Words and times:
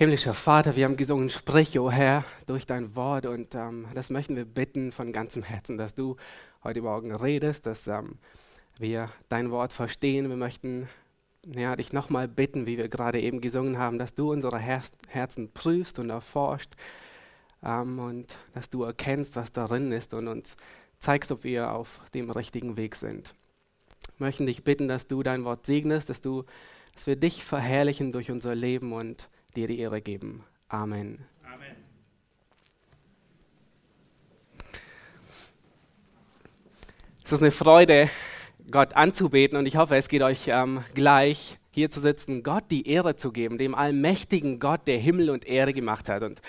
Himmlischer 0.00 0.32
Vater, 0.32 0.76
wir 0.76 0.86
haben 0.86 0.96
gesungen, 0.96 1.28
sprich, 1.28 1.78
o 1.78 1.84
oh 1.84 1.90
Herr, 1.90 2.24
durch 2.46 2.64
dein 2.64 2.96
Wort 2.96 3.26
und 3.26 3.54
ähm, 3.54 3.86
das 3.92 4.08
möchten 4.08 4.34
wir 4.34 4.46
bitten 4.46 4.92
von 4.92 5.12
ganzem 5.12 5.42
Herzen, 5.42 5.76
dass 5.76 5.94
du 5.94 6.16
heute 6.64 6.80
Morgen 6.80 7.14
redest, 7.14 7.66
dass 7.66 7.86
ähm, 7.86 8.16
wir 8.78 9.10
dein 9.28 9.50
Wort 9.50 9.74
verstehen. 9.74 10.30
Wir 10.30 10.38
möchten 10.38 10.88
ja, 11.44 11.76
dich 11.76 11.92
nochmal 11.92 12.28
bitten, 12.28 12.64
wie 12.64 12.78
wir 12.78 12.88
gerade 12.88 13.20
eben 13.20 13.42
gesungen 13.42 13.76
haben, 13.76 13.98
dass 13.98 14.14
du 14.14 14.32
unsere 14.32 14.58
Her 14.58 14.80
Herzen 15.06 15.52
prüfst 15.52 15.98
und 15.98 16.08
erforscht 16.08 16.76
ähm, 17.62 17.98
und 17.98 18.38
dass 18.54 18.70
du 18.70 18.84
erkennst, 18.84 19.36
was 19.36 19.52
darin 19.52 19.92
ist 19.92 20.14
und 20.14 20.28
uns 20.28 20.56
zeigst, 20.98 21.30
ob 21.30 21.44
wir 21.44 21.72
auf 21.72 22.00
dem 22.14 22.30
richtigen 22.30 22.78
Weg 22.78 22.96
sind. 22.96 23.34
Wir 24.16 24.28
möchten 24.28 24.46
dich 24.46 24.64
bitten, 24.64 24.88
dass 24.88 25.08
du 25.08 25.22
dein 25.22 25.44
Wort 25.44 25.66
segnest, 25.66 26.08
dass, 26.08 26.22
du, 26.22 26.46
dass 26.94 27.06
wir 27.06 27.16
dich 27.16 27.44
verherrlichen 27.44 28.12
durch 28.12 28.30
unser 28.30 28.54
Leben 28.54 28.94
und 28.94 29.28
dir 29.50 29.66
die 29.66 29.78
Ehre 29.78 30.00
geben. 30.00 30.44
Amen. 30.68 31.24
Amen. 31.44 31.76
Es 37.24 37.32
ist 37.32 37.42
eine 37.42 37.50
Freude, 37.50 38.10
Gott 38.70 38.94
anzubeten 38.94 39.58
und 39.58 39.66
ich 39.66 39.76
hoffe, 39.76 39.96
es 39.96 40.08
geht 40.08 40.22
euch 40.22 40.48
ähm, 40.48 40.84
gleich 40.94 41.58
hier 41.72 41.90
zu 41.90 42.00
sitzen, 42.00 42.42
Gott 42.42 42.64
die 42.70 42.88
Ehre 42.88 43.14
zu 43.14 43.30
geben, 43.30 43.56
dem 43.56 43.74
allmächtigen 43.74 44.58
Gott, 44.58 44.80
der 44.86 44.98
Himmel 44.98 45.30
und 45.30 45.46
Erde 45.46 45.72
gemacht 45.72 46.08
hat. 46.08 46.22
Und 46.22 46.40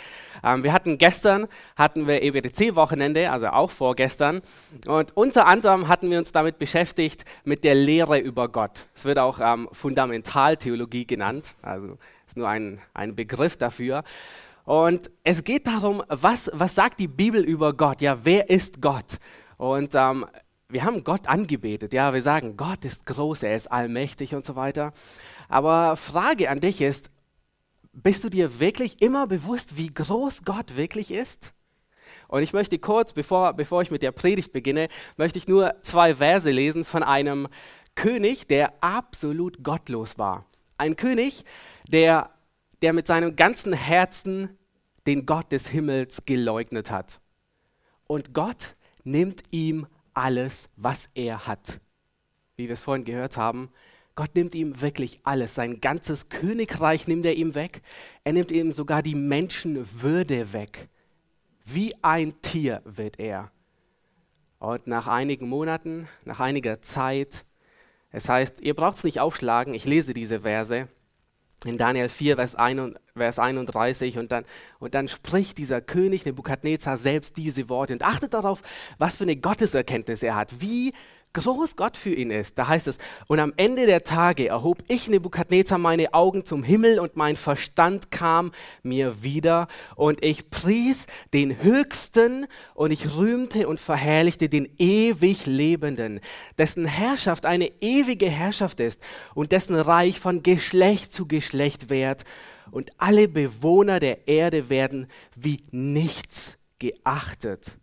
ähm, 0.43 0.63
wir 0.63 0.73
hatten 0.73 0.97
gestern, 0.97 1.47
hatten 1.75 2.07
wir 2.07 2.23
EWTC-Wochenende, 2.23 3.29
also 3.29 3.47
auch 3.47 3.69
vorgestern. 3.69 4.41
Und 4.87 5.15
unter 5.15 5.45
anderem 5.45 5.87
hatten 5.87 6.09
wir 6.09 6.17
uns 6.17 6.31
damit 6.31 6.57
beschäftigt, 6.57 7.23
mit 7.43 7.63
der 7.63 7.75
Lehre 7.75 8.19
über 8.19 8.49
Gott. 8.49 8.87
Es 8.95 9.05
wird 9.05 9.19
auch 9.19 9.39
ähm, 9.39 9.69
Fundamentaltheologie 9.71 11.05
genannt, 11.05 11.53
also 11.61 11.97
nur 12.37 12.47
ein, 12.47 12.79
ein 12.93 13.15
Begriff 13.15 13.57
dafür. 13.57 14.03
Und 14.63 15.11
es 15.23 15.43
geht 15.43 15.67
darum, 15.67 16.03
was, 16.07 16.49
was 16.53 16.75
sagt 16.75 16.99
die 16.99 17.07
Bibel 17.07 17.43
über 17.43 17.73
Gott? 17.73 18.01
Ja, 18.01 18.23
wer 18.23 18.49
ist 18.49 18.81
Gott? 18.81 19.17
Und 19.57 19.95
ähm, 19.95 20.25
wir 20.69 20.83
haben 20.83 21.03
Gott 21.03 21.27
angebetet. 21.27 21.93
Ja, 21.93 22.13
wir 22.13 22.21
sagen, 22.21 22.57
Gott 22.57 22.85
ist 22.85 23.05
groß, 23.05 23.43
er 23.43 23.55
ist 23.55 23.71
allmächtig 23.71 24.35
und 24.35 24.45
so 24.45 24.55
weiter. 24.55 24.93
Aber 25.49 25.95
Frage 25.97 26.49
an 26.49 26.59
dich 26.59 26.81
ist, 26.81 27.09
bist 27.93 28.23
du 28.23 28.29
dir 28.29 28.59
wirklich 28.59 29.01
immer 29.01 29.27
bewusst, 29.27 29.77
wie 29.77 29.93
groß 29.93 30.43
Gott 30.45 30.77
wirklich 30.77 31.11
ist? 31.11 31.53
Und 32.27 32.43
ich 32.43 32.53
möchte 32.53 32.79
kurz, 32.79 33.11
bevor, 33.13 33.53
bevor 33.53 33.81
ich 33.81 33.91
mit 33.91 34.01
der 34.01 34.13
Predigt 34.13 34.53
beginne, 34.53 34.87
möchte 35.17 35.37
ich 35.37 35.47
nur 35.47 35.75
zwei 35.81 36.15
Verse 36.15 36.49
lesen 36.49 36.85
von 36.85 37.03
einem 37.03 37.47
König, 37.95 38.47
der 38.47 38.73
absolut 38.81 39.63
gottlos 39.63 40.17
war. 40.17 40.45
Ein 40.81 40.95
König, 40.95 41.45
der, 41.89 42.31
der 42.81 42.91
mit 42.91 43.05
seinem 43.05 43.35
ganzen 43.35 43.71
Herzen 43.71 44.57
den 45.05 45.27
Gott 45.27 45.51
des 45.51 45.67
Himmels 45.67 46.23
geleugnet 46.25 46.89
hat. 46.89 47.21
Und 48.07 48.33
Gott 48.33 48.75
nimmt 49.03 49.43
ihm 49.51 49.85
alles, 50.15 50.69
was 50.77 51.07
er 51.13 51.45
hat. 51.45 51.79
Wie 52.55 52.67
wir 52.67 52.73
es 52.73 52.81
vorhin 52.81 53.05
gehört 53.05 53.37
haben, 53.37 53.69
Gott 54.15 54.33
nimmt 54.33 54.55
ihm 54.55 54.81
wirklich 54.81 55.19
alles. 55.21 55.53
Sein 55.53 55.81
ganzes 55.81 56.29
Königreich 56.29 57.07
nimmt 57.07 57.27
er 57.27 57.35
ihm 57.35 57.53
weg. 57.53 57.83
Er 58.23 58.33
nimmt 58.33 58.49
ihm 58.49 58.71
sogar 58.71 59.03
die 59.03 59.13
Menschenwürde 59.13 60.51
weg. 60.51 60.89
Wie 61.63 61.93
ein 62.01 62.41
Tier 62.41 62.81
wird 62.85 63.19
er. 63.19 63.51
Und 64.57 64.87
nach 64.87 65.05
einigen 65.05 65.47
Monaten, 65.47 66.07
nach 66.25 66.39
einiger 66.39 66.81
Zeit, 66.81 67.45
es 68.11 68.27
heißt, 68.29 68.61
ihr 68.61 68.75
braucht 68.75 68.97
es 68.97 69.03
nicht 69.03 69.19
aufschlagen, 69.19 69.73
ich 69.73 69.85
lese 69.85 70.13
diese 70.13 70.41
Verse 70.41 70.87
in 71.65 71.77
Daniel 71.77 72.09
4, 72.09 72.35
Vers, 72.37 72.55
31 73.39 74.17
und 74.17 74.31
dann, 74.31 74.45
und 74.79 74.95
dann 74.95 75.07
spricht 75.07 75.57
dieser 75.57 75.79
König 75.79 76.25
Nebukadnezar 76.25 76.97
selbst 76.97 77.37
diese 77.37 77.69
Worte 77.69 77.93
und 77.93 78.03
achtet 78.03 78.33
darauf, 78.33 78.61
was 78.97 79.17
für 79.17 79.23
eine 79.23 79.35
Gotteserkenntnis 79.35 80.23
er 80.23 80.35
hat, 80.35 80.61
wie 80.61 80.91
groß 81.33 81.75
Gott 81.75 81.97
für 81.97 82.13
ihn 82.13 82.31
ist. 82.31 82.57
Da 82.57 82.67
heißt 82.67 82.87
es, 82.87 82.97
und 83.27 83.39
am 83.39 83.53
Ende 83.57 83.85
der 83.85 84.03
Tage 84.03 84.47
erhob 84.47 84.83
ich 84.87 85.07
Nebukadnezar 85.07 85.77
meine 85.77 86.13
Augen 86.13 86.45
zum 86.45 86.63
Himmel 86.63 86.99
und 86.99 87.15
mein 87.15 87.35
Verstand 87.35 88.11
kam 88.11 88.51
mir 88.83 89.23
wieder 89.23 89.67
und 89.95 90.23
ich 90.23 90.49
pries 90.49 91.05
den 91.33 91.61
Höchsten 91.63 92.47
und 92.73 92.91
ich 92.91 93.15
rühmte 93.15 93.67
und 93.67 93.79
verherrlichte 93.79 94.49
den 94.49 94.69
ewig 94.77 95.45
Lebenden, 95.45 96.19
dessen 96.57 96.85
Herrschaft 96.85 97.45
eine 97.45 97.71
ewige 97.81 98.29
Herrschaft 98.29 98.79
ist 98.79 99.01
und 99.33 99.51
dessen 99.51 99.75
Reich 99.75 100.19
von 100.19 100.43
Geschlecht 100.43 101.13
zu 101.13 101.27
Geschlecht 101.27 101.89
währt 101.89 102.25
und 102.71 102.91
alle 102.97 103.27
Bewohner 103.27 103.99
der 103.99 104.27
Erde 104.27 104.69
werden 104.69 105.07
wie 105.35 105.63
nichts 105.71 106.57
geachtet. 106.79 107.77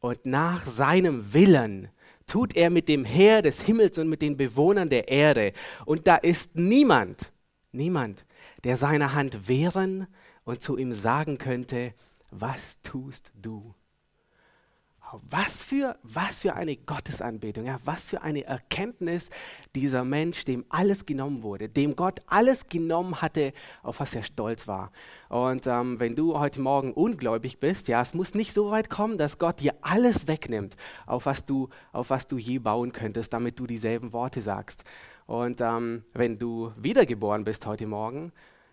Und 0.00 0.24
nach 0.24 0.66
seinem 0.66 1.34
Willen 1.34 1.90
tut 2.30 2.54
er 2.54 2.70
mit 2.70 2.88
dem 2.88 3.04
Heer 3.04 3.42
des 3.42 3.62
Himmels 3.62 3.98
und 3.98 4.08
mit 4.08 4.22
den 4.22 4.36
Bewohnern 4.36 4.88
der 4.88 5.08
Erde. 5.08 5.52
Und 5.84 6.06
da 6.06 6.14
ist 6.14 6.54
niemand, 6.54 7.32
niemand, 7.72 8.24
der 8.62 8.76
seine 8.76 9.14
Hand 9.14 9.48
wehren 9.48 10.06
und 10.44 10.62
zu 10.62 10.76
ihm 10.76 10.92
sagen 10.92 11.38
könnte, 11.38 11.92
was 12.30 12.80
tust 12.82 13.32
du? 13.34 13.74
Was 15.28 15.62
für, 15.62 15.96
was 16.02 16.40
für 16.40 16.54
eine 16.54 16.76
Gottesanbetung, 16.76 17.66
ja, 17.66 17.78
was 17.84 18.08
für 18.08 18.22
eine 18.22 18.44
Erkenntnis 18.44 19.30
dieser 19.74 20.04
Mensch, 20.04 20.44
dem 20.44 20.64
alles 20.68 21.06
genommen 21.06 21.42
wurde, 21.42 21.68
dem 21.68 21.96
Gott 21.96 22.20
alles 22.26 22.66
genommen 22.68 23.20
hatte, 23.20 23.52
auf 23.82 24.00
was 24.00 24.14
er 24.14 24.22
stolz 24.22 24.68
war. 24.68 24.92
Und 25.28 25.66
ähm, 25.66 25.98
wenn 25.98 26.14
du 26.14 26.38
heute 26.38 26.60
Morgen 26.60 26.92
ungläubig 26.92 27.58
bist, 27.58 27.88
ja, 27.88 28.02
es 28.02 28.14
muss 28.14 28.34
nicht 28.34 28.52
so 28.52 28.70
weit 28.70 28.90
kommen, 28.90 29.18
dass 29.18 29.38
Gott 29.38 29.60
dir 29.60 29.74
alles 29.80 30.28
wegnimmt, 30.28 30.76
auf 31.06 31.26
was 31.26 31.44
du, 31.44 31.68
auf 31.92 32.10
was 32.10 32.26
du 32.26 32.38
je 32.38 32.58
bauen 32.58 32.92
könntest, 32.92 33.32
damit 33.32 33.58
du 33.58 33.66
dieselben 33.66 34.12
Worte 34.12 34.42
sagst. 34.42 34.84
Und 35.26 35.60
ähm, 35.60 36.04
wenn 36.12 36.38
du 36.38 36.72
wiedergeboren 36.76 37.44
bist 37.44 37.64
heute 37.66 37.86
Morgen, 37.86 38.32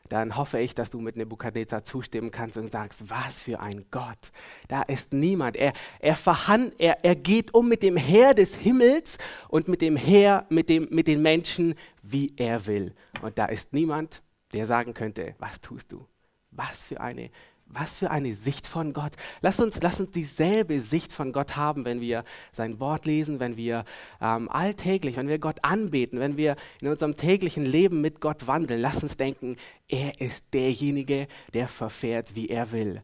dann 0.10 0.38
hoffe 0.38 0.60
ich, 0.60 0.76
dass 0.76 0.90
du 0.90 1.00
mit 1.00 1.16
Nebukadnezar 1.16 1.84
zustimmen 1.84 2.32
kannst 2.32 2.58
und 2.58 2.72
sagst, 2.72 3.10
was 3.10 3.40
für 3.40 3.60
ein 3.60 3.86
Gott. 3.92 4.32
Da 4.68 4.82
ist 4.84 5.14
niemand. 5.14 5.56
Er, 5.56 5.74
er, 6.00 6.16
verhand, 6.16 6.74
er, 6.80 7.04
er 7.04 7.16
geht 7.16 7.54
um 7.54 7.68
mit 7.68 7.84
dem 7.84 7.98
Heer 7.98 8.34
des 8.34 8.56
Himmels 8.56 9.18
und 9.50 9.68
mit 9.68 9.82
dem 9.82 9.96
Heer, 9.96 10.46
mit, 10.50 10.70
dem, 10.70 10.88
mit 10.90 11.08
den 11.08 11.22
Menschen, 11.22 11.76
wie 12.02 12.34
er 12.38 12.66
will. 12.66 12.94
Und 13.22 13.38
da 13.38 13.46
ist 13.46 13.74
niemand, 13.74 14.22
der 14.54 14.66
sagen 14.66 14.94
könnte, 14.94 15.36
was 15.40 15.60
tust 15.60 15.92
du? 15.92 16.06
Was 16.52 16.84
für 16.84 17.02
eine 17.02 17.30
was 17.70 17.98
für 17.98 18.12
eine 18.12 18.34
Sicht 18.34 18.68
von 18.68 18.94
Gott. 18.94 19.14
Lass 19.42 19.60
uns, 19.60 19.80
lass 19.82 20.00
uns 20.00 20.12
dieselbe 20.12 20.80
Sicht 20.80 21.12
von 21.12 21.32
Gott 21.32 21.56
haben, 21.56 21.86
wenn 21.86 22.02
wir 22.02 22.24
sein 22.52 22.80
Wort 22.80 23.06
lesen, 23.06 23.40
wenn 23.40 23.58
wir 23.58 23.86
ähm, 24.22 24.50
alltäglich, 24.50 25.18
wenn 25.18 25.28
wir 25.28 25.40
Gott 25.40 25.60
anbeten, 25.64 26.20
wenn 26.20 26.38
wir 26.38 26.56
in 26.82 26.88
unserem 26.88 27.16
täglichen 27.16 27.66
Leben 27.66 28.02
mit 28.02 28.22
Gott 28.22 28.48
wandeln. 28.48 28.82
Lass 28.82 29.04
uns 29.04 29.18
denken, 29.18 29.58
er 29.88 30.20
ist 30.22 30.46
derjenige, 30.54 31.28
der 31.54 31.68
verfährt, 31.68 32.36
wie 32.36 32.50
er 32.50 32.72
will. 32.72 33.02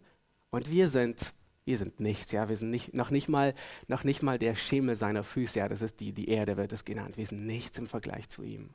Und 0.49 0.69
wir 0.69 0.87
sind, 0.87 1.33
wir 1.65 1.77
sind 1.77 1.99
nichts, 1.99 2.31
ja, 2.31 2.49
wir 2.49 2.57
sind 2.57 2.69
nicht, 2.69 2.93
noch, 2.93 3.09
nicht 3.09 3.27
mal, 3.27 3.53
noch 3.87 4.03
nicht 4.03 4.21
mal 4.21 4.37
der 4.37 4.55
Schemel 4.55 4.95
seiner 4.95 5.23
Füße, 5.23 5.59
ja, 5.59 5.67
das 5.67 5.81
ist 5.81 5.99
die, 5.99 6.13
die 6.13 6.29
Erde 6.29 6.57
wird 6.57 6.71
es 6.73 6.85
genannt. 6.85 7.17
Wir 7.17 7.25
sind 7.25 7.45
nichts 7.45 7.77
im 7.77 7.87
Vergleich 7.87 8.29
zu 8.29 8.43
ihm. 8.43 8.69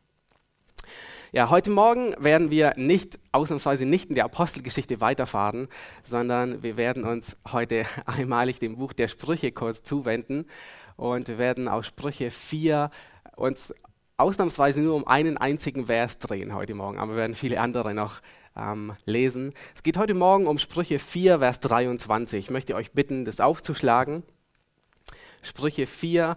Ja, 1.32 1.50
heute 1.50 1.70
Morgen 1.70 2.14
werden 2.18 2.50
wir 2.50 2.72
nicht, 2.76 3.18
ausnahmsweise 3.32 3.84
nicht 3.84 4.08
in 4.08 4.14
der 4.14 4.24
Apostelgeschichte 4.24 5.00
weiterfahren, 5.00 5.68
sondern 6.02 6.62
wir 6.62 6.76
werden 6.76 7.04
uns 7.04 7.36
heute 7.52 7.84
einmalig 8.06 8.60
dem 8.60 8.76
Buch 8.76 8.92
der 8.92 9.08
Sprüche 9.08 9.52
kurz 9.52 9.82
zuwenden 9.82 10.46
und 10.96 11.28
wir 11.28 11.38
werden 11.38 11.68
aus 11.68 11.86
Sprüche 11.86 12.30
4 12.30 12.90
uns 13.36 13.74
ausnahmsweise 14.16 14.80
nur 14.80 14.96
um 14.96 15.06
einen 15.06 15.36
einzigen 15.36 15.86
Vers 15.86 16.18
drehen 16.18 16.54
heute 16.54 16.74
Morgen, 16.74 16.98
aber 16.98 17.12
wir 17.12 17.18
werden 17.18 17.36
viele 17.36 17.60
andere 17.60 17.94
noch 17.94 18.20
ähm, 18.56 18.94
lesen. 19.04 19.54
Es 19.74 19.82
geht 19.82 19.96
heute 19.96 20.14
Morgen 20.14 20.46
um 20.46 20.58
Sprüche 20.58 20.98
4, 20.98 21.38
Vers 21.38 21.60
23. 21.60 22.46
Ich 22.46 22.50
möchte 22.50 22.74
euch 22.74 22.92
bitten, 22.92 23.24
das 23.24 23.40
aufzuschlagen. 23.40 24.24
Sprüche 25.42 25.86
4, 25.86 26.36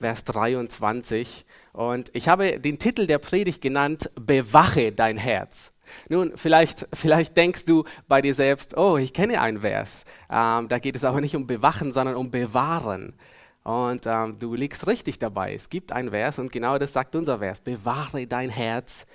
Vers 0.00 0.24
23. 0.24 1.46
Und 1.72 2.10
ich 2.14 2.28
habe 2.28 2.60
den 2.60 2.78
Titel 2.78 3.06
der 3.06 3.18
Predigt 3.18 3.62
genannt, 3.62 4.10
Bewache 4.14 4.92
dein 4.92 5.16
Herz. 5.16 5.72
Nun, 6.08 6.32
vielleicht, 6.36 6.86
vielleicht 6.92 7.36
denkst 7.36 7.64
du 7.64 7.84
bei 8.08 8.20
dir 8.20 8.34
selbst, 8.34 8.76
oh, 8.76 8.96
ich 8.96 9.12
kenne 9.12 9.40
einen 9.40 9.60
Vers. 9.60 10.04
Ähm, 10.30 10.68
da 10.68 10.78
geht 10.78 10.96
es 10.96 11.04
aber 11.04 11.20
nicht 11.20 11.36
um 11.36 11.46
Bewachen, 11.46 11.92
sondern 11.92 12.16
um 12.16 12.30
Bewahren. 12.30 13.14
Und 13.62 14.06
ähm, 14.06 14.38
du 14.38 14.54
liegst 14.54 14.86
richtig 14.86 15.18
dabei. 15.18 15.54
Es 15.54 15.68
gibt 15.68 15.92
einen 15.92 16.10
Vers 16.10 16.38
und 16.38 16.50
genau 16.50 16.78
das 16.78 16.92
sagt 16.92 17.14
unser 17.14 17.38
Vers. 17.38 17.60
Bewahre 17.60 18.26
dein 18.26 18.50
Herz 18.50 19.06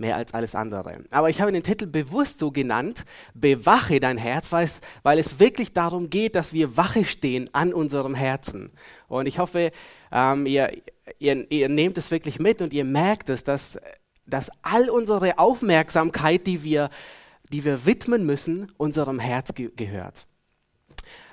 mehr 0.00 0.16
als 0.16 0.32
alles 0.32 0.54
andere. 0.54 1.04
Aber 1.10 1.28
ich 1.28 1.40
habe 1.40 1.52
den 1.52 1.62
Titel 1.62 1.86
bewusst 1.86 2.38
so 2.38 2.50
genannt, 2.50 3.04
Bewache 3.34 4.00
dein 4.00 4.16
Herz, 4.16 4.50
weil 4.50 4.64
es, 4.64 4.80
weil 5.02 5.18
es 5.18 5.38
wirklich 5.38 5.72
darum 5.74 6.08
geht, 6.08 6.34
dass 6.34 6.52
wir 6.52 6.76
Wache 6.76 7.04
stehen 7.04 7.50
an 7.52 7.74
unserem 7.74 8.14
Herzen. 8.14 8.70
Und 9.08 9.26
ich 9.26 9.38
hoffe, 9.38 9.72
ähm, 10.10 10.46
ihr, 10.46 10.72
ihr, 11.18 11.50
ihr 11.50 11.68
nehmt 11.68 11.98
es 11.98 12.10
wirklich 12.10 12.38
mit 12.38 12.62
und 12.62 12.72
ihr 12.72 12.84
merkt 12.84 13.28
es, 13.28 13.44
dass 13.44 13.78
dass 14.30 14.50
all 14.62 14.88
unsere 14.88 15.38
Aufmerksamkeit, 15.38 16.46
die 16.46 16.62
wir, 16.62 16.90
die 17.52 17.64
wir 17.64 17.84
widmen 17.84 18.24
müssen, 18.24 18.72
unserem 18.76 19.18
Herz 19.18 19.54
ge 19.54 19.70
gehört. 19.74 20.26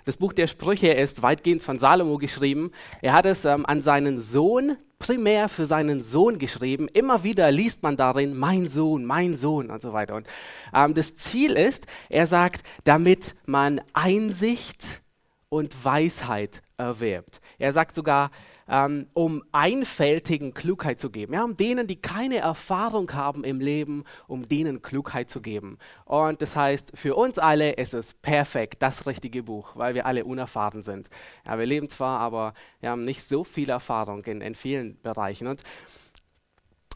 Das 0.06 0.18
Buch 0.18 0.34
der 0.34 0.48
Sprüche 0.48 0.88
ist 0.88 1.22
weitgehend 1.22 1.62
von 1.62 1.80
Salomo 1.80 2.18
geschrieben. 2.18 2.72
Er 3.02 3.14
hat 3.14 3.26
es 3.26 3.46
ähm, 3.46 3.66
an 3.66 3.82
seinen 3.82 4.22
Sohn, 4.22 4.78
primär 5.00 5.50
für 5.50 5.66
seinen 5.66 6.02
Sohn 6.02 6.40
geschrieben. 6.40 6.88
Immer 6.88 7.24
wieder 7.24 7.52
liest 7.52 7.84
man 7.84 7.98
darin, 7.98 8.36
mein 8.36 8.68
Sohn, 8.68 9.06
mein 9.06 9.36
Sohn 9.36 9.70
und 9.70 9.82
so 9.82 9.92
weiter. 9.92 10.16
Und 10.16 10.26
ähm, 10.74 10.94
das 10.94 11.16
Ziel 11.16 11.54
ist, 11.58 11.88
er 12.10 12.26
sagt, 12.26 12.64
damit 12.86 13.36
man 13.46 13.82
Einsicht 13.94 15.02
und 15.50 15.84
Weisheit 15.84 16.62
erwirbt. 16.78 17.42
Er 17.58 17.74
sagt 17.74 17.94
sogar, 17.94 18.32
ähm, 18.70 19.08
um 19.14 19.44
einfältigen 19.52 20.54
Klugheit 20.54 21.00
zu 21.00 21.10
geben. 21.10 21.34
Ja, 21.34 21.44
um 21.44 21.56
denen, 21.56 21.88
die 21.88 21.96
keine 21.96 22.38
Erfahrung 22.38 23.12
haben 23.14 23.44
im 23.44 23.60
Leben, 23.60 24.04
um 24.28 24.48
denen 24.48 24.82
Klugheit 24.82 25.30
zu 25.30 25.42
geben. 25.42 25.78
Und 26.06 26.42
das 26.42 26.56
heißt, 26.56 26.92
für 26.96 27.16
uns 27.16 27.40
alle 27.40 27.74
ist 27.74 27.94
es 27.94 28.14
perfekt, 28.14 28.82
das 28.82 29.08
richtige 29.08 29.44
Buch, 29.44 29.76
weil 29.76 29.96
wir 29.96 30.06
alle 30.06 30.26
unerfahren 30.26 30.84
sind. 30.84 31.10
Ja, 31.46 31.58
wir 31.58 31.66
leben 31.66 31.90
zwar, 31.90 32.20
aber 32.20 32.54
wir 32.80 32.90
haben 32.90 33.04
nicht 33.04 33.28
so 33.28 33.44
viel 33.44 33.70
Erfahrung 33.70 34.24
in, 34.26 34.42
in 34.42 34.56
vielen 34.56 35.00
Bereichen. 35.02 35.48
Und 35.48 35.64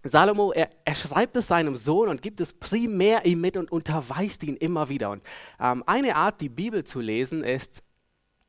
Salomo, 0.04 0.52
er, 0.52 0.70
er, 0.84 0.96
schreibt 0.96 1.38
es 1.38 1.48
seinem 1.48 1.76
Sohn 1.76 2.10
und 2.10 2.24
gibt 2.24 2.42
es 2.42 2.54
primär 2.54 3.26
ihm 3.26 3.40
mit 3.40 3.56
und 3.56 3.72
unterweist 3.72 4.44
ihn 4.44 4.56
immer 4.56 4.90
wieder. 4.90 5.12
Und 5.12 5.22
ähm, 5.60 5.84
eine 5.86 6.16
Art, 6.16 6.42
die 6.42 6.50
Bibel 6.50 6.84
zu 6.84 7.00
lesen, 7.00 7.44
ist 7.44 7.84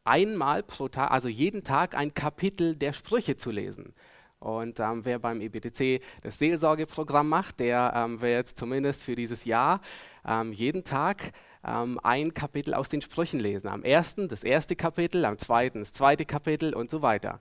einmal 0.04 0.62
pro 0.62 0.88
Tag, 0.88 1.10
also 1.10 1.28
jeden 1.28 1.64
Tag 1.64 1.94
ein 1.94 2.14
Kapitel 2.14 2.76
der 2.76 2.92
Sprüche 2.92 3.36
zu 3.36 3.50
lesen. 3.50 3.94
Und 4.42 4.80
ähm, 4.80 5.04
wer 5.04 5.20
beim 5.20 5.40
EBTC 5.40 6.02
das 6.22 6.38
Seelsorgeprogramm 6.38 7.28
macht, 7.28 7.60
der 7.60 7.92
ähm, 7.94 8.20
wird 8.20 8.48
zumindest 8.48 9.02
für 9.02 9.14
dieses 9.14 9.44
Jahr 9.44 9.80
ähm, 10.26 10.52
jeden 10.52 10.82
Tag 10.82 11.32
ähm, 11.64 12.00
ein 12.02 12.34
Kapitel 12.34 12.74
aus 12.74 12.88
den 12.88 13.02
Sprüchen 13.02 13.38
lesen. 13.38 13.68
Am 13.68 13.84
ersten 13.84 14.28
das 14.28 14.42
erste 14.42 14.74
Kapitel, 14.74 15.24
am 15.24 15.38
zweiten 15.38 15.78
das 15.78 15.92
zweite 15.92 16.24
Kapitel 16.24 16.74
und 16.74 16.90
so 16.90 17.02
weiter. 17.02 17.38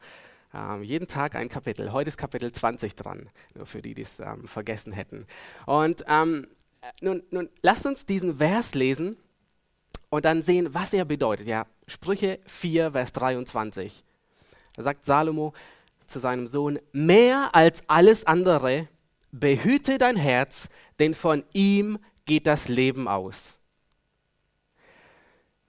Ähm, 0.54 0.84
jeden 0.84 1.08
Tag 1.08 1.36
ein 1.36 1.50
Kapitel. 1.50 1.92
Heute 1.92 2.10
ist 2.10 2.18
Kapitel 2.18 2.52
20 2.52 2.96
dran, 2.96 3.30
nur 3.56 3.66
für 3.66 3.82
die, 3.82 3.96
die 3.96 4.04
es 4.04 4.20
ähm, 4.20 4.48
vergessen 4.48 4.94
hätten. 4.94 5.26
Und 5.66 6.06
nun, 7.00 7.22
nun 7.30 7.50
lasst 7.62 7.86
uns 7.86 8.08
diesen 8.08 8.38
Vers 8.38 8.74
lesen 8.74 9.16
und 10.12 10.26
dann 10.26 10.44
sehen, 10.44 10.74
was 10.74 10.94
er 10.94 11.06
bedeutet. 11.06 11.48
Ja, 11.48 11.66
Sprüche 11.88 12.40
4, 12.46 12.92
Vers 12.92 13.14
23. 13.14 14.04
Da 14.76 14.84
sagt 14.84 15.06
Salomo 15.06 15.54
zu 16.06 16.20
seinem 16.20 16.46
Sohn, 16.46 16.80
mehr 16.92 17.56
als 17.56 17.82
alles 17.88 18.28
andere, 18.28 18.88
behüte 19.32 19.98
dein 19.98 20.18
Herz, 20.18 20.70
denn 21.00 21.14
von 21.14 21.44
ihm 21.54 21.98
geht 22.26 22.46
das 22.46 22.68
Leben 22.68 23.08
aus. 23.08 23.58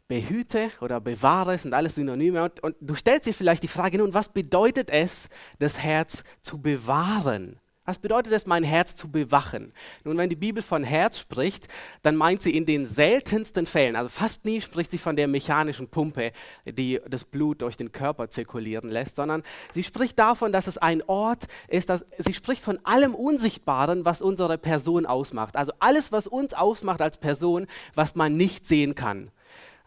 Behüte 0.08 0.70
oder 0.80 1.00
bewahre 1.00 1.56
sind 1.56 1.72
alles 1.72 1.94
Synonyme. 1.94 2.42
Und, 2.42 2.62
und 2.62 2.76
du 2.80 2.94
stellst 2.94 3.26
dir 3.26 3.32
vielleicht 3.32 3.62
die 3.62 3.68
Frage, 3.68 3.98
nun, 3.98 4.12
was 4.12 4.28
bedeutet 4.28 4.90
es, 4.90 5.28
das 5.58 5.78
Herz 5.78 6.24
zu 6.42 6.60
bewahren? 6.60 7.58
Was 7.84 7.98
bedeutet 7.98 8.32
es, 8.32 8.46
mein 8.46 8.62
Herz 8.62 8.94
zu 8.94 9.10
bewachen? 9.10 9.72
Nun, 10.04 10.16
wenn 10.16 10.30
die 10.30 10.36
Bibel 10.36 10.62
von 10.62 10.84
Herz 10.84 11.18
spricht, 11.18 11.66
dann 12.02 12.14
meint 12.14 12.40
sie 12.40 12.54
in 12.56 12.64
den 12.64 12.86
seltensten 12.86 13.66
Fällen, 13.66 13.96
also 13.96 14.08
fast 14.08 14.44
nie 14.44 14.60
spricht 14.60 14.92
sie 14.92 14.98
von 14.98 15.16
der 15.16 15.26
mechanischen 15.26 15.88
Pumpe, 15.88 16.30
die 16.64 17.00
das 17.08 17.24
Blut 17.24 17.60
durch 17.60 17.76
den 17.76 17.90
Körper 17.90 18.30
zirkulieren 18.30 18.88
lässt, 18.88 19.16
sondern 19.16 19.42
sie 19.74 19.82
spricht 19.82 20.16
davon, 20.16 20.52
dass 20.52 20.68
es 20.68 20.78
ein 20.78 21.02
Ort 21.08 21.46
ist, 21.66 21.88
dass, 21.88 22.04
sie 22.18 22.34
spricht 22.34 22.62
von 22.62 22.78
allem 22.84 23.16
Unsichtbaren, 23.16 24.04
was 24.04 24.22
unsere 24.22 24.58
Person 24.58 25.04
ausmacht. 25.04 25.56
Also 25.56 25.72
alles, 25.80 26.12
was 26.12 26.28
uns 26.28 26.54
ausmacht 26.54 27.02
als 27.02 27.16
Person, 27.16 27.66
was 27.96 28.14
man 28.14 28.36
nicht 28.36 28.64
sehen 28.64 28.94
kann. 28.94 29.32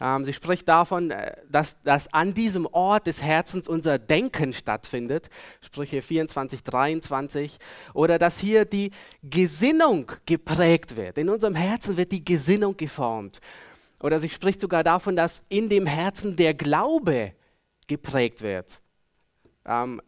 Ähm, 0.00 0.24
sie 0.24 0.32
spricht 0.32 0.68
davon, 0.68 1.10
äh, 1.10 1.36
dass, 1.48 1.80
dass 1.82 2.12
an 2.12 2.34
diesem 2.34 2.66
Ort 2.66 3.06
des 3.06 3.22
Herzens 3.22 3.68
unser 3.68 3.98
Denken 3.98 4.52
stattfindet, 4.52 5.28
Sprüche 5.60 6.02
24, 6.02 6.62
23, 6.62 7.58
oder 7.94 8.18
dass 8.18 8.38
hier 8.38 8.64
die 8.64 8.90
Gesinnung 9.22 10.12
geprägt 10.26 10.96
wird. 10.96 11.18
In 11.18 11.28
unserem 11.28 11.54
Herzen 11.54 11.96
wird 11.96 12.12
die 12.12 12.24
Gesinnung 12.24 12.76
geformt. 12.76 13.40
Oder 14.00 14.20
sie 14.20 14.28
spricht 14.28 14.60
sogar 14.60 14.84
davon, 14.84 15.16
dass 15.16 15.42
in 15.48 15.68
dem 15.68 15.86
Herzen 15.86 16.36
der 16.36 16.52
Glaube 16.52 17.32
geprägt 17.86 18.42
wird. 18.42 18.82
Ähm, 19.64 20.02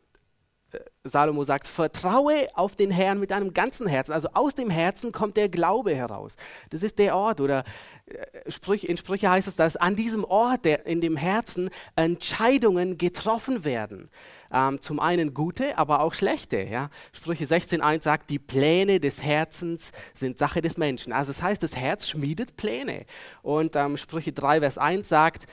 Salomo 1.02 1.44
sagt, 1.44 1.66
vertraue 1.66 2.48
auf 2.54 2.76
den 2.76 2.90
Herrn 2.90 3.18
mit 3.18 3.30
deinem 3.30 3.54
ganzen 3.54 3.86
Herzen. 3.86 4.12
Also 4.12 4.28
aus 4.34 4.54
dem 4.54 4.68
Herzen 4.68 5.12
kommt 5.12 5.36
der 5.36 5.48
Glaube 5.48 5.94
heraus. 5.94 6.36
Das 6.70 6.82
ist 6.82 6.98
der 6.98 7.16
Ort. 7.16 7.40
Oder 7.40 7.64
äh, 8.06 8.86
in 8.86 8.96
Sprüche 8.96 9.30
heißt 9.30 9.48
es, 9.48 9.56
dass 9.56 9.76
an 9.76 9.96
diesem 9.96 10.24
Ort, 10.24 10.66
der, 10.66 10.86
in 10.86 11.00
dem 11.00 11.16
Herzen, 11.16 11.70
Entscheidungen 11.96 12.98
getroffen 12.98 13.64
werden. 13.64 14.10
Ähm, 14.52 14.80
zum 14.82 15.00
einen 15.00 15.32
gute, 15.32 15.78
aber 15.78 16.00
auch 16.00 16.12
schlechte. 16.12 16.90
Sprüche 17.12 17.44
16.1 17.44 18.02
sagt, 18.02 18.28
die 18.28 18.38
Pläne 18.38 19.00
des 19.00 19.22
Herzens 19.22 19.92
sind 20.14 20.36
Sache 20.36 20.60
des 20.60 20.76
Menschen. 20.76 21.12
Also 21.14 21.32
das 21.32 21.42
heißt, 21.42 21.62
das 21.62 21.76
Herz 21.76 22.08
schmiedet 22.08 22.56
Pläne. 22.56 23.06
Und 23.42 23.74
ähm, 23.74 23.96
Sprüche 23.96 24.32
3, 24.32 24.60
Vers 24.60 24.76
1 24.76 25.08
sagt, 25.08 25.46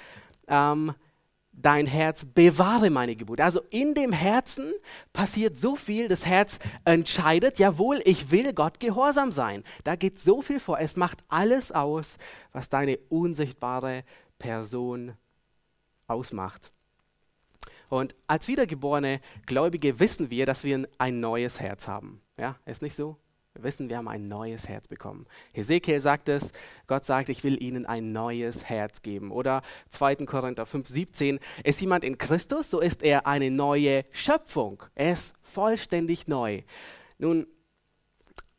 ähm, 0.48 0.94
dein 1.58 1.86
Herz, 1.86 2.26
bewahre 2.26 2.90
meine 2.90 3.16
Gebote. 3.16 3.44
Also 3.44 3.62
in 3.70 3.94
dem 3.94 4.12
Herzen 4.12 4.74
passiert 5.14 5.58
so 5.58 5.76
viel, 5.76 6.08
das 6.08 6.26
Herz 6.26 6.60
entscheidet, 6.84 7.60
jawohl, 7.60 8.02
ich 8.06 8.32
will 8.32 8.54
Gott 8.54 8.80
gehorsam 8.80 9.32
sein. 9.32 9.64
Da 9.84 9.96
geht 9.96 10.20
so 10.20 10.42
viel 10.42 10.60
vor. 10.60 10.80
Es 10.80 10.96
macht 10.96 11.24
alles 11.28 11.72
aus, 11.72 12.18
was 12.52 12.70
deine 12.70 12.98
unsichtbare 13.10 14.04
Person 14.38 15.14
ausmacht. 16.08 16.72
Und 17.90 18.16
als 18.28 18.48
wiedergeborene 18.48 19.22
Gläubige 19.46 20.00
wissen 20.00 20.30
wir, 20.30 20.46
dass 20.46 20.64
wir 20.64 20.88
ein 20.98 21.20
neues 21.20 21.60
Herz 21.60 21.88
haben. 21.88 22.22
Ja, 22.38 22.58
ist 22.66 22.82
nicht 22.82 22.96
so? 22.96 23.18
Wir 23.56 23.64
wissen, 23.64 23.88
wir 23.88 23.96
haben 23.96 24.10
ein 24.10 24.28
neues 24.28 24.68
Herz 24.68 24.90
bekommen. 24.90 25.28
Hesekiel 25.54 26.02
sagt 26.02 26.28
es, 26.28 26.52
Gott 26.88 27.06
sagt, 27.06 27.30
ich 27.30 27.46
will 27.46 27.62
ihnen 27.64 27.86
ein 27.86 28.12
neues 28.12 28.66
Herz 28.66 29.02
geben. 29.02 29.32
Oder 29.32 29.62
2. 29.92 30.18
Korinther 30.26 30.66
5, 30.66 30.86
17, 30.90 31.40
ist 31.64 31.80
jemand 31.80 32.04
in 32.04 32.18
Christus, 32.18 32.70
so 32.70 32.82
ist 32.82 33.02
er 33.02 33.28
eine 33.28 33.50
neue 33.50 34.04
Schöpfung. 34.12 34.84
Er 34.94 35.14
ist 35.14 35.36
vollständig 35.42 36.28
neu. 36.28 36.64
Nun, 37.18 37.48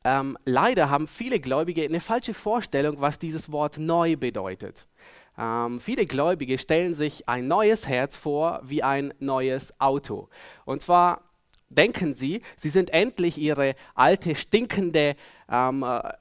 ähm, 0.02 0.38
leider 0.46 0.88
haben 0.88 1.08
viele 1.08 1.40
Gläubige 1.40 1.84
eine 1.84 2.00
falsche 2.00 2.32
Vorstellung, 2.32 2.99
was 2.99 3.19
dieses 3.19 3.52
Wort 3.52 3.76
neu 3.76 4.16
bedeutet. 4.16 4.88
Ähm, 5.37 5.78
viele 5.78 6.06
Gläubige 6.06 6.56
stellen 6.56 6.94
sich 6.94 7.28
ein 7.28 7.49
neues 7.49 7.87
Herz 7.87 8.16
vor 8.16 8.61
wie 8.62 8.82
ein 8.82 9.12
neues 9.18 9.78
Auto. 9.78 10.30
Und 10.64 10.80
zwar 10.80 11.25
denken 11.68 12.14
sie, 12.14 12.42
sie 12.56 12.70
sind 12.70 12.90
endlich 12.90 13.38
ihre 13.38 13.75
alte, 13.94 14.35
stinkende 14.35 15.16
ähm, 15.50 15.82
äh, 15.82 16.12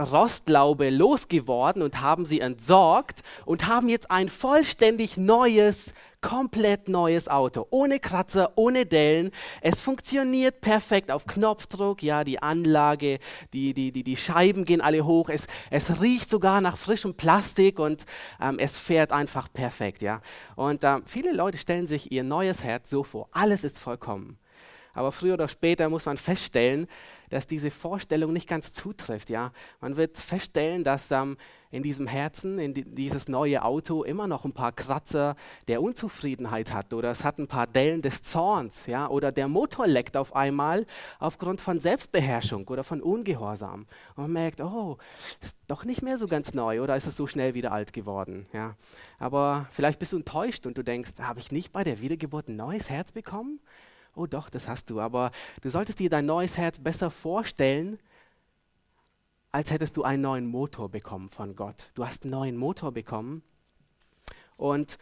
Rostlaube 0.00 0.90
losgeworden 0.90 1.82
und 1.82 2.00
haben 2.00 2.24
sie 2.24 2.40
entsorgt 2.40 3.22
und 3.44 3.66
haben 3.66 3.88
jetzt 3.88 4.10
ein 4.10 4.28
vollständig 4.28 5.16
neues, 5.16 5.92
komplett 6.20 6.88
neues 6.88 7.28
Auto. 7.28 7.66
Ohne 7.70 7.98
Kratzer, 7.98 8.52
ohne 8.54 8.86
Dellen. 8.86 9.32
Es 9.60 9.80
funktioniert 9.80 10.60
perfekt 10.60 11.10
auf 11.10 11.26
Knopfdruck. 11.26 12.02
Ja, 12.02 12.22
die 12.22 12.40
Anlage, 12.40 13.18
die, 13.52 13.74
die, 13.74 13.90
die, 13.90 14.04
die 14.04 14.16
Scheiben 14.16 14.64
gehen 14.64 14.80
alle 14.80 15.04
hoch. 15.04 15.30
Es, 15.30 15.46
es 15.70 16.00
riecht 16.00 16.30
sogar 16.30 16.60
nach 16.60 16.76
frischem 16.76 17.14
Plastik 17.14 17.80
und 17.80 18.04
ähm, 18.40 18.58
es 18.60 18.78
fährt 18.78 19.10
einfach 19.10 19.52
perfekt. 19.52 20.00
Ja, 20.00 20.20
und 20.54 20.84
ähm, 20.84 21.02
viele 21.06 21.32
Leute 21.32 21.58
stellen 21.58 21.88
sich 21.88 22.12
ihr 22.12 22.22
neues 22.22 22.62
Herz 22.62 22.88
so 22.88 23.02
vor. 23.02 23.28
Alles 23.32 23.64
ist 23.64 23.78
vollkommen. 23.80 24.38
Aber 24.98 25.12
früher 25.12 25.34
oder 25.34 25.46
später 25.46 25.88
muss 25.88 26.06
man 26.06 26.16
feststellen, 26.16 26.88
dass 27.30 27.46
diese 27.46 27.70
Vorstellung 27.70 28.32
nicht 28.32 28.48
ganz 28.48 28.72
zutrifft. 28.72 29.30
Ja? 29.30 29.52
Man 29.80 29.96
wird 29.96 30.18
feststellen, 30.18 30.82
dass 30.82 31.12
ähm, 31.12 31.36
in 31.70 31.84
diesem 31.84 32.08
Herzen, 32.08 32.58
in 32.58 32.74
die, 32.74 32.84
dieses 32.84 33.28
neue 33.28 33.62
Auto 33.62 34.02
immer 34.02 34.26
noch 34.26 34.44
ein 34.44 34.54
paar 34.54 34.72
Kratzer 34.72 35.36
der 35.68 35.82
Unzufriedenheit 35.82 36.72
hat 36.72 36.92
oder 36.92 37.12
es 37.12 37.22
hat 37.22 37.38
ein 37.38 37.46
paar 37.46 37.68
Dellen 37.68 38.02
des 38.02 38.22
Zorns 38.22 38.86
ja? 38.86 39.06
oder 39.08 39.30
der 39.30 39.46
Motor 39.46 39.86
leckt 39.86 40.16
auf 40.16 40.34
einmal 40.34 40.84
aufgrund 41.20 41.60
von 41.60 41.78
Selbstbeherrschung 41.78 42.66
oder 42.66 42.82
von 42.82 43.00
Ungehorsam. 43.00 43.86
Und 44.16 44.22
man 44.22 44.32
merkt, 44.32 44.60
oh, 44.60 44.98
ist 45.40 45.56
doch 45.68 45.84
nicht 45.84 46.02
mehr 46.02 46.18
so 46.18 46.26
ganz 46.26 46.54
neu 46.54 46.82
oder 46.82 46.96
ist 46.96 47.06
es 47.06 47.16
so 47.16 47.28
schnell 47.28 47.54
wieder 47.54 47.70
alt 47.70 47.92
geworden. 47.92 48.46
Ja? 48.52 48.74
Aber 49.20 49.68
vielleicht 49.70 50.00
bist 50.00 50.12
du 50.12 50.16
enttäuscht 50.16 50.66
und 50.66 50.76
du 50.76 50.82
denkst, 50.82 51.12
habe 51.20 51.38
ich 51.38 51.52
nicht 51.52 51.72
bei 51.72 51.84
der 51.84 52.00
Wiedergeburt 52.00 52.48
ein 52.48 52.56
neues 52.56 52.90
Herz 52.90 53.12
bekommen? 53.12 53.60
Oh 54.18 54.26
doch, 54.26 54.50
das 54.50 54.66
hast 54.66 54.90
du, 54.90 55.00
aber 55.00 55.30
du 55.62 55.70
solltest 55.70 56.00
dir 56.00 56.10
dein 56.10 56.26
neues 56.26 56.56
Herz 56.56 56.80
besser 56.80 57.08
vorstellen, 57.08 58.00
als 59.52 59.70
hättest 59.70 59.96
du 59.96 60.02
einen 60.02 60.22
neuen 60.22 60.46
Motor 60.46 60.88
bekommen 60.88 61.28
von 61.28 61.54
Gott. 61.54 61.92
Du 61.94 62.04
hast 62.04 62.24
einen 62.24 62.32
neuen 62.32 62.56
Motor 62.56 62.90
bekommen 62.90 63.42
und 64.56 64.98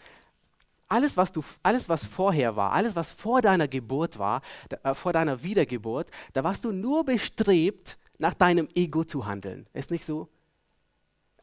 alles, 0.86 1.16
was 1.16 1.32
du, 1.32 1.42
alles, 1.62 1.88
was 1.88 2.04
vorher 2.04 2.56
war, 2.56 2.72
alles, 2.72 2.94
was 2.94 3.10
vor 3.10 3.40
deiner 3.40 3.68
Geburt 3.68 4.18
war, 4.18 4.42
äh, 4.82 4.92
vor 4.92 5.14
deiner 5.14 5.42
Wiedergeburt, 5.42 6.10
da 6.34 6.44
warst 6.44 6.64
du 6.66 6.70
nur 6.70 7.04
bestrebt, 7.04 7.98
nach 8.18 8.34
deinem 8.34 8.68
Ego 8.74 9.02
zu 9.02 9.24
handeln. 9.24 9.66
Ist 9.72 9.90
nicht 9.90 10.04
so? 10.04 10.28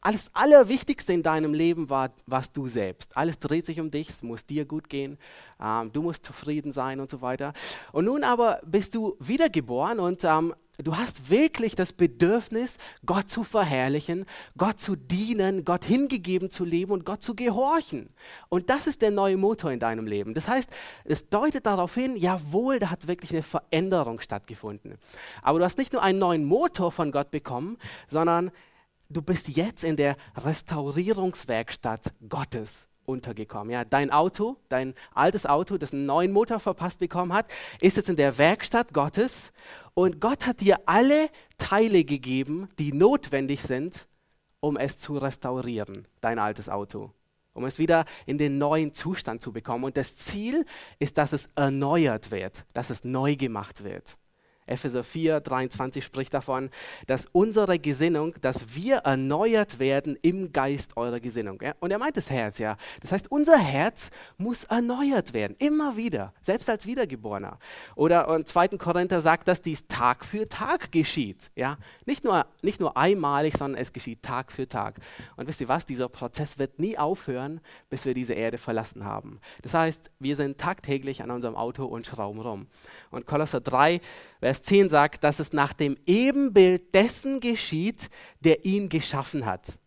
Alles 0.06 0.30
Allerwichtigste 0.34 1.14
in 1.14 1.24
deinem 1.24 1.54
Leben 1.54 1.90
war, 1.90 2.12
warst 2.26 2.58
du 2.58 2.68
selbst. 2.68 3.16
Alles 3.16 3.40
dreht 3.40 3.66
sich 3.66 3.80
um 3.80 3.90
dich, 3.90 4.10
es 4.10 4.22
muss 4.22 4.46
dir 4.46 4.66
gut 4.66 4.90
gehen, 4.90 5.18
ähm, 5.62 5.94
du 5.94 6.02
musst 6.02 6.26
zufrieden 6.26 6.74
sein 6.74 7.00
und 7.00 7.10
so 7.10 7.22
weiter. 7.22 7.54
Und 7.94 8.04
nun 8.06 8.26
aber 8.26 8.60
bist 8.66 8.96
du 8.96 9.16
wiedergeboren 9.22 10.02
und 10.02 10.26
ähm, 10.26 10.54
du 10.84 10.98
hast 10.98 11.30
wirklich 11.30 11.76
das 11.76 11.94
Bedürfnis, 11.94 12.80
Gott 13.06 13.30
zu 13.30 13.46
verherrlichen, 13.46 14.26
Gott 14.58 14.82
zu 14.82 14.98
dienen, 14.98 15.64
Gott 15.64 15.86
hingegeben 15.86 16.50
zu 16.50 16.66
leben 16.66 16.92
und 16.92 17.06
Gott 17.06 17.24
zu 17.24 17.34
gehorchen. 17.34 18.10
Und 18.50 18.70
das 18.70 18.88
ist 18.88 19.02
der 19.02 19.12
neue 19.12 19.38
Motor 19.38 19.72
in 19.72 19.80
deinem 19.80 20.06
Leben. 20.06 20.34
Das 20.34 20.50
heißt, 20.50 20.70
es 21.06 21.30
deutet 21.30 21.66
darauf 21.66 21.96
hin, 21.96 22.18
jawohl, 22.18 22.78
da 22.78 22.90
hat 22.90 23.08
wirklich 23.08 23.32
eine 23.32 23.44
Veränderung 23.44 24.20
stattgefunden. 24.20 24.98
Aber 25.42 25.60
du 25.60 25.66
hast 25.66 25.78
nicht 25.78 25.94
nur 25.94 26.04
einen 26.04 26.20
neuen 26.20 26.44
Motor 26.44 26.92
von 26.92 27.14
Gott 27.14 27.32
bekommen, 27.32 27.78
sondern 28.10 28.52
du 29.10 29.22
bist 29.22 29.48
jetzt 29.50 29.84
in 29.84 29.96
der 29.96 30.16
Restaurierungswerkstatt 30.36 32.14
Gottes 32.28 32.88
untergekommen. 33.06 33.72
Ja, 33.72 33.84
dein 33.86 34.12
Auto, 34.12 34.58
dein 34.70 34.94
altes 35.14 35.46
Auto, 35.46 35.78
das 35.78 35.94
einen 35.94 36.06
neuen 36.06 36.32
Motor 36.32 36.60
verpasst 36.60 37.00
bekommen 37.00 37.34
hat, 37.34 37.52
ist 37.80 37.98
jetzt 37.98 38.10
in 38.10 38.16
der 38.16 38.38
Werkstatt 38.38 38.94
Gottes 38.94 39.52
und 39.94 40.22
Gott 40.22 40.46
hat 40.46 40.62
dir 40.62 40.80
alle 40.86 41.30
Teile 41.58 42.04
gegeben, 42.04 42.70
die 42.80 42.94
notwendig 42.94 43.62
sind, 43.62 44.08
um 44.60 44.78
es 44.78 45.00
zu 45.00 45.18
restaurieren, 45.18 46.08
dein 46.22 46.40
altes 46.40 46.70
Auto, 46.70 47.12
um 47.54 47.66
es 47.66 47.80
wieder 47.80 48.06
in 48.26 48.38
den 48.38 48.58
neuen 48.58 48.94
Zustand 48.94 49.42
zu 49.42 49.52
bekommen. 49.52 49.84
Und 49.84 49.98
das 49.98 50.16
Ziel 50.16 50.66
ist, 51.00 51.18
dass 51.18 51.34
es 51.34 51.50
erneuert 51.56 52.32
wird, 52.32 52.66
dass 52.74 52.90
es 52.90 53.04
neu 53.04 53.36
gemacht 53.36 53.84
wird. 53.84 54.18
Epheser 54.66 55.04
4, 55.04 55.40
23 55.42 56.04
spricht 56.04 56.34
davon, 56.34 56.70
dass 57.08 57.28
unsere 57.32 57.80
Gesinnung, 57.80 58.36
dass 58.42 58.76
wir 58.76 58.98
erneuert 58.98 59.80
werden 59.80 60.18
im 60.22 60.52
Geist 60.52 60.98
eurer 60.98 61.20
Gesinnung. 61.20 61.62
Und 61.80 61.92
er 61.92 62.00
meint 62.00 62.18
das 62.18 62.30
Herz, 62.30 62.60
ja. 62.60 62.78
Das 63.02 63.12
heißt, 63.12 63.32
unser 63.32 63.58
Herz 63.58 64.10
muss 64.38 64.64
erneuert 64.64 65.34
werden, 65.34 65.56
immer 65.60 65.98
wieder, 65.98 66.34
selbst 66.42 66.70
als 66.70 66.86
Wiedergeborener. 66.86 67.60
Oder 67.96 68.30
und 68.30 68.48
2. 68.48 68.70
Korinther 68.78 69.22
sagt, 69.22 69.48
dass 69.48 69.62
dies 69.62 69.88
Tag 69.88 70.26
für 70.26 70.48
Tag 70.48 70.92
geschieht. 70.92 71.52
Ja? 71.56 71.78
Nicht, 72.06 72.24
nur, 72.24 72.46
nicht 72.62 72.80
nur 72.80 72.96
einmalig, 72.98 73.56
sondern 73.58 73.82
es 73.82 73.94
geschieht 73.94 74.22
Tag 74.24 74.52
für 74.52 74.68
Tag. 74.68 75.00
Und 75.36 75.48
wisst 75.48 75.62
ihr 75.62 75.68
was, 75.68 75.86
dieser 75.86 76.10
Prozess 76.10 76.58
wird 76.58 76.80
nie 76.80 76.98
aufhören, 76.98 77.62
bis 77.90 78.06
wir 78.06 78.14
diese 78.14 78.34
Erde 78.34 78.58
verlassen 78.58 79.06
haben. 79.06 79.40
Das 79.62 79.74
heißt, 79.74 80.12
wir 80.20 80.36
sind 80.36 80.58
tagtäglich 80.58 81.22
an 81.22 81.32
unserem 81.32 81.56
Auto 81.56 81.86
und 81.86 82.08
schrauben 82.08 82.40
rum. 82.40 82.68
Und 83.12 83.26
Kolosser 83.26 83.62
3, 83.62 84.02
Vers 84.40 84.53
10 84.62 84.90
sagt, 84.90 85.24
dass 85.24 85.40
es 85.40 85.54
nach 85.54 85.74
dem 85.74 85.98
Ebenbild 86.06 86.94
dessen 86.94 87.40
geschieht, 87.40 88.10
der 88.42 88.66
ihn 88.66 88.90
geschaffen 88.90 89.46
hat. 89.46 89.80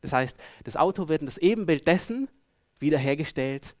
Das 0.00 0.12
heißt, 0.12 0.36
das 0.64 0.76
Auto 0.76 1.08
wird 1.08 1.22
in 1.22 1.26
das 1.26 1.38
Ebenbild 1.38 1.86
dessen 1.86 2.28
wiederhergestellt, 2.78 3.74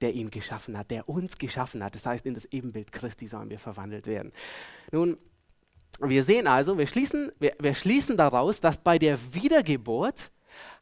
der 0.00 0.14
ihn 0.14 0.30
geschaffen 0.30 0.78
hat, 0.78 0.90
der 0.90 1.08
uns 1.08 1.36
geschaffen 1.36 1.82
hat. 1.82 1.94
Das 1.94 2.06
heißt, 2.06 2.24
in 2.26 2.34
das 2.34 2.44
Ebenbild 2.46 2.92
Christi 2.92 3.26
sollen 3.26 3.50
wir 3.50 3.58
verwandelt 3.58 4.06
werden. 4.06 4.32
Nun, 4.92 5.18
wir 6.00 6.22
sehen 6.22 6.46
also, 6.46 6.78
wir 6.78 6.86
schließen, 6.86 7.32
wir, 7.40 7.56
wir 7.58 7.74
schließen 7.74 8.16
daraus, 8.16 8.60
dass 8.60 8.78
bei 8.78 8.98
der 8.98 9.18
Wiedergeburt 9.34 10.30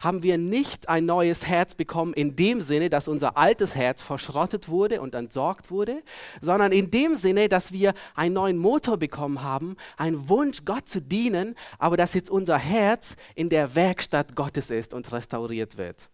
haben 0.01 0.23
wir 0.23 0.39
nicht 0.39 0.89
ein 0.89 1.07
neues 1.07 1.47
Herz 1.47 1.75
bekommen 1.75 2.13
in 2.13 2.37
dem 2.37 2.61
Sinne, 2.61 2.91
dass 2.91 3.09
unser 3.09 3.37
altes 3.37 3.75
Herz 3.75 4.03
verschrottet 4.03 4.69
wurde 4.69 5.01
und 5.01 5.15
entsorgt 5.15 5.71
wurde, 5.71 6.03
sondern 6.41 6.73
in 6.73 6.91
dem 6.91 7.17
Sinne, 7.17 7.49
dass 7.49 7.73
wir 7.73 7.95
einen 8.15 8.35
neuen 8.35 8.59
Motor 8.59 8.97
bekommen 8.97 9.43
haben, 9.43 9.77
einen 9.97 10.29
Wunsch, 10.29 10.65
Gott 10.65 10.89
zu 10.89 11.01
dienen, 11.01 11.55
aber 11.79 11.97
dass 11.97 12.15
jetzt 12.15 12.31
unser 12.31 12.59
Herz 12.59 13.17
in 13.35 13.49
der 13.49 13.75
Werkstatt 13.75 14.37
Gottes 14.37 14.71
ist 14.71 14.95
und 14.95 15.11
restauriert 15.13 15.77
wird. 15.77 16.11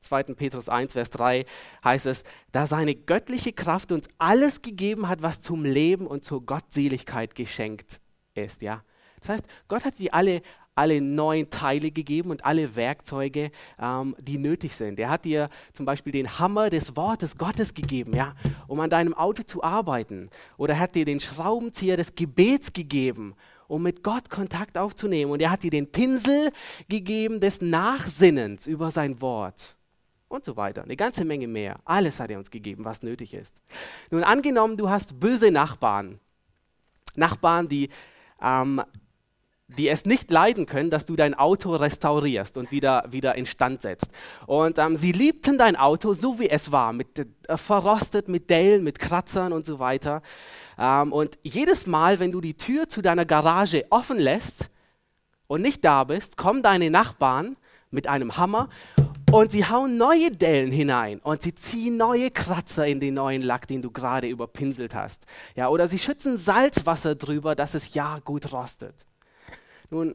2. 0.00 0.22
Petrus 0.34 0.68
1, 0.68 0.92
Vers 0.92 1.10
3 1.10 1.44
heißt 1.84 2.06
es, 2.06 2.22
da 2.52 2.66
seine 2.66 2.94
göttliche 2.94 3.52
Kraft 3.52 3.92
uns 3.92 4.08
alles 4.18 4.62
gegeben 4.62 5.08
hat, 5.08 5.22
was 5.22 5.40
zum 5.40 5.64
Leben 5.64 6.06
und 6.06 6.24
zur 6.24 6.44
Gottseligkeit 6.44 7.34
geschenkt 7.34 8.00
ist. 8.34 8.62
Ja? 8.62 8.84
Das 9.20 9.30
heißt, 9.30 9.44
Gott 9.66 9.84
hat 9.84 9.98
die 9.98 10.12
alle 10.12 10.42
alle 10.78 11.00
neuen 11.00 11.50
Teile 11.50 11.90
gegeben 11.90 12.30
und 12.30 12.44
alle 12.44 12.76
Werkzeuge, 12.76 13.50
ähm, 13.80 14.14
die 14.20 14.38
nötig 14.38 14.74
sind. 14.74 15.00
Er 15.00 15.10
hat 15.10 15.24
dir 15.24 15.50
zum 15.72 15.84
Beispiel 15.84 16.12
den 16.12 16.38
Hammer 16.38 16.70
des 16.70 16.96
Wortes 16.96 17.36
Gottes 17.36 17.74
gegeben, 17.74 18.14
ja, 18.14 18.34
um 18.68 18.78
an 18.80 18.88
deinem 18.88 19.12
Auto 19.12 19.42
zu 19.42 19.62
arbeiten. 19.62 20.30
Oder 20.56 20.74
er 20.74 20.80
hat 20.80 20.94
dir 20.94 21.04
den 21.04 21.18
Schraubenzieher 21.18 21.96
des 21.96 22.14
Gebets 22.14 22.72
gegeben, 22.72 23.34
um 23.66 23.82
mit 23.82 24.04
Gott 24.04 24.30
Kontakt 24.30 24.78
aufzunehmen. 24.78 25.32
Und 25.32 25.42
er 25.42 25.50
hat 25.50 25.64
dir 25.64 25.70
den 25.70 25.90
Pinsel 25.90 26.52
gegeben 26.88 27.40
des 27.40 27.60
Nachsinnens 27.60 28.66
über 28.68 28.90
sein 28.92 29.20
Wort. 29.20 29.76
Und 30.28 30.44
so 30.44 30.56
weiter. 30.56 30.82
Eine 30.84 30.96
ganze 30.96 31.24
Menge 31.24 31.48
mehr. 31.48 31.76
Alles 31.84 32.20
hat 32.20 32.30
er 32.30 32.38
uns 32.38 32.50
gegeben, 32.50 32.84
was 32.84 33.02
nötig 33.02 33.34
ist. 33.34 33.60
Nun 34.10 34.22
angenommen, 34.22 34.76
du 34.76 34.88
hast 34.88 35.18
böse 35.18 35.50
Nachbarn. 35.50 36.20
Nachbarn, 37.16 37.66
die 37.66 37.88
ähm, 38.40 38.82
die 39.68 39.88
es 39.88 40.06
nicht 40.06 40.30
leiden 40.30 40.64
können, 40.64 40.88
dass 40.88 41.04
du 41.04 41.14
dein 41.14 41.34
Auto 41.34 41.76
restaurierst 41.76 42.56
und 42.56 42.72
wieder, 42.72 43.04
wieder 43.10 43.34
instand 43.34 43.82
setzt. 43.82 44.10
Und 44.46 44.78
ähm, 44.78 44.96
sie 44.96 45.12
liebten 45.12 45.58
dein 45.58 45.76
Auto 45.76 46.14
so, 46.14 46.38
wie 46.40 46.48
es 46.48 46.72
war, 46.72 46.94
mit, 46.94 47.18
äh, 47.18 47.56
verrostet, 47.56 48.28
mit 48.28 48.48
Dellen, 48.48 48.82
mit 48.82 48.98
Kratzern 48.98 49.52
und 49.52 49.66
so 49.66 49.78
weiter. 49.78 50.22
Ähm, 50.78 51.12
und 51.12 51.38
jedes 51.42 51.86
Mal, 51.86 52.18
wenn 52.18 52.32
du 52.32 52.40
die 52.40 52.54
Tür 52.54 52.88
zu 52.88 53.02
deiner 53.02 53.26
Garage 53.26 53.84
offen 53.90 54.18
lässt 54.18 54.70
und 55.48 55.60
nicht 55.60 55.84
da 55.84 56.04
bist, 56.04 56.38
kommen 56.38 56.62
deine 56.62 56.90
Nachbarn 56.90 57.56
mit 57.90 58.06
einem 58.06 58.38
Hammer 58.38 58.70
und 59.30 59.52
sie 59.52 59.66
hauen 59.66 59.98
neue 59.98 60.30
Dellen 60.30 60.72
hinein 60.72 61.18
und 61.18 61.42
sie 61.42 61.54
ziehen 61.54 61.98
neue 61.98 62.30
Kratzer 62.30 62.86
in 62.86 63.00
den 63.00 63.14
neuen 63.14 63.42
Lack, 63.42 63.66
den 63.66 63.82
du 63.82 63.90
gerade 63.90 64.28
überpinselt 64.28 64.94
hast. 64.94 65.26
Ja, 65.56 65.68
oder 65.68 65.88
sie 65.88 65.98
schützen 65.98 66.38
Salzwasser 66.38 67.14
drüber, 67.14 67.54
dass 67.54 67.74
es 67.74 67.92
ja 67.92 68.18
gut 68.24 68.52
rostet. 68.52 69.06
Nun, 69.90 70.14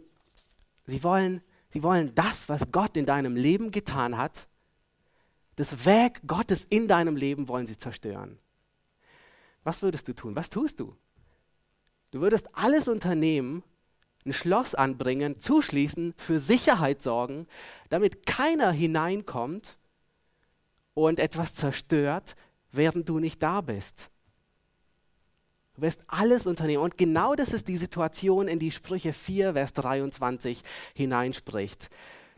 sie 0.85 1.03
wollen, 1.03 1.41
sie 1.69 1.83
wollen 1.83 2.13
das, 2.15 2.49
was 2.49 2.71
Gott 2.71 2.95
in 2.97 3.05
deinem 3.05 3.35
Leben 3.35 3.71
getan 3.71 4.17
hat, 4.17 4.47
das 5.55 5.85
Werk 5.85 6.21
Gottes 6.25 6.65
in 6.69 6.87
deinem 6.87 7.15
Leben 7.15 7.47
wollen 7.47 7.67
sie 7.67 7.77
zerstören. 7.77 8.39
Was 9.63 9.81
würdest 9.81 10.07
du 10.07 10.13
tun? 10.13 10.35
Was 10.35 10.49
tust 10.49 10.79
du? 10.79 10.95
Du 12.11 12.21
würdest 12.21 12.49
alles 12.53 12.87
unternehmen, 12.87 13.63
ein 14.25 14.33
Schloss 14.33 14.75
anbringen, 14.75 15.39
zuschließen, 15.39 16.13
für 16.17 16.39
Sicherheit 16.39 17.01
sorgen, 17.01 17.47
damit 17.89 18.25
keiner 18.25 18.71
hineinkommt 18.71 19.79
und 20.93 21.19
etwas 21.19 21.53
zerstört, 21.53 22.35
während 22.71 23.09
du 23.09 23.19
nicht 23.19 23.41
da 23.41 23.61
bist. 23.61 24.09
Du 25.75 25.81
wirst 25.81 26.01
alles 26.07 26.45
unternehmen. 26.45 26.83
Und 26.83 26.97
genau 26.97 27.35
das 27.35 27.51
ist 27.51 27.67
die 27.67 27.77
Situation, 27.77 28.47
in 28.47 28.59
die 28.59 28.71
Sprüche 28.71 29.11
4, 29.11 29.53
Vers 29.53 29.73
23 29.73 30.61
hineinspricht. 30.93 31.89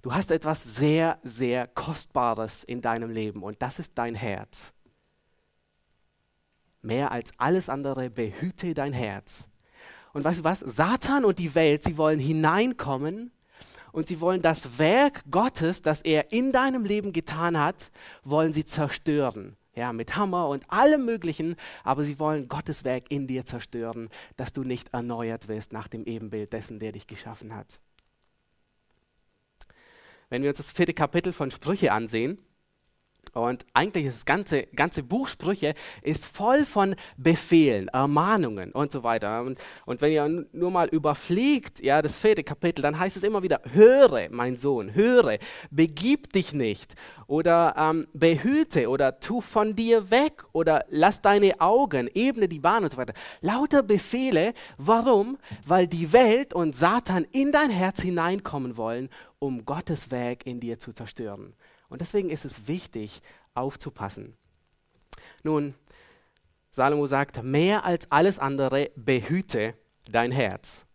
Du 0.02 0.14
hast 0.14 0.32
etwas 0.32 0.64
sehr, 0.64 1.20
sehr 1.24 1.68
Kostbares 1.68 2.64
in 2.64 2.82
deinem 2.82 3.10
Leben 3.10 3.44
und 3.44 3.62
das 3.62 3.80
ist 3.80 3.94
dein 3.96 4.16
Herz. 4.16 4.72
Mehr 6.82 7.12
als 7.12 7.32
alles 7.38 7.70
andere 7.70 8.10
behüte 8.10 8.74
dein 8.76 8.94
Herz. 8.94 9.50
Und 10.14 10.24
weißt 10.24 10.40
du 10.40 10.44
was? 10.44 10.60
Satan 10.60 11.26
und 11.26 11.40
die 11.40 11.56
Welt, 11.56 11.84
sie 11.84 11.98
wollen 11.98 12.20
hineinkommen 12.20 13.32
und 13.92 14.08
sie 14.08 14.22
wollen 14.22 14.42
das 14.42 14.78
Werk 14.78 15.24
Gottes, 15.30 15.82
das 15.82 16.04
er 16.04 16.32
in 16.32 16.52
deinem 16.52 16.86
Leben 16.86 17.12
getan 17.12 17.60
hat, 17.60 17.92
wollen 18.24 18.54
sie 18.54 18.64
zerstören 18.64 19.58
ja, 19.76 19.94
mit 19.94 20.16
Hammer 20.16 20.48
und 20.48 20.70
allem 20.72 21.06
Möglichen, 21.06 21.56
aber 21.84 22.04
sie 22.04 22.20
wollen 22.20 22.48
Gottes 22.48 22.84
Werk 22.84 23.12
in 23.12 23.28
dir 23.28 23.46
zerstören, 23.46 24.10
dass 24.38 24.54
du 24.54 24.64
nicht 24.64 24.94
erneuert 24.94 25.48
wirst 25.48 25.74
nach 25.74 25.88
dem 25.88 26.06
Ebenbild 26.06 26.54
dessen, 26.54 26.80
der 26.80 26.94
dich 26.94 27.08
geschaffen 27.08 27.56
hat. 27.56 27.80
Wenn 30.30 30.42
wir 30.42 30.50
uns 30.50 30.58
das 30.58 30.72
vierte 30.72 30.94
Kapitel 30.94 31.34
von 31.34 31.52
Sprüche 31.52 31.92
ansehen, 31.92 32.40
und 33.36 33.66
eigentlich 33.74 34.06
ist 34.06 34.16
das 34.16 34.26
ganze, 34.26 34.64
ganze 34.68 35.04
Buch 35.04 35.28
Sprüche 35.28 35.74
ist 36.02 36.26
voll 36.26 36.64
von 36.64 36.96
Befehlen, 37.18 37.90
Ermahnungen 37.90 38.72
und 38.72 38.94
so 38.94 39.04
weiter. 39.04 39.42
Und, 39.42 39.60
und 39.86 40.00
wenn 40.00 40.14
ihr 40.14 40.46
nur 40.54 40.72
mal 40.72 40.88
überfliegt, 40.88 41.82
ja, 41.82 42.02
das 42.02 42.16
vierte 42.16 42.46
Kapitel, 42.46 42.82
dann 42.82 42.98
heißt 42.98 43.18
es 43.18 43.24
immer 43.24 43.44
wieder, 43.44 43.60
höre, 43.74 44.30
mein 44.30 44.56
Sohn, 44.56 44.96
höre, 44.96 45.38
begib 45.70 46.32
dich 46.32 46.54
nicht 46.54 46.96
oder 47.28 47.76
ähm, 47.78 48.08
behüte 48.14 48.90
oder 48.90 49.20
tu 49.20 49.42
von 49.42 49.76
dir 49.76 50.10
weg 50.10 50.46
oder 50.54 50.86
lass 50.88 51.22
deine 51.22 51.60
Augen, 51.60 52.10
ebne 52.14 52.48
die 52.48 52.60
Bahn 52.60 52.86
und 52.86 52.94
so 52.94 52.98
weiter. 52.98 53.14
Lauter 53.42 53.84
Befehle. 53.84 54.54
Warum? 54.78 55.38
Weil 55.66 55.88
die 55.88 56.14
Welt 56.14 56.54
und 56.54 56.74
Satan 56.74 57.26
in 57.34 57.52
dein 57.52 57.70
Herz 57.70 58.02
hineinkommen 58.02 58.78
wollen, 58.78 59.10
um 59.40 59.66
Gottes 59.66 60.10
Werk 60.10 60.46
in 60.46 60.62
dir 60.62 60.80
zu 60.80 60.94
zerstören. 60.94 61.54
Und 61.90 62.02
deswegen 62.02 62.30
ist 62.30 62.46
es 62.46 62.68
wichtig, 62.68 63.22
aufzupassen. 63.54 64.36
Nun, 65.44 65.76
Salomo 66.72 67.08
sagt, 67.08 67.42
mehr 67.44 67.86
als 67.86 68.12
alles 68.12 68.38
andere 68.40 68.92
behüte 68.96 69.76
dein 70.12 70.32
Herz. 70.32 70.86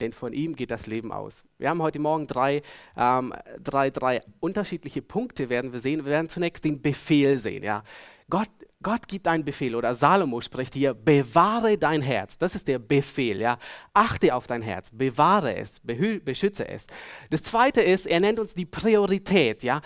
Denn 0.00 0.12
von 0.12 0.32
ihm 0.32 0.56
geht 0.56 0.70
das 0.70 0.86
Leben 0.86 1.12
aus. 1.12 1.44
Wir 1.58 1.68
haben 1.68 1.82
heute 1.82 1.98
Morgen 1.98 2.26
drei, 2.26 2.62
ähm, 2.96 3.32
drei, 3.62 3.90
drei 3.90 4.22
unterschiedliche 4.40 5.02
Punkte, 5.02 5.48
werden 5.48 5.72
wir 5.72 5.80
sehen. 5.80 6.04
Wir 6.04 6.12
werden 6.12 6.28
zunächst 6.28 6.64
den 6.64 6.82
Befehl 6.82 7.38
sehen. 7.38 7.62
Ja. 7.62 7.84
Gott, 8.28 8.50
Gott 8.84 9.08
gibt 9.08 9.26
einen 9.26 9.44
Befehl 9.44 9.74
oder 9.74 9.94
Salomo 9.94 10.40
spricht 10.42 10.74
hier, 10.74 10.94
bewahre 10.94 11.76
dein 11.78 12.02
Herz. 12.02 12.38
Das 12.38 12.54
ist 12.54 12.68
der 12.68 12.78
Befehl. 12.78 13.40
Ja. 13.40 13.58
Achte 13.94 14.34
auf 14.34 14.46
dein 14.46 14.62
Herz, 14.62 14.90
bewahre 14.92 15.56
es, 15.56 15.80
beschütze 15.80 16.68
es. 16.68 16.86
Das 17.30 17.42
zweite 17.42 17.80
ist, 17.80 18.06
er 18.06 18.20
nennt 18.20 18.38
uns 18.38 18.54
die 18.54 18.66
Priorität. 18.66 19.64
Ja. 19.64 19.80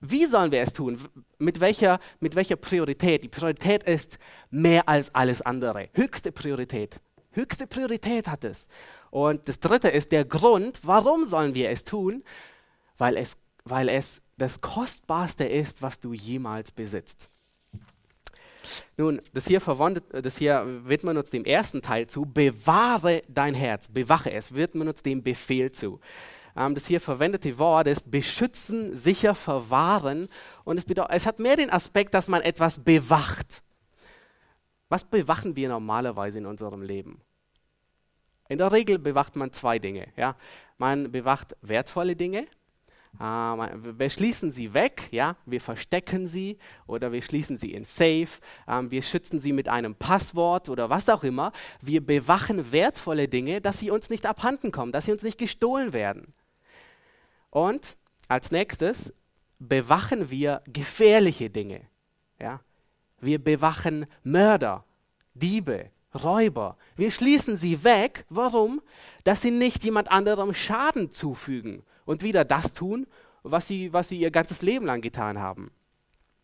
Wie 0.00 0.26
sollen 0.26 0.50
wir 0.50 0.62
es 0.62 0.72
tun? 0.72 0.98
Mit 1.38 1.60
welcher, 1.60 2.00
mit 2.20 2.34
welcher 2.34 2.56
Priorität? 2.56 3.22
Die 3.22 3.28
Priorität 3.28 3.82
ist 3.82 4.18
mehr 4.50 4.88
als 4.88 5.14
alles 5.14 5.42
andere. 5.42 5.86
Höchste 5.92 6.32
Priorität. 6.32 7.00
Höchste 7.32 7.66
Priorität 7.66 8.28
hat 8.28 8.44
es. 8.44 8.68
Und 9.10 9.46
das 9.46 9.60
dritte 9.60 9.88
ist 9.90 10.10
der 10.10 10.24
Grund, 10.24 10.80
warum 10.84 11.24
sollen 11.24 11.54
wir 11.54 11.68
es 11.68 11.84
tun? 11.84 12.24
Weil 12.96 13.18
es, 13.18 13.36
weil 13.64 13.90
es 13.90 14.22
das 14.38 14.62
Kostbarste 14.62 15.44
ist, 15.44 15.82
was 15.82 16.00
du 16.00 16.14
jemals 16.14 16.70
besitzt. 16.70 17.28
Nun, 18.96 19.20
das 19.32 19.46
hier, 19.46 19.60
das 20.10 20.38
hier 20.38 20.64
wird 20.84 21.04
man 21.04 21.16
uns 21.16 21.30
dem 21.30 21.44
ersten 21.44 21.82
Teil 21.82 22.06
zu, 22.06 22.22
bewahre 22.22 23.22
dein 23.28 23.54
Herz, 23.54 23.88
bewache 23.88 24.32
es, 24.32 24.54
wird 24.54 24.74
man 24.74 24.88
uns 24.88 25.02
dem 25.02 25.22
Befehl 25.22 25.72
zu. 25.72 26.00
Ähm, 26.56 26.74
das 26.74 26.86
hier 26.86 27.00
verwendete 27.00 27.58
Wort 27.58 27.86
ist 27.86 28.10
beschützen, 28.10 28.94
sicher 28.94 29.34
verwahren 29.34 30.28
und 30.64 30.78
es, 30.78 30.84
bedeutet, 30.84 31.16
es 31.16 31.26
hat 31.26 31.38
mehr 31.38 31.56
den 31.56 31.70
Aspekt, 31.70 32.14
dass 32.14 32.28
man 32.28 32.42
etwas 32.42 32.82
bewacht. 32.82 33.62
Was 34.88 35.04
bewachen 35.04 35.54
wir 35.54 35.68
normalerweise 35.68 36.38
in 36.38 36.46
unserem 36.46 36.82
Leben? 36.82 37.20
In 38.48 38.58
der 38.58 38.72
Regel 38.72 38.98
bewacht 38.98 39.36
man 39.36 39.52
zwei 39.52 39.78
Dinge. 39.78 40.08
Ja? 40.16 40.34
Man 40.78 41.12
bewacht 41.12 41.54
wertvolle 41.60 42.16
Dinge 42.16 42.42
äh, 42.42 42.46
wir 43.18 44.10
schließen 44.10 44.50
sie 44.52 44.74
weg, 44.74 45.08
ja, 45.10 45.36
wir 45.44 45.60
verstecken 45.60 46.26
sie 46.28 46.58
oder 46.86 47.10
wir 47.10 47.22
schließen 47.22 47.56
sie 47.56 47.72
in 47.72 47.84
Safe, 47.84 48.28
ähm, 48.68 48.90
wir 48.90 49.02
schützen 49.02 49.40
sie 49.40 49.52
mit 49.52 49.68
einem 49.68 49.94
Passwort 49.94 50.68
oder 50.68 50.88
was 50.90 51.08
auch 51.08 51.24
immer. 51.24 51.52
Wir 51.80 52.04
bewachen 52.04 52.70
wertvolle 52.70 53.26
Dinge, 53.26 53.60
dass 53.60 53.80
sie 53.80 53.90
uns 53.90 54.10
nicht 54.10 54.26
abhanden 54.26 54.70
kommen, 54.70 54.92
dass 54.92 55.06
sie 55.06 55.12
uns 55.12 55.22
nicht 55.22 55.38
gestohlen 55.38 55.92
werden. 55.92 56.32
Und 57.50 57.96
als 58.28 58.50
nächstes 58.50 59.12
bewachen 59.58 60.30
wir 60.30 60.60
gefährliche 60.66 61.50
Dinge. 61.50 61.80
Ja? 62.38 62.60
Wir 63.20 63.42
bewachen 63.42 64.06
Mörder, 64.22 64.84
Diebe, 65.34 65.90
Räuber. 66.14 66.76
Wir 66.96 67.10
schließen 67.10 67.56
sie 67.56 67.84
weg. 67.84 68.24
Warum? 68.28 68.80
Dass 69.24 69.42
sie 69.42 69.50
nicht 69.50 69.84
jemand 69.84 70.10
anderem 70.10 70.54
Schaden 70.54 71.10
zufügen 71.10 71.82
und 72.08 72.22
wieder 72.22 72.46
das 72.46 72.72
tun, 72.72 73.06
was 73.42 73.66
sie, 73.66 73.92
was 73.92 74.08
sie 74.08 74.18
ihr 74.18 74.30
ganzes 74.30 74.62
Leben 74.62 74.86
lang 74.86 75.02
getan 75.02 75.38
haben. 75.38 75.70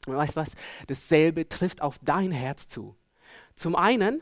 Und 0.06 0.14
weißt 0.14 0.37
was? 0.37 0.52
Dasselbe 0.88 1.49
trifft 1.49 1.80
auf 1.80 1.99
dein 2.02 2.33
Herz 2.33 2.68
zu. 2.68 2.94
Zum 3.54 3.75
einen 3.75 4.21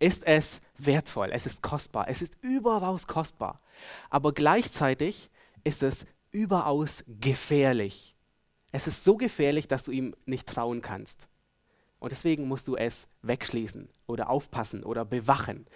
ist 0.00 0.26
es 0.26 0.60
wertvoll, 0.76 1.30
es 1.32 1.46
ist 1.46 1.62
kostbar, 1.62 2.08
es 2.08 2.20
ist 2.20 2.36
überaus 2.42 3.06
kostbar. 3.06 3.62
Aber 4.10 4.32
gleichzeitig 4.32 5.30
ist 5.64 5.82
es 5.82 6.04
überaus 6.30 7.02
gefährlich. 7.06 8.14
Es 8.70 8.86
ist 8.86 9.02
so 9.02 9.16
gefährlich, 9.16 9.68
dass 9.68 9.84
du 9.84 9.92
ihm 9.92 10.14
nicht 10.26 10.46
trauen 10.46 10.82
kannst. 10.82 11.26
Und 12.00 12.12
deswegen 12.12 12.48
musst 12.48 12.68
du 12.68 12.76
es 12.76 13.08
wegschließen 13.22 13.88
oder 14.06 14.28
aufpassen 14.28 14.84
oder 14.84 15.06
bewachen. 15.06 15.66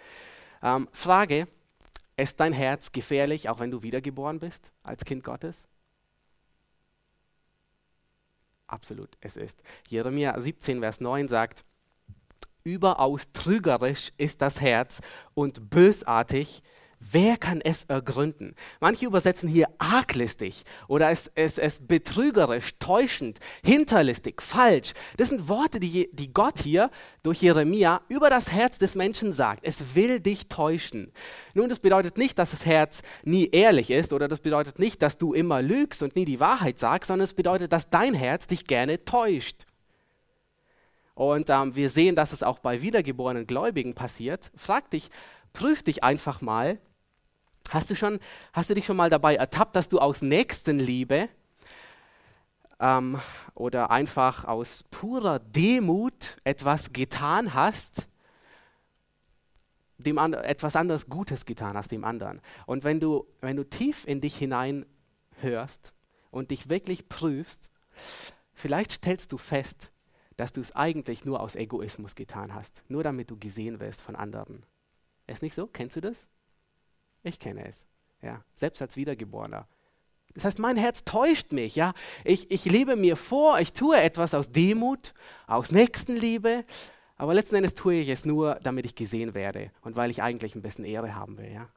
Ähm, 0.63 0.89
Frage, 0.93 1.49
ist 2.17 2.41
dein 2.41 2.53
Herz 2.53 2.93
gefährlich, 2.93 3.49
auch 3.49 3.61
wenn 3.61 3.71
du 3.71 3.83
wiedergeboren 3.83 4.39
bist 4.39 4.73
als 4.83 5.05
Kind 5.05 5.23
Gottes? 5.23 5.67
Absolut, 8.67 9.17
es 9.21 9.37
ist. 9.37 9.63
Jeremia 9.89 10.39
17, 10.39 10.81
Vers 10.81 11.01
9 11.01 11.29
sagt, 11.29 11.65
überaus 12.65 13.31
trügerisch 13.33 14.13
ist 14.17 14.43
das 14.43 14.61
Herz 14.61 15.01
und 15.35 15.71
bösartig, 15.71 16.63
Wer 17.11 17.37
kann 17.37 17.61
es 17.61 17.85
ergründen? 17.85 18.55
Manche 18.81 19.07
übersetzen 19.07 19.49
hier 19.49 19.69
arglistig 19.79 20.65
oder 20.89 21.11
es, 21.11 21.31
es, 21.35 21.59
es 21.59 21.87
betrügerisch, 21.87 22.79
täuschend, 22.79 23.39
hinterlistig, 23.65 24.43
falsch. 24.43 24.93
Das 25.17 25.29
sind 25.29 25.49
Worte, 25.49 25.79
die, 25.79 26.11
die 26.13 26.33
Gott 26.33 26.59
hier 26.59 26.91
durch 27.23 27.43
Jeremia 27.43 28.01
über 28.09 28.31
das 28.31 28.51
Herz 28.51 28.79
des 28.79 28.95
Menschen 28.95 29.33
sagt. 29.33 29.65
Es 29.65 29.95
will 29.95 30.21
dich 30.21 30.49
täuschen. 30.49 31.13
Nun, 31.55 31.69
das 31.69 31.81
bedeutet 31.81 32.19
nicht, 32.19 32.39
dass 32.39 32.51
das 32.51 32.67
Herz 32.67 33.03
nie 33.25 33.49
ehrlich 33.51 33.91
ist 33.91 34.13
oder 34.13 34.27
das 34.27 34.41
bedeutet 34.41 34.79
nicht, 34.79 35.01
dass 35.03 35.19
du 35.19 35.33
immer 35.33 35.63
lügst 35.63 36.03
und 36.03 36.17
nie 36.17 36.25
die 36.25 36.41
Wahrheit 36.41 36.79
sagst, 36.79 37.09
sondern 37.09 37.25
es 37.25 37.35
bedeutet, 37.35 37.73
dass 37.73 37.89
dein 37.89 38.15
Herz 38.15 38.47
dich 38.47 38.67
gerne 38.67 39.05
täuscht. 39.05 39.67
Und 41.15 41.49
ähm, 41.51 41.75
wir 41.77 41.89
sehen, 41.89 42.15
dass 42.15 42.33
es 42.33 42.43
auch 42.43 42.59
bei 42.59 42.83
wiedergeborenen 42.83 43.47
Gläubigen 43.47 43.95
passiert. 43.95 44.51
Frag 44.55 44.91
dich, 44.91 45.09
prüf 45.53 45.83
dich 45.83 46.05
einfach 46.05 46.43
mal, 46.43 46.79
Hast 47.71 47.91
du, 47.91 47.95
schon, 47.95 48.21
hast 48.53 48.71
du 48.71 48.75
dich 48.75 48.87
schon 48.87 48.97
mal 48.97 49.11
dabei 49.11 49.37
ertappt, 49.37 49.77
dass 49.77 49.89
du 49.89 49.99
aus 49.99 50.23
Nächstenliebe 50.23 51.29
ähm, 52.81 53.21
oder 53.55 53.91
einfach 53.91 54.45
aus 54.45 54.85
purer 54.91 55.39
Demut 55.39 56.39
etwas 56.45 56.93
getan 56.93 57.55
hast, 57.55 58.09
dem 59.99 60.19
etwas 60.19 60.77
anderes 60.77 61.09
Gutes 61.09 61.47
getan 61.47 61.77
hast 61.77 61.91
dem 61.91 62.05
anderen. 62.05 62.41
Und 62.67 62.85
wenn 62.85 63.01
du, 63.01 63.27
wenn 63.41 63.57
du 63.57 63.65
tief 63.65 64.07
in 64.07 64.21
dich 64.21 64.37
hinein 64.37 64.85
hörst 65.41 65.95
und 66.31 66.51
dich 66.51 66.69
wirklich 66.69 67.09
prüfst, 67.09 67.71
vielleicht 68.53 68.93
stellst 68.93 69.33
du 69.33 69.39
fest, 69.39 69.91
dass 70.37 70.53
du 70.53 70.61
es 70.61 70.77
eigentlich 70.77 71.25
nur 71.25 71.41
aus 71.41 71.55
Egoismus 71.55 72.15
getan 72.15 72.55
hast, 72.55 72.83
nur 72.89 73.03
damit 73.03 73.31
du 73.31 73.39
gesehen 73.39 73.81
wirst 73.81 74.03
von 74.03 74.17
anderen. 74.17 74.65
Ist 75.27 75.43
nicht 75.43 75.55
so? 75.55 75.67
Kennst 75.67 75.97
du 75.97 76.01
das? 76.03 76.29
Ich 77.23 77.39
kenne 77.39 77.67
es. 77.67 77.87
Ja, 78.23 78.43
selbst 78.55 78.81
als 78.83 78.97
Wiedergeborener. 78.97 79.67
Das 80.35 80.45
heißt, 80.45 80.59
mein 80.59 80.77
Herz 80.77 81.05
täuscht 81.05 81.53
mich. 81.53 81.77
Ja, 81.77 81.95
ich, 82.25 82.51
ich 82.51 82.65
lebe 82.67 82.97
mir 82.97 83.17
vor, 83.17 83.59
ich 83.59 83.73
tue 83.73 83.97
etwas 83.99 84.35
aus 84.35 84.53
Demut, 84.53 85.15
aus 85.47 85.71
Nächstenliebe, 85.71 86.65
aber 87.17 87.33
letzten 87.33 87.57
Endes 87.57 87.75
tue 87.75 87.95
ich 87.95 88.09
es 88.09 88.27
nur, 88.27 88.57
damit 88.63 88.85
ich 88.85 88.95
gesehen 88.95 89.35
werde 89.35 89.71
und 89.81 89.97
weil 89.97 90.11
ich 90.11 90.23
eigentlich 90.23 90.55
ein 90.55 90.63
bisschen 90.63 90.85
Ehre 90.85 91.15
haben 91.15 91.39
will. 91.39 91.51
Ja. 91.51 91.69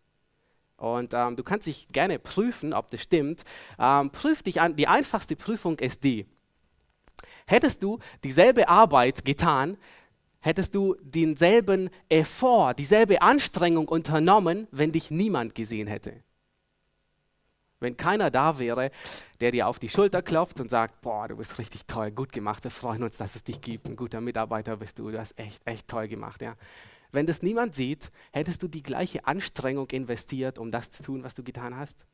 Und 0.76 1.14
ähm, 1.14 1.36
du 1.36 1.44
kannst 1.44 1.68
dich 1.68 1.88
gerne 1.90 2.20
prüfen, 2.20 2.74
ob 2.74 2.90
das 2.90 3.02
stimmt. 3.02 3.44
Ähm, 3.78 4.12
prüf 4.12 4.44
dich 4.44 4.60
an. 4.60 4.76
Die 4.76 4.88
einfachste 4.88 5.36
Prüfung 5.36 5.80
ist 5.80 6.04
die: 6.04 6.26
Hättest 7.48 7.84
du 7.84 8.00
dieselbe 8.24 8.68
Arbeit 8.68 9.24
getan, 9.24 9.78
hättest 10.40 10.76
du 10.76 10.96
denselben 11.02 11.90
Effort, 12.08 12.76
dieselbe 12.76 13.22
Anstrengung 13.22 13.88
unternommen, 13.88 14.68
wenn 14.72 14.92
dich 14.92 15.12
niemand 15.12 15.56
gesehen 15.56 15.88
hätte. 15.88 16.24
Wenn 17.82 17.96
keiner 17.96 18.30
da 18.30 18.60
wäre, 18.60 18.92
der 19.40 19.52
dir 19.52 19.68
auf 19.68 19.80
die 19.80 19.88
Schulter 19.88 20.22
klopft 20.22 20.60
und 20.60 20.70
sagt, 20.70 21.02
boah, 21.02 21.30
du 21.30 21.38
bist 21.38 21.58
richtig 21.60 21.86
toll, 21.86 22.12
gut 22.12 22.34
gemacht, 22.34 22.64
wir 22.64 22.72
freuen 22.72 23.04
uns, 23.04 23.18
dass 23.18 23.36
es 23.36 23.44
dich 23.44 23.62
gibt, 23.62 23.88
ein 23.88 23.96
guter 23.96 24.20
Mitarbeiter 24.20 24.76
bist 24.78 25.00
du, 25.00 25.10
du 25.10 25.20
hast 25.20 25.40
echt, 25.40 25.62
echt 25.66 25.88
toll 25.88 26.10
gemacht. 26.10 26.42
Ja. 26.42 26.56
Wenn 27.12 27.26
das 27.26 27.42
niemand 27.42 27.76
sieht, 27.76 28.12
hättest 28.32 28.62
du 28.64 28.68
die 28.68 28.84
gleiche 28.84 29.26
Anstrengung 29.26 29.90
investiert, 29.92 30.60
um 30.60 30.72
das 30.72 30.92
zu 30.92 31.04
tun, 31.04 31.24
was 31.24 31.36
du 31.36 31.44
getan 31.44 31.76
hast? 31.76 32.06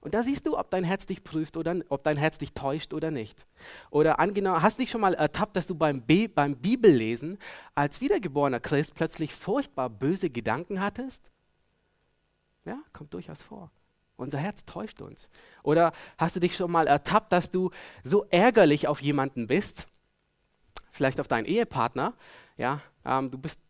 Und 0.00 0.14
da 0.14 0.22
siehst 0.22 0.46
du, 0.46 0.56
ob 0.56 0.70
dein 0.70 0.84
Herz 0.84 1.06
dich 1.06 1.24
prüft 1.24 1.56
oder 1.56 1.74
ob 1.88 2.04
dein 2.04 2.16
Herz 2.16 2.38
dich 2.38 2.52
täuscht 2.52 2.94
oder 2.94 3.10
nicht. 3.10 3.46
Oder 3.90 4.20
angenommen, 4.20 4.62
hast 4.62 4.78
du 4.78 4.82
dich 4.82 4.90
schon 4.90 5.00
mal 5.00 5.14
ertappt, 5.14 5.56
dass 5.56 5.66
du 5.66 5.74
beim, 5.74 6.02
Be 6.02 6.28
beim 6.28 6.56
Bibellesen 6.56 7.38
als 7.74 8.00
wiedergeborener 8.00 8.60
Christ 8.60 8.94
plötzlich 8.94 9.34
furchtbar 9.34 9.90
böse 9.90 10.30
Gedanken 10.30 10.80
hattest? 10.80 11.32
Ja, 12.64 12.78
kommt 12.92 13.14
durchaus 13.14 13.42
vor. 13.42 13.70
Unser 14.16 14.38
Herz 14.38 14.64
täuscht 14.64 15.00
uns. 15.00 15.28
Oder 15.62 15.92
hast 16.18 16.36
du 16.36 16.40
dich 16.40 16.56
schon 16.56 16.70
mal 16.70 16.86
ertappt, 16.86 17.32
dass 17.32 17.50
du 17.50 17.70
so 18.02 18.26
ärgerlich 18.30 18.88
auf 18.88 19.02
jemanden 19.02 19.46
bist, 19.46 19.88
vielleicht 20.90 21.20
auf 21.20 21.28
deinen 21.28 21.44
Ehepartner, 21.44 22.14
ja, 22.56 22.80
ähm, 23.04 23.30
du 23.30 23.38
bist 23.38 23.60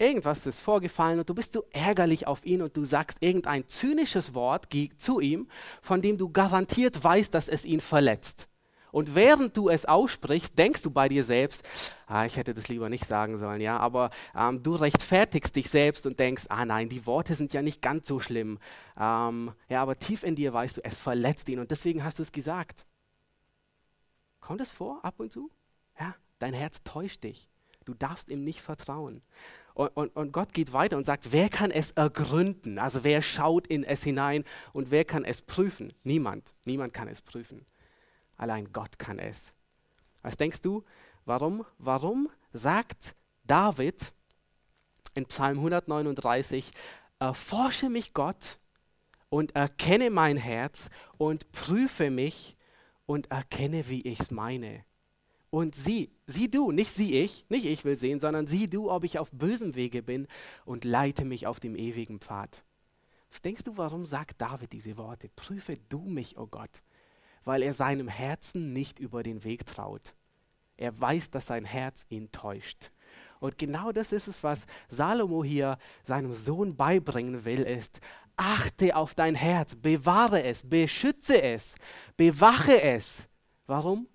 irgendwas 0.00 0.46
ist 0.46 0.60
vorgefallen 0.60 1.18
und 1.18 1.28
du 1.28 1.34
bist 1.34 1.52
so 1.52 1.64
ärgerlich 1.72 2.26
auf 2.26 2.44
ihn 2.44 2.62
und 2.62 2.76
du 2.76 2.84
sagst 2.84 3.18
irgendein 3.20 3.68
zynisches 3.68 4.34
Wort 4.34 4.68
zu 4.98 5.20
ihm, 5.20 5.48
von 5.82 6.02
dem 6.02 6.16
du 6.16 6.30
garantiert 6.30 7.02
weißt, 7.04 7.32
dass 7.34 7.48
es 7.48 7.64
ihn 7.64 7.80
verletzt. 7.80 8.48
Und 8.92 9.14
während 9.14 9.56
du 9.56 9.68
es 9.68 9.84
aussprichst, 9.84 10.58
denkst 10.58 10.82
du 10.82 10.90
bei 10.90 11.08
dir 11.08 11.22
selbst, 11.22 11.62
ah, 12.06 12.24
ich 12.24 12.36
hätte 12.36 12.54
das 12.54 12.68
lieber 12.68 12.88
nicht 12.88 13.06
sagen 13.06 13.36
sollen, 13.36 13.60
ja, 13.60 13.78
aber 13.78 14.10
ähm, 14.34 14.62
du 14.62 14.74
rechtfertigst 14.74 15.54
dich 15.54 15.70
selbst 15.70 16.06
und 16.06 16.18
denkst, 16.18 16.46
ah 16.48 16.64
nein, 16.64 16.88
die 16.88 17.06
Worte 17.06 17.34
sind 17.34 17.52
ja 17.52 17.62
nicht 17.62 17.82
ganz 17.82 18.08
so 18.08 18.18
schlimm. 18.18 18.58
Ähm, 18.98 19.52
ja, 19.68 19.82
aber 19.82 19.98
tief 19.98 20.24
in 20.24 20.34
dir 20.34 20.52
weißt 20.52 20.78
du, 20.78 20.84
es 20.84 20.96
verletzt 20.96 21.48
ihn 21.48 21.60
und 21.60 21.70
deswegen 21.70 22.02
hast 22.02 22.18
du 22.18 22.22
es 22.22 22.32
gesagt. 22.32 22.84
Kommt 24.40 24.60
es 24.60 24.72
vor, 24.72 25.04
ab 25.04 25.14
und 25.18 25.32
zu? 25.32 25.50
Ja, 25.98 26.14
dein 26.38 26.54
Herz 26.54 26.82
täuscht 26.82 27.22
dich. 27.22 27.48
Du 27.84 27.94
darfst 27.94 28.30
ihm 28.30 28.42
nicht 28.42 28.60
vertrauen. 28.60 29.22
Und, 29.80 29.96
und, 29.96 30.14
und, 30.14 30.32
Gott 30.32 30.52
geht 30.52 30.74
weiter 30.74 30.98
und 30.98 31.06
sagt, 31.06 31.32
wer 31.32 31.48
kann 31.48 31.70
es 31.70 31.92
ergründen? 31.92 32.78
Also 32.78 33.02
wer 33.02 33.22
schaut 33.22 33.66
in 33.66 33.82
es 33.82 34.02
hinein 34.02 34.44
und 34.74 34.90
wer 34.90 35.06
kann 35.06 35.24
es 35.24 35.40
prüfen? 35.40 35.90
Niemand. 36.04 36.54
Niemand 36.66 36.92
kann 36.92 37.08
es 37.08 37.22
prüfen. 37.22 37.64
Allein 38.36 38.74
Gott 38.74 38.98
kann 38.98 39.18
es. 39.18 39.54
Was 40.20 40.36
denkst 40.36 40.60
du? 40.60 40.84
Warum? 41.24 41.64
Warum 41.78 42.28
sagt 42.52 43.14
David 43.44 44.12
in 45.14 45.24
Psalm 45.24 45.56
139, 45.56 46.72
erforsche 47.18 47.88
mich 47.88 48.12
Gott 48.12 48.58
und 49.30 49.56
erkenne 49.56 50.10
mein 50.10 50.36
Herz 50.36 50.90
und 51.16 51.52
prüfe 51.52 52.10
mich 52.10 52.54
und 53.06 53.30
erkenne, 53.30 53.88
wie 53.88 54.02
ich 54.02 54.20
es 54.20 54.30
meine. 54.30 54.84
Und 55.50 55.74
sieh, 55.74 56.10
sieh 56.26 56.48
du, 56.48 56.70
nicht 56.70 56.92
sieh 56.92 57.20
ich, 57.20 57.44
nicht 57.48 57.66
ich 57.66 57.84
will 57.84 57.96
sehen, 57.96 58.20
sondern 58.20 58.46
sieh 58.46 58.68
du, 58.68 58.90
ob 58.90 59.02
ich 59.02 59.18
auf 59.18 59.30
bösem 59.32 59.74
Wege 59.74 60.02
bin 60.02 60.28
und 60.64 60.84
leite 60.84 61.24
mich 61.24 61.46
auf 61.46 61.58
dem 61.58 61.74
ewigen 61.74 62.20
Pfad. 62.20 62.64
Was 63.30 63.42
denkst 63.42 63.64
du, 63.64 63.76
warum 63.76 64.04
sagt 64.04 64.40
David 64.40 64.72
diese 64.72 64.96
Worte? 64.96 65.28
Prüfe 65.34 65.76
du 65.88 66.00
mich, 66.00 66.38
o 66.38 66.42
oh 66.42 66.46
Gott, 66.46 66.82
weil 67.44 67.62
er 67.62 67.74
seinem 67.74 68.08
Herzen 68.08 68.72
nicht 68.72 69.00
über 69.00 69.22
den 69.22 69.42
Weg 69.42 69.66
traut. 69.66 70.14
Er 70.76 70.98
weiß, 70.98 71.30
dass 71.30 71.46
sein 71.46 71.64
Herz 71.64 72.04
ihn 72.08 72.30
täuscht. 72.30 72.90
Und 73.40 73.58
genau 73.58 73.90
das 73.90 74.12
ist 74.12 74.28
es, 74.28 74.42
was 74.44 74.66
Salomo 74.88 75.42
hier 75.42 75.78
seinem 76.04 76.34
Sohn 76.34 76.76
beibringen 76.76 77.44
will, 77.44 77.62
ist, 77.62 78.00
achte 78.36 78.94
auf 78.94 79.14
dein 79.14 79.34
Herz, 79.34 79.74
bewahre 79.74 80.42
es, 80.42 80.62
beschütze 80.62 81.42
es, 81.42 81.74
bewache 82.16 82.80
es. 82.82 83.28
Warum? 83.66 84.08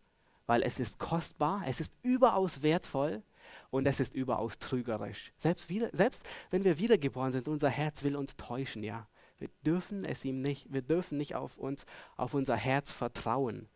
Weil 0.47 0.63
es 0.63 0.79
ist 0.79 0.99
kostbar, 0.99 1.63
es 1.65 1.79
ist 1.79 1.97
überaus 2.03 2.61
wertvoll 2.61 3.23
und 3.71 3.87
es 3.87 3.99
ist 3.99 4.15
überaus 4.15 4.59
trügerisch. 4.59 5.33
Selbst, 5.37 5.69
wieder, 5.69 5.89
selbst 5.91 6.25
wenn 6.51 6.63
wir 6.63 6.77
wiedergeboren 6.77 7.31
sind, 7.31 7.47
unser 7.47 7.69
Herz 7.69 8.03
will 8.03 8.15
uns 8.15 8.35
täuschen, 8.35 8.83
ja. 8.83 9.07
Wir 9.37 9.49
dürfen 9.65 10.05
es 10.05 10.23
ihm 10.23 10.41
nicht, 10.41 10.71
wir 10.71 10.81
dürfen 10.81 11.17
nicht 11.17 11.35
auf 11.35 11.57
uns, 11.57 11.85
auf 12.15 12.33
unser 12.33 12.55
Herz 12.55 12.91
vertrauen. 12.91 13.67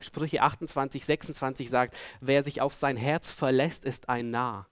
Sprüche 0.00 0.42
28, 0.42 1.04
26 1.04 1.70
sagt, 1.70 1.96
wer 2.20 2.42
sich 2.42 2.60
auf 2.60 2.74
sein 2.74 2.96
Herz 2.96 3.30
verlässt, 3.30 3.84
ist 3.84 4.08
ein 4.08 4.30
Narr. 4.30 4.66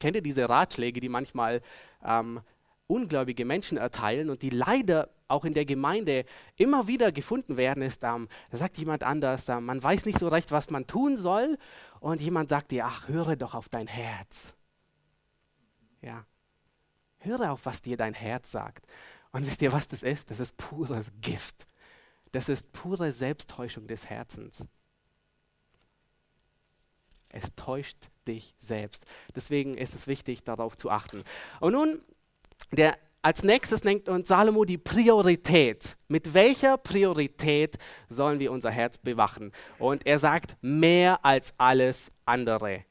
Kennt 0.00 0.14
ihr 0.14 0.22
diese 0.22 0.48
Ratschläge, 0.48 1.00
die 1.00 1.08
manchmal 1.08 1.60
ähm, 2.04 2.40
ungläubige 2.86 3.44
Menschen 3.44 3.78
erteilen 3.78 4.30
und 4.30 4.42
die 4.42 4.50
leider 4.50 5.08
auch 5.28 5.44
in 5.44 5.54
der 5.54 5.64
Gemeinde 5.64 6.24
immer 6.56 6.86
wieder 6.86 7.12
gefunden 7.12 7.56
werden, 7.56 7.82
ist, 7.82 8.02
ähm, 8.02 8.28
da 8.50 8.58
sagt 8.58 8.78
jemand 8.78 9.04
anders, 9.04 9.48
äh, 9.48 9.60
man 9.60 9.82
weiß 9.82 10.06
nicht 10.06 10.18
so 10.18 10.28
recht, 10.28 10.50
was 10.50 10.70
man 10.70 10.86
tun 10.86 11.16
soll 11.16 11.58
und 12.00 12.20
jemand 12.20 12.48
sagt 12.48 12.70
dir, 12.70 12.86
ach, 12.86 13.08
höre 13.08 13.36
doch 13.36 13.54
auf 13.54 13.68
dein 13.68 13.86
Herz. 13.86 14.54
Ja, 16.00 16.24
höre 17.18 17.52
auf, 17.52 17.66
was 17.66 17.82
dir 17.82 17.96
dein 17.96 18.14
Herz 18.14 18.50
sagt. 18.50 18.86
Und 19.30 19.46
wisst 19.46 19.62
ihr, 19.62 19.72
was 19.72 19.88
das 19.88 20.02
ist? 20.02 20.30
Das 20.30 20.40
ist 20.40 20.56
pures 20.56 21.10
Gift. 21.20 21.66
Das 22.32 22.48
ist 22.48 22.72
pure 22.72 23.12
Selbsttäuschung 23.12 23.86
des 23.86 24.08
Herzens. 24.08 24.66
Es 27.28 27.54
täuscht 27.56 28.10
dich 28.26 28.54
selbst. 28.58 29.04
Deswegen 29.34 29.76
ist 29.76 29.94
es 29.94 30.06
wichtig, 30.06 30.44
darauf 30.44 30.76
zu 30.76 30.90
achten. 30.90 31.24
Und 31.60 31.72
nun, 31.72 32.00
der, 32.72 32.98
als 33.28 33.42
nächstes 33.42 33.84
nennt 33.84 34.08
uns 34.08 34.28
Salomo 34.28 34.64
die 34.64 34.78
Priorität. 34.78 35.98
Mit 36.08 36.32
welcher 36.32 36.78
Priorität 36.78 37.76
sollen 38.08 38.38
wir 38.38 38.50
unser 38.50 38.70
Herz 38.70 38.96
bewachen? 38.96 39.52
Und 39.78 40.06
er 40.06 40.18
sagt, 40.18 40.56
mehr 40.62 41.22
als 41.26 41.52
alles 41.58 42.10
andere. 42.24 42.86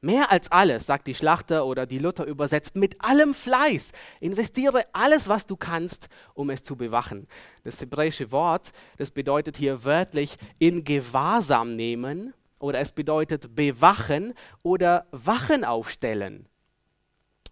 Mehr 0.00 0.32
als 0.32 0.50
alles, 0.50 0.84
sagt 0.86 1.06
die 1.06 1.14
Schlachter 1.14 1.64
oder 1.64 1.86
die 1.86 2.00
Luther 2.00 2.26
übersetzt, 2.26 2.74
mit 2.74 3.00
allem 3.04 3.34
Fleiß. 3.34 3.92
Investiere 4.18 4.84
alles, 4.92 5.28
was 5.28 5.46
du 5.46 5.54
kannst, 5.54 6.08
um 6.34 6.50
es 6.50 6.64
zu 6.64 6.74
bewachen. 6.74 7.28
Das 7.62 7.80
hebräische 7.80 8.32
Wort, 8.32 8.72
das 8.96 9.12
bedeutet 9.12 9.56
hier 9.56 9.84
wörtlich 9.84 10.38
in 10.58 10.82
Gewahrsam 10.82 11.74
nehmen 11.74 12.34
oder 12.58 12.80
es 12.80 12.90
bedeutet 12.90 13.54
bewachen 13.54 14.34
oder 14.64 15.06
Wachen 15.12 15.64
aufstellen. 15.64 16.48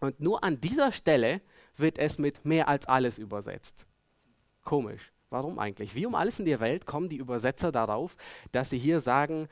Und 0.00 0.18
nur 0.18 0.42
an 0.42 0.60
dieser 0.60 0.90
Stelle 0.90 1.40
wird 1.76 1.98
es 1.98 2.18
mit 2.18 2.44
mehr 2.44 2.68
als 2.68 2.86
alles 2.86 3.18
übersetzt. 3.18 3.86
Komisch. 4.64 5.12
Warum 5.30 5.58
eigentlich? 5.58 5.94
Wie 5.94 6.06
um 6.06 6.14
alles 6.14 6.38
in 6.38 6.44
der 6.44 6.60
Welt 6.60 6.86
kommen 6.86 7.08
die 7.08 7.16
Übersetzer 7.16 7.72
darauf, 7.72 8.16
dass 8.52 8.70
sie 8.70 8.78
hier 8.78 9.00
sagen, 9.00 9.48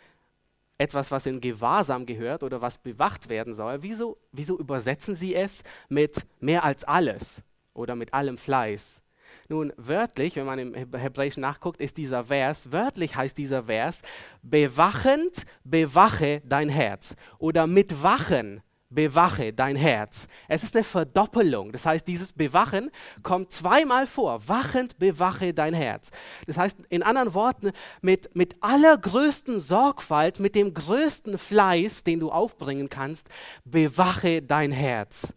etwas, 0.78 1.10
was 1.10 1.26
in 1.26 1.40
Gewahrsam 1.40 2.06
gehört 2.06 2.42
oder 2.42 2.60
was 2.60 2.78
bewacht 2.78 3.28
werden 3.28 3.54
soll, 3.54 3.82
wieso, 3.82 4.18
wieso 4.32 4.58
übersetzen 4.58 5.14
sie 5.14 5.34
es 5.34 5.62
mit 5.88 6.26
mehr 6.40 6.64
als 6.64 6.84
alles 6.84 7.42
oder 7.74 7.96
mit 7.96 8.14
allem 8.14 8.38
Fleiß? 8.38 9.02
Nun, 9.48 9.72
wörtlich, 9.76 10.37
wenn 10.37 10.46
man 10.46 10.58
im 10.58 10.74
Hebräischen 10.74 11.40
nachguckt, 11.40 11.80
ist 11.80 11.96
dieser 11.96 12.24
Vers, 12.24 12.72
wörtlich 12.72 13.16
heißt 13.16 13.37
dieser 13.37 13.64
Vers, 13.64 14.02
bewachend 14.42 15.44
bewache 15.64 16.40
dein 16.44 16.68
Herz 16.68 17.14
oder 17.38 17.66
mit 17.66 18.02
Wachen 18.02 18.62
bewache 18.94 19.52
dein 19.52 19.76
Herz. 19.76 20.26
Es 20.48 20.62
ist 20.62 20.76
eine 20.76 20.85
Verdoppelung. 20.85 21.72
Das 21.72 21.87
heißt, 21.87 22.07
dieses 22.07 22.33
Bewachen 22.33 22.90
kommt 23.22 23.52
zweimal 23.52 24.07
vor. 24.07 24.48
Wachend 24.48 24.98
bewache 24.98 25.52
dein 25.52 25.74
Herz. 25.74 26.11
Das 26.46 26.57
heißt, 26.57 26.78
in 26.88 27.02
anderen 27.02 27.35
Worten, 27.35 27.72
mit, 28.02 28.35
mit 28.35 28.57
allergrößten 28.61 29.61
Sorgfalt, 29.61 30.40
mit 30.40 30.54
dem 30.54 30.74
größten 30.74 31.38
Fleiß, 31.38 32.04
den 32.04 32.20
du 32.20 32.30
aufbringen 32.30 32.88
kannst, 32.88 33.28
bewache 33.64 34.42
dein 34.42 34.72
Herz. 34.72 35.35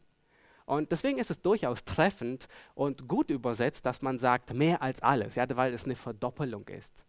Und 0.65 0.91
deswegen 0.91 1.17
ist 1.17 1.31
es 1.31 1.41
durchaus 1.41 1.85
treffend 1.85 2.49
und 2.75 3.07
gut 3.07 3.29
übersetzt, 3.29 3.85
dass 3.85 4.01
man 4.01 4.19
sagt, 4.19 4.53
mehr 4.53 4.81
als 4.81 5.01
alles, 5.01 5.35
ja, 5.35 5.45
weil 5.55 5.73
es 5.73 5.85
eine 5.85 5.95
Verdoppelung 5.95 6.67
ist. 6.67 7.05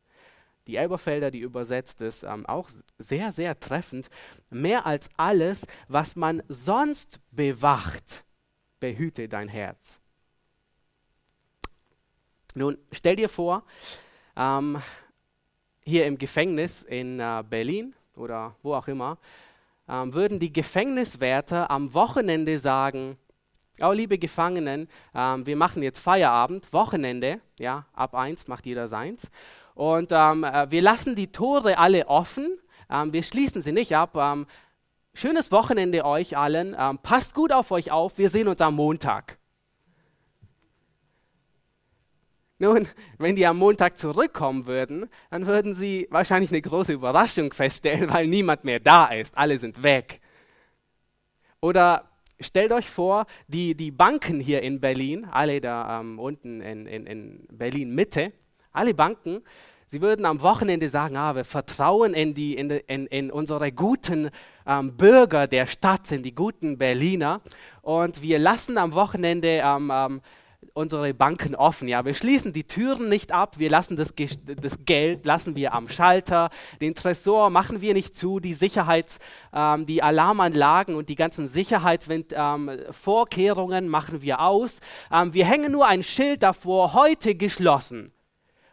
Die 0.69 0.77
Elberfelder, 0.77 1.31
die 1.31 1.41
übersetzt 1.41 2.03
es 2.03 2.23
ähm, 2.23 2.45
auch 2.47 2.69
sehr, 2.99 3.33
sehr 3.33 3.59
treffend. 3.59 4.11
Mehr 4.51 4.85
als 4.85 5.09
alles, 5.17 5.67
was 5.89 6.15
man 6.15 6.43
sonst 6.49 7.21
bewacht, 7.31 8.25
behüte 8.79 9.29
dein 9.29 9.49
Herz. 9.49 10.01
Nun, 12.55 12.77
stell 12.93 13.17
dir 13.17 13.31
vor, 13.31 13.65
ähm, 14.37 14.81
hier 15.85 16.05
im 16.07 16.19
Gefängnis 16.19 16.83
in 16.83 17.19
äh, 17.19 17.43
Berlin 17.49 17.95
oder 18.15 18.55
wo 18.63 18.75
auch 18.75 18.89
immer, 18.89 19.17
ähm, 19.89 20.13
würden 20.13 20.39
die 20.39 20.53
Gefängniswärter 20.53 21.71
am 21.71 21.95
Wochenende 21.95 22.59
sagen, 22.59 23.17
Oh, 23.81 23.93
liebe 23.93 24.19
Gefangenen, 24.19 24.89
ähm, 25.15 25.47
wir 25.47 25.55
machen 25.55 25.85
jetzt 25.85 26.01
Feierabend, 26.01 26.73
Wochenende, 26.73 27.41
ja, 27.61 27.87
ab 27.93 28.17
eins 28.17 28.49
macht 28.49 28.67
jeder 28.67 28.89
seins. 28.89 29.31
Und 29.79 30.11
ähm, 30.11 30.43
äh, 30.43 30.69
wir 30.73 30.83
lassen 30.83 31.14
die 31.14 31.31
Tore 31.31 31.79
alle 31.79 32.09
offen, 32.09 32.59
ähm, 32.91 33.12
wir 33.12 33.23
schließen 33.23 33.62
sie 33.62 33.71
nicht 33.71 33.95
ab. 33.95 34.17
Ähm, 34.17 34.49
schönes 35.14 35.53
Wochenende 35.53 36.05
euch 36.05 36.37
allen, 36.37 36.75
ähm, 36.77 36.99
passt 37.01 37.33
gut 37.33 37.53
auf 37.53 37.71
euch 37.71 37.93
auf, 37.93 38.19
wir 38.19 38.29
sehen 38.29 38.49
uns 38.49 38.61
am 38.61 38.75
Montag. 38.75 39.38
Nun, 42.59 42.88
wenn 43.19 43.37
die 43.37 43.47
am 43.47 43.57
Montag 43.57 43.99
zurückkommen 43.99 44.67
würden, 44.67 45.09
dann 45.31 45.47
würden 45.47 45.77
sie 45.77 46.09
wahrscheinlich 46.11 46.51
eine 46.51 46.61
große 46.61 46.93
Überraschung 46.93 47.53
feststellen, 47.53 48.12
weil 48.12 48.27
niemand 48.27 48.64
mehr 48.64 48.81
da 48.81 49.07
ist, 49.07 49.38
alle 49.38 49.61
sind 49.61 49.85
weg. 49.85 50.21
Oder 51.61 52.11
stellt 52.41 52.73
euch 52.73 52.91
vor, 52.91 53.27
die, 53.47 53.77
die 53.77 53.93
Banken 53.93 54.41
hier 54.41 54.61
in 54.62 54.81
Berlin, 54.81 55.25
alle 55.31 55.61
da 55.61 56.01
ähm, 56.01 56.19
unten 56.19 56.61
in, 56.62 56.87
in, 56.87 57.07
in 57.07 57.47
Berlin 57.53 57.95
Mitte, 57.95 58.33
alle 58.73 58.95
Banken, 58.95 59.43
sie 59.88 60.01
würden 60.01 60.27
am 60.27 60.42
Wochenende 60.42 60.88
sagen, 60.88 61.16
ah, 61.16 61.35
wir 61.35 61.44
vertrauen 61.44 62.14
in, 62.14 62.35
die, 62.35 62.55
in, 62.55 62.70
in, 62.70 63.07
in 63.07 63.31
unsere 63.31 63.72
guten 63.72 64.31
ähm, 64.66 64.96
Bürger 64.96 65.46
der 65.46 65.66
Stadt, 65.66 66.12
in 66.12 66.22
die 66.22 66.35
guten 66.35 66.79
Berliner 66.79 67.40
und 67.83 68.22
wir 68.22 68.38
lassen 68.38 68.79
am 68.79 68.92
Wochenende 68.92 69.62
ähm, 69.64 69.90
ähm 69.92 70.20
unsere 70.74 71.12
Banken 71.12 71.57
offen. 71.57 71.88
Ja, 71.88 72.05
wir 72.05 72.14
schließen 72.14 72.53
die 72.53 72.62
Türen 72.64 73.09
nicht 73.09 73.33
ab, 73.33 73.59
wir 73.59 73.70
lassen 73.70 73.96
das, 73.96 74.14
das 74.14 74.85
Geld 74.85 75.27
lassen 75.27 75.57
wir 75.57 75.72
am 75.72 75.88
Schalter, 75.88 76.51
den 76.81 76.94
Tresor 76.94 77.51
machen 77.51 77.81
wir 77.81 77.94
nicht 77.94 78.16
zu, 78.16 78.38
die 78.38 78.55
Sicherheits, 78.55 79.18
ähm, 79.53 79.87
die 79.87 80.01
Alarmanlagen 80.03 80.94
und 80.94 81.09
die 81.09 81.16
ganzen 81.16 81.48
Sicherheitsvorkehrungen 81.48 83.85
ähm, 83.85 83.90
machen 83.90 84.22
wir 84.22 84.40
aus. 84.40 84.79
Ähm, 85.12 85.35
wir 85.35 85.46
hängen 85.46 85.72
nur 85.72 85.87
ein 85.87 86.05
Schild 86.05 86.44
davor, 86.44 86.94
heute 86.94 87.35
geschlossen. 87.35 88.12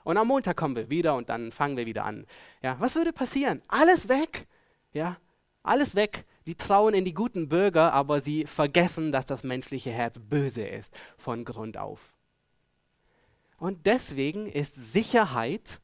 Und 0.06 0.18
am 0.18 0.28
Montag 0.28 0.56
kommen 0.56 0.76
wir 0.76 0.90
wieder 0.90 1.16
und 1.16 1.30
dann 1.30 1.52
fangen 1.52 1.78
wir 1.78 1.88
wieder 1.88 2.06
an. 2.06 2.28
Ja, 2.62 2.80
was 2.80 2.96
würde 2.96 3.12
passieren? 3.12 3.64
Alles 3.68 4.08
weg. 4.08 4.48
Ja, 4.94 5.18
alles 5.64 5.96
weg. 5.96 6.26
Die 6.46 6.54
trauen 6.54 6.94
in 6.94 7.06
die 7.06 7.16
guten 7.16 7.50
Bürger, 7.50 7.92
aber 7.92 8.22
sie 8.22 8.46
vergessen, 8.46 9.12
dass 9.12 9.26
das 9.26 9.44
menschliche 9.44 9.90
Herz 9.90 10.20
böse 10.20 10.62
ist 10.62 10.94
von 11.18 11.44
Grund 11.44 11.78
auf. 11.80 12.14
Und 13.58 13.88
deswegen 13.88 14.46
ist 14.46 14.76
Sicherheit 14.76 15.82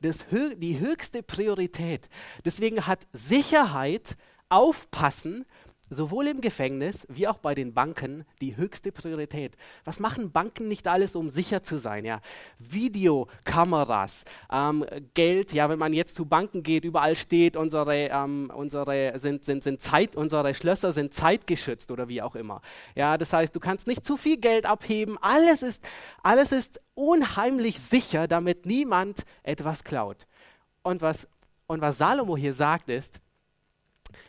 das, 0.00 0.24
die 0.30 0.78
höchste 0.78 1.24
Priorität. 1.24 2.08
Deswegen 2.44 2.86
hat 2.86 3.00
Sicherheit 3.12 4.16
Aufpassen 4.50 5.46
sowohl 5.90 6.28
im 6.28 6.40
Gefängnis 6.40 7.06
wie 7.08 7.28
auch 7.28 7.38
bei 7.38 7.54
den 7.54 7.74
Banken 7.74 8.24
die 8.40 8.56
höchste 8.56 8.92
Priorität. 8.92 9.56
Was 9.84 10.00
machen 10.00 10.30
Banken 10.32 10.68
nicht 10.68 10.88
alles, 10.88 11.16
um 11.16 11.30
sicher 11.30 11.62
zu 11.62 11.76
sein? 11.76 12.04
Ja? 12.04 12.20
Videokameras, 12.58 14.24
ähm, 14.50 14.84
Geld, 15.14 15.52
ja, 15.52 15.68
wenn 15.68 15.78
man 15.78 15.92
jetzt 15.92 16.16
zu 16.16 16.26
Banken 16.26 16.62
geht, 16.62 16.84
überall 16.84 17.16
steht, 17.16 17.56
unsere, 17.56 17.94
ähm, 17.94 18.50
unsere, 18.54 19.18
sind, 19.18 19.44
sind, 19.44 19.62
sind 19.62 19.82
Zeit, 19.82 20.16
unsere 20.16 20.54
Schlösser 20.54 20.92
sind 20.92 21.14
zeitgeschützt 21.14 21.90
oder 21.90 22.08
wie 22.08 22.22
auch 22.22 22.34
immer. 22.34 22.60
Ja, 22.94 23.18
das 23.18 23.32
heißt, 23.32 23.54
du 23.54 23.60
kannst 23.60 23.86
nicht 23.86 24.04
zu 24.04 24.16
viel 24.16 24.38
Geld 24.38 24.66
abheben, 24.66 25.18
alles 25.20 25.62
ist, 25.62 25.84
alles 26.22 26.52
ist 26.52 26.80
unheimlich 26.94 27.78
sicher, 27.78 28.26
damit 28.26 28.66
niemand 28.66 29.24
etwas 29.42 29.84
klaut. 29.84 30.26
Und 30.82 31.02
was, 31.02 31.28
und 31.66 31.80
was 31.80 31.98
Salomo 31.98 32.36
hier 32.36 32.52
sagt 32.52 32.88
ist, 32.88 33.20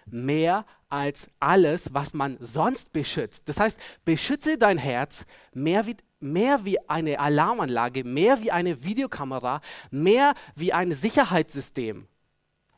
mehr 0.05 0.65
als 0.89 1.29
alles, 1.39 1.93
was 1.93 2.13
man 2.13 2.37
sonst 2.39 2.93
beschützt. 2.93 3.47
Das 3.49 3.59
heißt, 3.59 3.79
beschütze 4.03 4.57
dein 4.57 4.77
Herz 4.77 5.25
mehr 5.53 5.87
wie, 5.87 5.97
mehr 6.19 6.65
wie 6.65 6.79
eine 6.89 7.19
Alarmanlage, 7.19 8.03
mehr 8.03 8.41
wie 8.41 8.51
eine 8.51 8.83
Videokamera, 8.83 9.61
mehr 9.91 10.35
wie 10.55 10.73
ein 10.73 10.91
Sicherheitssystem, 10.91 12.07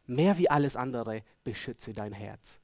mehr 0.06 0.38
wie 0.38 0.50
alles 0.50 0.76
andere, 0.76 1.24
beschütze 1.44 1.94
dein 1.94 2.14
Herz. 2.14 2.60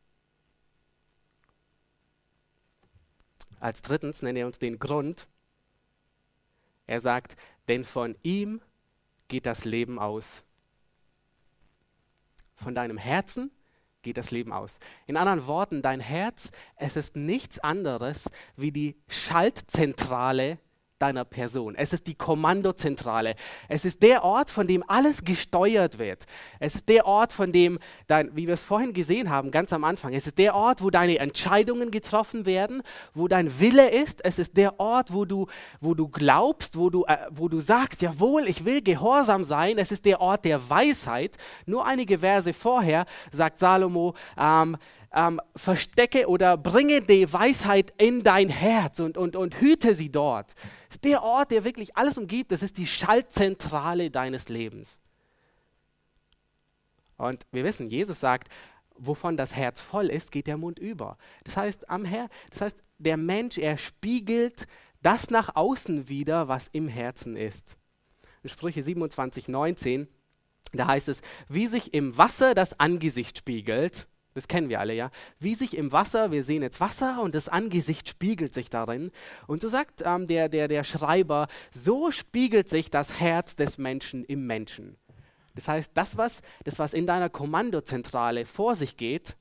Als 3.59 3.81
drittens 3.81 4.21
nenne 4.21 4.39
er 4.39 4.45
uns 4.45 4.59
den 4.59 4.77
Grund. 4.77 5.27
Er 6.85 6.99
sagt, 6.99 7.37
denn 7.69 7.85
von 7.85 8.17
ihm 8.21 8.61
geht 9.29 9.45
das 9.45 9.63
Leben 9.63 9.99
aus. 9.99 10.43
Von 12.55 12.75
deinem 12.75 12.97
Herzen 12.97 13.51
geht 14.03 14.17
das 14.17 14.31
Leben 14.31 14.53
aus. 14.53 14.79
In 15.07 15.17
anderen 15.17 15.47
Worten, 15.47 15.81
dein 15.81 15.99
Herz, 15.99 16.51
es 16.75 16.95
ist 16.95 17.15
nichts 17.15 17.59
anderes 17.59 18.29
wie 18.55 18.71
die 18.71 18.95
Schaltzentrale 19.07 20.59
deiner 21.03 21.25
Person. 21.25 21.75
Es 21.75 21.91
ist 21.91 22.07
die 22.07 22.15
Kommandozentrale. 22.15 23.35
Es 23.67 23.83
ist 23.83 24.01
der 24.01 24.23
Ort, 24.23 24.49
von 24.49 24.67
dem 24.67 24.83
alles 24.87 25.25
gesteuert 25.25 25.97
wird. 25.97 26.25
Es 26.59 26.75
ist 26.75 26.87
der 26.87 27.05
Ort, 27.05 27.33
von 27.33 27.51
dem, 27.51 27.77
dein, 28.07 28.33
wie 28.37 28.47
wir 28.47 28.53
es 28.53 28.63
vorhin 28.63 28.93
gesehen 28.93 29.29
haben, 29.29 29.51
ganz 29.51 29.73
am 29.73 29.83
Anfang, 29.83 30.13
es 30.13 30.27
ist 30.27 30.37
der 30.37 30.55
Ort, 30.55 30.81
wo 30.81 30.89
deine 30.89 31.19
Entscheidungen 31.19 31.91
getroffen 31.91 32.45
werden, 32.45 32.81
wo 33.13 33.27
dein 33.27 33.59
Wille 33.59 33.89
ist. 33.89 34.23
Es 34.23 34.39
ist 34.39 34.55
der 34.55 34.79
Ort, 34.79 35.11
wo 35.11 35.25
du, 35.25 35.47
wo 35.81 35.93
du 35.93 36.07
glaubst, 36.07 36.77
wo 36.77 36.89
du, 36.89 37.03
äh, 37.03 37.17
wo 37.31 37.49
du 37.49 37.59
sagst, 37.59 38.01
jawohl, 38.01 38.47
ich 38.47 38.63
will 38.63 38.81
gehorsam 38.81 39.43
sein. 39.43 39.77
Es 39.77 39.91
ist 39.91 40.05
der 40.05 40.21
Ort 40.21 40.45
der 40.45 40.69
Weisheit. 40.69 41.35
Nur 41.65 41.85
einige 41.85 42.19
Verse 42.19 42.53
vorher 42.53 43.05
sagt 43.29 43.59
Salomo, 43.59 44.13
ähm, 44.37 44.77
ähm, 45.13 45.39
verstecke 45.55 46.27
oder 46.27 46.57
bringe 46.57 47.01
die 47.01 47.31
Weisheit 47.31 47.93
in 47.97 48.23
dein 48.23 48.49
Herz 48.49 48.99
und, 48.99 49.17
und, 49.17 49.35
und 49.35 49.61
hüte 49.61 49.95
sie 49.95 50.11
dort. 50.11 50.55
Das 50.87 50.95
ist 50.95 51.03
der 51.03 51.23
Ort, 51.23 51.51
der 51.51 51.63
wirklich 51.63 51.95
alles 51.95 52.17
umgibt. 52.17 52.51
Das 52.51 52.63
ist 52.63 52.77
die 52.77 52.87
Schaltzentrale 52.87 54.09
deines 54.09 54.49
Lebens. 54.49 54.99
Und 57.17 57.45
wir 57.51 57.63
wissen, 57.63 57.89
Jesus 57.89 58.19
sagt, 58.19 58.49
wovon 58.95 59.37
das 59.37 59.55
Herz 59.55 59.81
voll 59.81 60.07
ist, 60.07 60.31
geht 60.31 60.47
der 60.47 60.57
Mund 60.57 60.79
über. 60.79 61.17
Das 61.43 61.57
heißt, 61.57 61.89
am 61.89 62.05
Her 62.05 62.27
das 62.49 62.61
heißt, 62.61 62.77
der 62.97 63.17
Mensch, 63.17 63.57
er 63.57 63.77
spiegelt 63.77 64.65
das 65.01 65.29
nach 65.29 65.55
außen 65.55 66.09
wieder, 66.09 66.47
was 66.47 66.69
im 66.69 66.87
Herzen 66.87 67.35
ist. 67.35 67.75
In 68.41 68.49
Sprüche 68.49 68.81
27, 68.81 69.47
19, 69.47 70.07
da 70.71 70.87
heißt 70.87 71.09
es, 71.09 71.21
wie 71.49 71.67
sich 71.67 71.93
im 71.93 72.17
Wasser 72.17 72.53
das 72.53 72.79
Angesicht 72.79 73.37
spiegelt, 73.37 74.07
das 74.33 74.47
kennen 74.47 74.69
wir 74.69 74.79
alle, 74.79 74.93
ja. 74.93 75.11
Wie 75.39 75.55
sich 75.55 75.77
im 75.77 75.91
Wasser, 75.91 76.31
wir 76.31 76.43
sehen 76.43 76.63
jetzt 76.63 76.79
Wasser 76.79 77.21
und 77.21 77.35
das 77.35 77.49
Angesicht 77.49 78.09
spiegelt 78.09 78.53
sich 78.53 78.69
darin. 78.69 79.11
Und 79.47 79.61
so 79.61 79.69
sagt 79.69 80.03
ähm, 80.05 80.27
der, 80.27 80.49
der, 80.49 80.67
der 80.67 80.83
Schreiber, 80.83 81.47
so 81.71 82.11
spiegelt 82.11 82.69
sich 82.69 82.89
das 82.89 83.19
Herz 83.19 83.55
des 83.55 83.77
Menschen 83.77 84.23
im 84.25 84.47
Menschen. 84.47 84.97
Das 85.55 85.67
heißt, 85.67 85.91
das 85.93 86.17
was, 86.17 86.41
das, 86.63 86.79
was 86.79 86.93
in 86.93 87.05
deiner 87.05 87.29
Kommandozentrale 87.29 88.45
vor 88.45 88.75
sich 88.75 88.97
geht, 88.97 89.37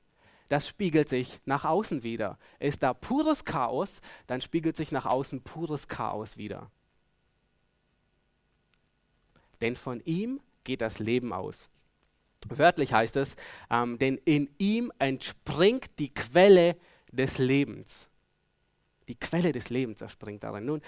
das 0.49 0.67
spiegelt 0.67 1.09
sich 1.09 1.39
nach 1.45 1.65
außen 1.65 2.03
wieder. 2.03 2.37
Ist 2.59 2.83
da 2.83 2.93
pures 2.93 3.45
Chaos, 3.45 4.01
dann 4.27 4.41
spiegelt 4.41 4.77
sich 4.77 4.91
nach 4.91 5.07
außen 5.07 5.41
pures 5.41 5.87
Chaos 5.87 6.37
wieder. 6.37 6.69
Denn 9.61 9.75
von 9.75 10.01
ihm 10.01 10.41
geht 10.63 10.81
das 10.81 10.99
Leben 10.99 11.33
aus. 11.33 11.69
Wörtlich 12.49 12.93
heißt 12.93 13.15
es, 13.17 13.35
ähm, 13.69 13.97
denn 13.99 14.17
in 14.25 14.49
ihm 14.57 14.91
entspringt 14.99 15.99
die 15.99 16.13
Quelle 16.13 16.75
des 17.11 17.37
Lebens. 17.37 18.09
Die 19.07 19.15
Quelle 19.15 19.51
des 19.51 19.69
Lebens 19.69 20.01
entspringt 20.01 20.43
darin. 20.43 20.65
Nun, 20.65 20.81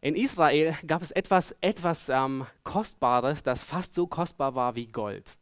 in 0.00 0.14
Israel 0.14 0.76
gab 0.86 1.02
es 1.02 1.10
etwas, 1.10 1.54
etwas 1.60 2.08
ähm, 2.08 2.46
Kostbares, 2.62 3.42
das 3.42 3.62
fast 3.62 3.94
so 3.94 4.06
kostbar 4.06 4.54
war 4.54 4.76
wie 4.76 4.86
Gold. 4.86 5.36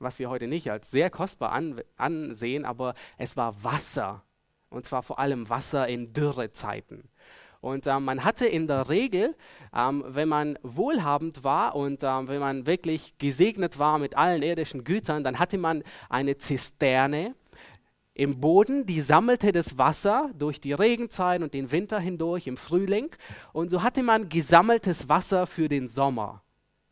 Was 0.00 0.18
wir 0.18 0.28
heute 0.28 0.48
nicht 0.48 0.70
als 0.70 0.90
sehr 0.90 1.10
kostbar 1.10 1.52
an, 1.52 1.80
ansehen, 1.96 2.64
aber 2.64 2.94
es 3.16 3.36
war 3.36 3.62
Wasser. 3.62 4.24
Und 4.70 4.84
zwar 4.84 5.02
vor 5.02 5.18
allem 5.18 5.48
Wasser 5.48 5.88
in 5.88 6.12
Dürrezeiten. 6.12 7.08
Und 7.60 7.86
äh, 7.86 7.98
man 7.98 8.24
hatte 8.24 8.46
in 8.46 8.66
der 8.66 8.88
Regel, 8.88 9.34
ähm, 9.74 10.04
wenn 10.06 10.28
man 10.28 10.58
wohlhabend 10.62 11.42
war 11.42 11.74
und 11.74 12.02
äh, 12.02 12.28
wenn 12.28 12.40
man 12.40 12.66
wirklich 12.66 13.18
gesegnet 13.18 13.78
war 13.78 13.98
mit 13.98 14.16
allen 14.16 14.42
irdischen 14.42 14.84
Gütern, 14.84 15.24
dann 15.24 15.38
hatte 15.38 15.58
man 15.58 15.82
eine 16.08 16.38
Zisterne 16.38 17.34
im 18.18 18.40
Boden, 18.40 18.84
die 18.84 19.00
sammelte 19.00 19.52
das 19.52 19.78
Wasser 19.78 20.30
durch 20.36 20.60
die 20.60 20.72
Regenzeit 20.72 21.40
und 21.40 21.54
den 21.54 21.70
Winter 21.70 22.00
hindurch 22.00 22.48
im 22.48 22.56
Frühling. 22.56 23.10
Und 23.52 23.70
so 23.70 23.82
hatte 23.82 24.02
man 24.02 24.28
gesammeltes 24.28 25.08
Wasser 25.08 25.46
für 25.46 25.68
den 25.68 25.86
Sommer. 25.86 26.42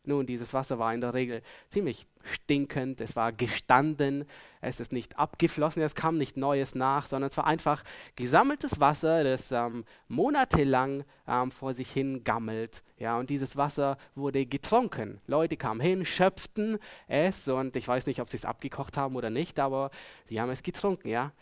Nun, 0.07 0.25
dieses 0.25 0.53
Wasser 0.53 0.79
war 0.79 0.93
in 0.93 1.01
der 1.01 1.13
Regel 1.13 1.41
ziemlich 1.67 2.07
stinkend, 2.23 3.01
es 3.01 3.15
war 3.15 3.31
gestanden, 3.33 4.25
es 4.61 4.79
ist 4.79 4.91
nicht 4.93 5.19
abgeflossen, 5.19 5.81
es 5.81 5.95
kam 5.95 6.17
nicht 6.17 6.37
Neues 6.37 6.75
nach, 6.75 7.07
sondern 7.07 7.29
es 7.29 7.37
war 7.37 7.45
einfach 7.45 7.83
gesammeltes 8.15 8.79
Wasser, 8.79 9.23
das 9.23 9.51
ähm, 9.51 9.83
monatelang 10.07 11.03
ähm, 11.27 11.51
vor 11.51 11.73
sich 11.73 11.91
hin 11.91 12.23
gammelt. 12.23 12.83
Ja, 12.97 13.17
und 13.19 13.29
dieses 13.29 13.57
Wasser 13.57 13.97
wurde 14.15 14.45
getrunken. 14.45 15.19
Leute 15.27 15.57
kamen 15.57 15.81
hin, 15.81 16.05
schöpften 16.05 16.79
es 17.07 17.47
und 17.49 17.75
ich 17.75 17.87
weiß 17.87 18.07
nicht, 18.07 18.21
ob 18.21 18.29
sie 18.29 18.37
es 18.37 18.45
abgekocht 18.45 18.95
haben 18.95 19.15
oder 19.17 19.29
nicht, 19.29 19.59
aber 19.59 19.91
sie 20.25 20.39
haben 20.39 20.49
es 20.49 20.63
getrunken, 20.63 21.09
ja. 21.09 21.33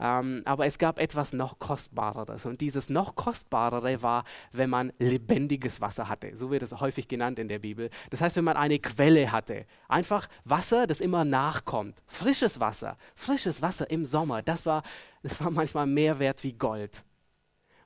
Ähm, 0.00 0.40
aber 0.46 0.64
es 0.64 0.78
gab 0.78 0.98
etwas 0.98 1.34
noch 1.34 1.58
Kostbareres. 1.58 2.46
Und 2.46 2.62
dieses 2.62 2.88
noch 2.88 3.16
Kostbarere 3.16 4.02
war, 4.02 4.24
wenn 4.50 4.70
man 4.70 4.92
lebendiges 4.98 5.82
Wasser 5.82 6.08
hatte. 6.08 6.34
So 6.34 6.50
wird 6.50 6.62
es 6.62 6.72
häufig 6.80 7.06
genannt 7.06 7.38
in 7.38 7.48
der 7.48 7.58
Bibel. 7.58 7.90
Das 8.08 8.22
heißt, 8.22 8.36
wenn 8.36 8.44
man 8.44 8.56
eine 8.56 8.78
Quelle 8.78 9.30
hatte. 9.30 9.66
Einfach 9.88 10.28
Wasser, 10.44 10.86
das 10.86 11.02
immer 11.02 11.26
nachkommt. 11.26 12.02
Frisches 12.06 12.60
Wasser. 12.60 12.96
Frisches 13.14 13.60
Wasser 13.60 13.90
im 13.90 14.06
Sommer. 14.06 14.40
Das 14.40 14.64
war, 14.64 14.82
das 15.22 15.38
war 15.44 15.50
manchmal 15.50 15.86
mehr 15.86 16.18
wert 16.18 16.42
wie 16.44 16.54
Gold. 16.54 17.04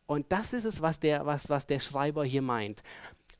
Und 0.06 0.30
das 0.30 0.52
ist 0.52 0.66
es, 0.66 0.80
was 0.80 1.00
der, 1.00 1.26
was, 1.26 1.48
was 1.48 1.66
der 1.66 1.80
Schreiber 1.80 2.24
hier 2.24 2.42
meint 2.42 2.82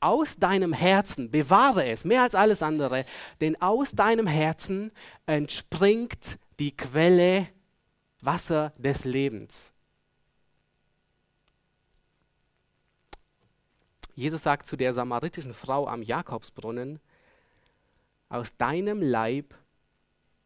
aus 0.01 0.35
deinem 0.35 0.73
Herzen, 0.73 1.31
bewahre 1.31 1.87
es 1.87 2.05
mehr 2.05 2.21
als 2.21 2.35
alles 2.35 2.61
andere, 2.61 3.05
denn 3.41 3.59
aus 3.59 3.93
deinem 3.93 4.27
Herzen 4.27 4.91
entspringt 5.25 6.37
die 6.59 6.75
Quelle 6.75 7.47
Wasser 8.25 8.73
des 8.77 9.05
Lebens. 9.05 9.71
Jesus 14.15 14.43
sagt 14.43 14.65
zu 14.65 14.77
der 14.77 14.93
samaritischen 14.93 15.53
Frau 15.53 15.87
am 15.87 16.01
Jakobsbrunnen, 16.01 16.99
aus 18.29 18.55
deinem 18.57 19.01
Leib, 19.01 19.53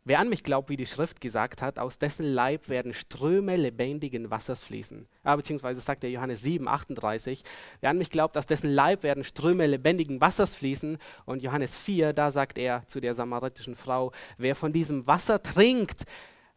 wer 0.05 0.19
an 0.19 0.29
mich 0.29 0.43
glaubt, 0.43 0.69
wie 0.69 0.75
die 0.75 0.87
Schrift 0.87 1.21
gesagt 1.21 1.61
hat, 1.61 1.77
aus 1.77 1.99
dessen 1.99 2.25
Leib 2.25 2.67
werden 2.67 2.93
Ströme 2.93 3.55
lebendigen 3.55 4.31
Wassers 4.31 4.63
fließen. 4.63 5.07
Ja, 5.23 5.35
beziehungsweise 5.35 5.81
sagt 5.81 6.01
der 6.01 6.09
Johannes 6.09 6.41
7, 6.41 6.67
38, 6.67 7.43
wer 7.79 7.91
an 7.91 7.99
mich 7.99 8.09
glaubt, 8.09 8.37
aus 8.37 8.47
dessen 8.47 8.71
Leib 8.71 9.03
werden 9.03 9.23
Ströme 9.23 9.67
lebendigen 9.67 10.19
Wassers 10.19 10.55
fließen. 10.55 10.97
Und 11.25 11.43
Johannes 11.43 11.77
4, 11.77 12.13
da 12.13 12.31
sagt 12.31 12.57
er 12.57 12.85
zu 12.87 12.99
der 12.99 13.13
samaritischen 13.13 13.75
Frau, 13.75 14.11
wer 14.37 14.55
von 14.55 14.73
diesem 14.73 15.05
Wasser 15.05 15.41
trinkt, 15.41 16.05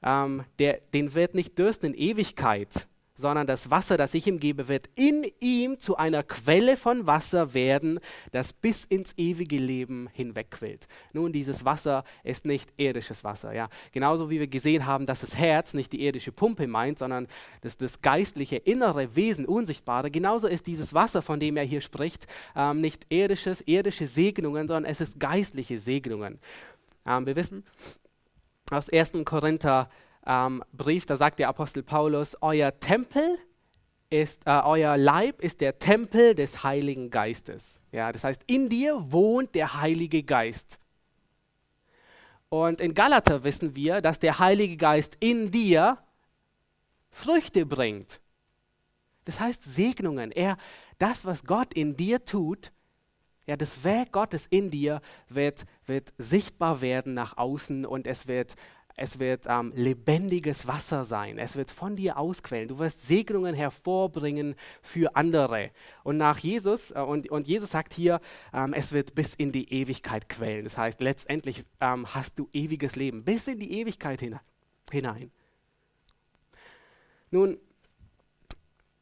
ähm, 0.03 0.45
der, 0.59 0.81
den 0.93 1.15
wird 1.15 1.35
nicht 1.35 1.59
dürsten 1.59 1.87
in 1.87 1.95
Ewigkeit, 1.95 2.88
sondern 3.15 3.47
das 3.47 3.71
Wasser, 3.71 3.97
das 3.97 4.15
ich 4.15 4.27
ihm 4.27 4.38
gebe, 4.38 4.69
wird 4.69 4.88
in 4.95 5.27
ihm 5.41 5.79
zu 5.79 5.97
einer 5.97 6.23
Quelle 6.23 6.77
von 6.77 7.07
Wasser 7.07 7.55
werden, 7.55 8.01
das 8.33 8.53
bis 8.53 8.85
ins 8.85 9.12
ewige 9.17 9.57
Leben 9.57 10.09
hinwegquillt. 10.12 10.88
Nun, 11.12 11.33
dieses 11.33 11.65
Wasser 11.65 12.05
ist 12.25 12.45
nicht 12.45 12.71
irdisches 12.77 13.23
Wasser. 13.23 13.55
Ja? 13.55 13.69
Genauso 13.93 14.31
wie 14.31 14.41
wir 14.41 14.47
gesehen 14.47 14.87
haben, 14.87 15.07
dass 15.07 15.21
das 15.21 15.37
Herz 15.37 15.75
nicht 15.75 15.93
die 15.93 16.05
irdische 16.05 16.33
Pumpe 16.33 16.67
meint, 16.67 16.99
sondern 16.99 17.29
das, 17.61 17.77
das 17.77 18.01
geistliche, 18.01 18.57
innere 18.57 19.15
Wesen, 19.15 19.47
unsichtbare. 19.47 20.11
Genauso 20.11 20.49
ist 20.49 20.67
dieses 20.67 20.95
Wasser, 20.95 21.23
von 21.23 21.38
dem 21.38 21.57
er 21.57 21.65
hier 21.65 21.81
spricht, 21.81 22.27
ähm, 22.57 22.81
nicht 22.81 23.07
irdisches, 23.11 23.62
irdische 23.62 24.07
Segnungen, 24.07 24.69
sondern 24.69 24.91
es 24.91 25.01
ist 25.01 25.21
geistliche 25.21 25.79
Segnungen. 25.79 26.38
Ähm, 27.07 27.27
wir 27.27 27.37
wissen, 27.37 27.65
aus 28.70 28.88
1. 28.88 29.12
Korinther 29.25 29.88
ähm, 30.27 30.62
Brief, 30.72 31.07
da 31.07 31.16
sagt 31.16 31.38
der 31.38 31.48
Apostel 31.48 31.83
Paulus, 31.83 32.37
euer 32.40 32.79
Tempel 32.79 33.38
ist, 34.11 34.46
äh, 34.46 34.61
euer 34.64 34.96
Leib 34.96 35.40
ist 35.40 35.61
der 35.61 35.79
Tempel 35.79 36.35
des 36.35 36.62
Heiligen 36.62 37.11
Geistes. 37.11 37.81
Ja, 37.90 38.12
das 38.12 38.25
heißt, 38.25 38.42
in 38.46 38.68
dir 38.68 39.11
wohnt 39.11 39.55
der 39.55 39.81
Heilige 39.81 40.22
Geist. 40.22 40.79
Und 42.48 42.81
in 42.81 42.92
Galater 42.92 43.44
wissen 43.44 43.75
wir, 43.75 44.03
dass 44.03 44.18
der 44.18 44.38
Heilige 44.38 44.77
Geist 44.77 45.16
in 45.20 45.51
dir 45.51 45.98
Früchte 47.11 47.64
bringt. 47.64 48.20
Das 49.25 49.40
heißt 49.40 49.64
Segnungen. 49.64 50.31
Er, 50.33 50.57
das, 50.98 51.25
was 51.25 51.44
Gott 51.44 51.72
in 51.72 51.96
dir 51.96 52.25
tut, 52.25 52.72
ja, 53.46 53.57
das 53.57 53.83
Werk 53.85 54.12
Gottes 54.12 54.46
in 54.46 54.70
dir 54.70 55.01
wird, 55.29 55.64
wird 55.87 56.12
sichtbar 56.18 56.81
werden 56.81 57.14
nach 57.14 57.37
außen 57.37 57.87
und 57.87 58.07
es 58.07 58.27
wird 58.27 58.55
es 58.97 59.18
wird 59.18 59.47
ähm, 59.49 59.73
lebendiges 59.75 60.66
Wasser 60.66 61.05
sein. 61.05 61.38
Es 61.38 61.57
wird 61.57 61.71
von 61.71 61.97
dir 61.97 62.18
ausquellen. 62.18 62.68
Du 62.68 62.79
wirst 62.79 63.07
Segnungen 63.07 63.55
hervorbringen 63.55 64.55
für 64.83 65.16
andere. 65.16 65.71
Und 66.05 66.18
nach 66.18 66.38
Jesus, 66.38 66.90
äh, 66.90 67.01
und, 67.01 67.31
und 67.31 67.49
Jesus 67.49 67.71
sagt 67.71 67.95
hier, 67.95 68.21
ähm, 68.53 68.75
es 68.75 68.92
wird 68.92 69.14
bis 69.14 69.35
in 69.35 69.51
die 69.51 69.73
Ewigkeit 69.73 70.29
quellen. 70.29 70.64
Das 70.64 70.77
heißt, 70.77 71.01
letztendlich 71.01 71.64
ähm, 71.81 72.14
hast 72.14 72.38
du 72.38 72.49
ewiges 72.53 72.95
Leben, 72.97 73.25
bis 73.25 73.47
in 73.47 73.59
die 73.59 73.73
Ewigkeit 73.73 74.21
hinein. 74.90 75.31
Nun 77.31 77.59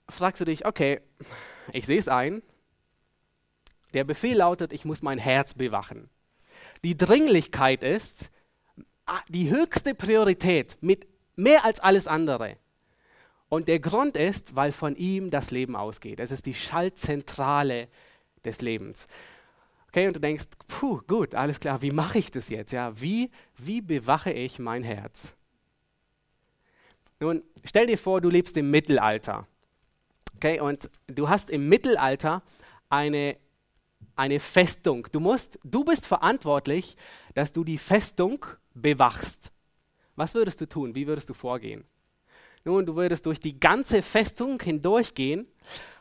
fragst 0.09 0.41
du 0.41 0.45
dich, 0.45 0.67
okay, 0.67 1.01
ich 1.73 1.87
sehe 1.87 1.99
es 1.99 2.09
ein. 2.09 2.43
Der 3.93 4.05
Befehl 4.05 4.37
lautet, 4.37 4.73
ich 4.73 4.85
muss 4.85 5.03
mein 5.03 5.19
Herz 5.19 5.55
bewachen. 5.55 6.09
Die 6.85 6.97
Dringlichkeit 6.97 7.85
ist, 7.85 8.31
die 9.29 9.51
höchste 9.51 9.95
Priorität 9.95 10.77
mit 10.81 11.07
mehr 11.37 11.65
als 11.65 11.81
alles 11.81 12.07
andere. 12.07 12.57
Und 13.49 13.67
der 13.67 13.81
Grund 13.81 14.17
ist, 14.17 14.55
weil 14.55 14.71
von 14.71 14.95
ihm 14.95 15.31
das 15.31 15.51
Leben 15.51 15.75
ausgeht. 15.75 16.21
Es 16.21 16.31
ist 16.31 16.47
die 16.47 16.55
Schaltzentrale 16.55 17.89
des 18.45 18.61
Lebens. 18.61 19.09
Okay, 19.89 20.07
und 20.07 20.15
du 20.15 20.21
denkst, 20.21 20.47
puh, 20.69 21.01
gut, 21.09 21.35
alles 21.35 21.59
klar, 21.59 21.83
wie 21.83 21.91
mache 21.91 22.19
ich 22.19 22.31
das 22.31 22.49
jetzt? 22.49 22.71
Ja, 22.71 23.01
wie, 23.01 23.29
wie 23.57 23.81
bewache 23.81 24.33
ich 24.33 24.61
mein 24.61 24.85
Herz? 24.85 25.35
Nun, 27.19 27.43
stell 27.65 27.87
dir 27.87 27.99
vor, 27.99 28.21
du 28.21 28.31
lebst 28.31 28.57
im 28.57 28.71
Mittelalter. 28.71 29.49
Okay, 30.37 30.61
und 30.61 30.89
du 31.09 31.29
hast 31.29 31.51
im 31.51 31.69
Mittelalter 31.69 32.43
eine, 32.89 33.37
eine 34.21 34.39
Festung. 34.39 35.09
Du 35.13 35.19
musst, 35.19 35.59
du 35.65 35.83
bist 35.83 36.07
verantwortlich, 36.07 36.95
dass 37.35 37.53
du 37.53 37.65
die 37.65 37.79
Festung 37.79 38.45
bewachst. 38.75 39.51
Was 40.15 40.35
würdest 40.35 40.61
du 40.61 40.69
tun? 40.69 40.95
Wie 40.95 41.07
würdest 41.07 41.31
du 41.31 41.35
vorgehen? 41.35 41.85
Nun, 42.65 42.85
du 42.85 42.95
würdest 42.95 43.25
durch 43.25 43.41
die 43.41 43.59
ganze 43.59 44.03
Festung 44.03 44.61
hindurchgehen 44.61 45.47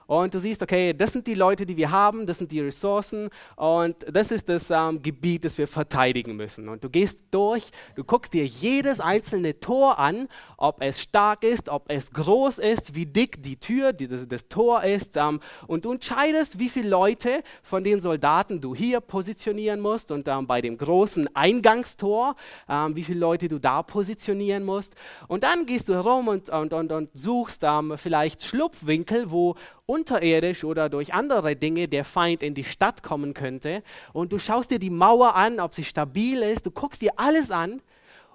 und 0.10 0.34
du 0.34 0.40
siehst, 0.40 0.64
okay, 0.64 0.92
das 0.92 1.12
sind 1.12 1.28
die 1.28 1.36
Leute, 1.36 1.68
die 1.68 1.78
wir 1.78 1.92
haben, 1.92 2.26
das 2.26 2.40
sind 2.40 2.52
die 2.52 2.62
Ressourcen 2.62 3.30
und 3.56 3.96
das 4.12 4.32
ist 4.32 4.50
das 4.50 4.72
ähm, 4.72 5.04
Gebiet, 5.04 5.46
das 5.46 5.56
wir 5.56 5.68
verteidigen 5.68 6.36
müssen. 6.36 6.68
Und 6.68 6.84
du 6.84 6.90
gehst 6.90 7.20
durch, 7.30 7.70
du 7.96 8.04
guckst 8.04 8.34
dir 8.34 8.44
jedes 8.44 9.00
einzelne 9.00 9.60
Tor 9.60 10.00
an, 10.00 10.28
ob 10.58 10.82
es 10.82 11.00
stark 11.00 11.44
ist, 11.44 11.70
ob 11.70 11.84
es 11.90 12.10
groß 12.10 12.58
ist, 12.58 12.96
wie 12.96 13.06
dick 13.06 13.44
die 13.44 13.58
Tür, 13.58 13.94
die, 13.94 14.08
das, 14.08 14.28
das 14.28 14.48
Tor 14.48 14.84
ist 14.84 15.16
ähm, 15.16 15.42
und 15.68 15.86
du 15.86 15.92
entscheidest, 15.92 16.58
wie 16.58 16.70
viele 16.70 16.90
Leute 16.90 17.44
von 17.62 17.84
den 17.84 18.02
Soldaten 18.02 18.62
du 18.62 18.74
hier 18.74 19.02
positionieren 19.02 19.80
musst 19.80 20.12
und 20.12 20.28
ähm, 20.28 20.48
bei 20.48 20.60
dem 20.60 20.76
großen 20.76 21.36
Eingangstor, 21.36 22.36
ähm, 22.68 22.96
wie 22.96 23.04
viele 23.04 23.20
Leute 23.20 23.48
du 23.48 23.60
da 23.60 23.84
positionieren 23.84 24.64
musst. 24.64 24.96
Und 25.28 25.44
dann 25.44 25.68
gehst 25.68 25.88
du 25.88 25.94
herum 25.94 26.30
und, 26.30 26.50
und, 26.50 26.74
und, 26.74 26.92
und 26.92 27.10
suchst 27.14 27.62
ähm, 27.64 27.94
vielleicht 27.96 28.44
Schlupfwinkel, 28.44 29.30
wo 29.30 29.56
unterirdisch 29.90 30.64
oder 30.64 30.88
durch 30.88 31.16
andere 31.16 31.56
Dinge 31.56 31.88
der 31.88 32.06
Feind 32.06 32.44
in 32.44 32.54
die 32.54 32.64
Stadt 32.64 33.02
kommen 33.02 33.34
könnte. 33.34 33.84
Und 34.14 34.32
du 34.32 34.38
schaust 34.38 34.70
dir 34.70 34.78
die 34.78 34.92
Mauer 34.92 35.36
an, 35.36 35.60
ob 35.60 35.74
sie 35.74 35.84
stabil 35.84 36.44
ist. 36.44 36.68
Du 36.68 36.72
guckst 36.72 37.02
dir 37.02 37.14
alles 37.18 37.50
an, 37.50 37.82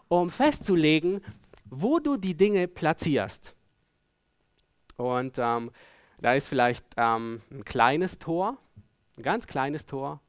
um 0.09 0.31
festzulegen, 0.31 1.21
wo 1.71 2.01
du 2.01 2.17
die 2.17 2.35
Dinge 2.35 2.67
platzierst. 2.67 3.55
Und 4.97 5.39
ähm, 5.39 5.71
da 6.21 6.35
ist 6.35 6.49
vielleicht 6.49 6.85
ähm, 6.97 7.41
ein 7.53 7.65
kleines 7.65 8.19
Tor, 8.19 8.57
ein 9.17 9.23
ganz 9.23 9.47
kleines 9.47 9.87
Tor. 9.87 10.21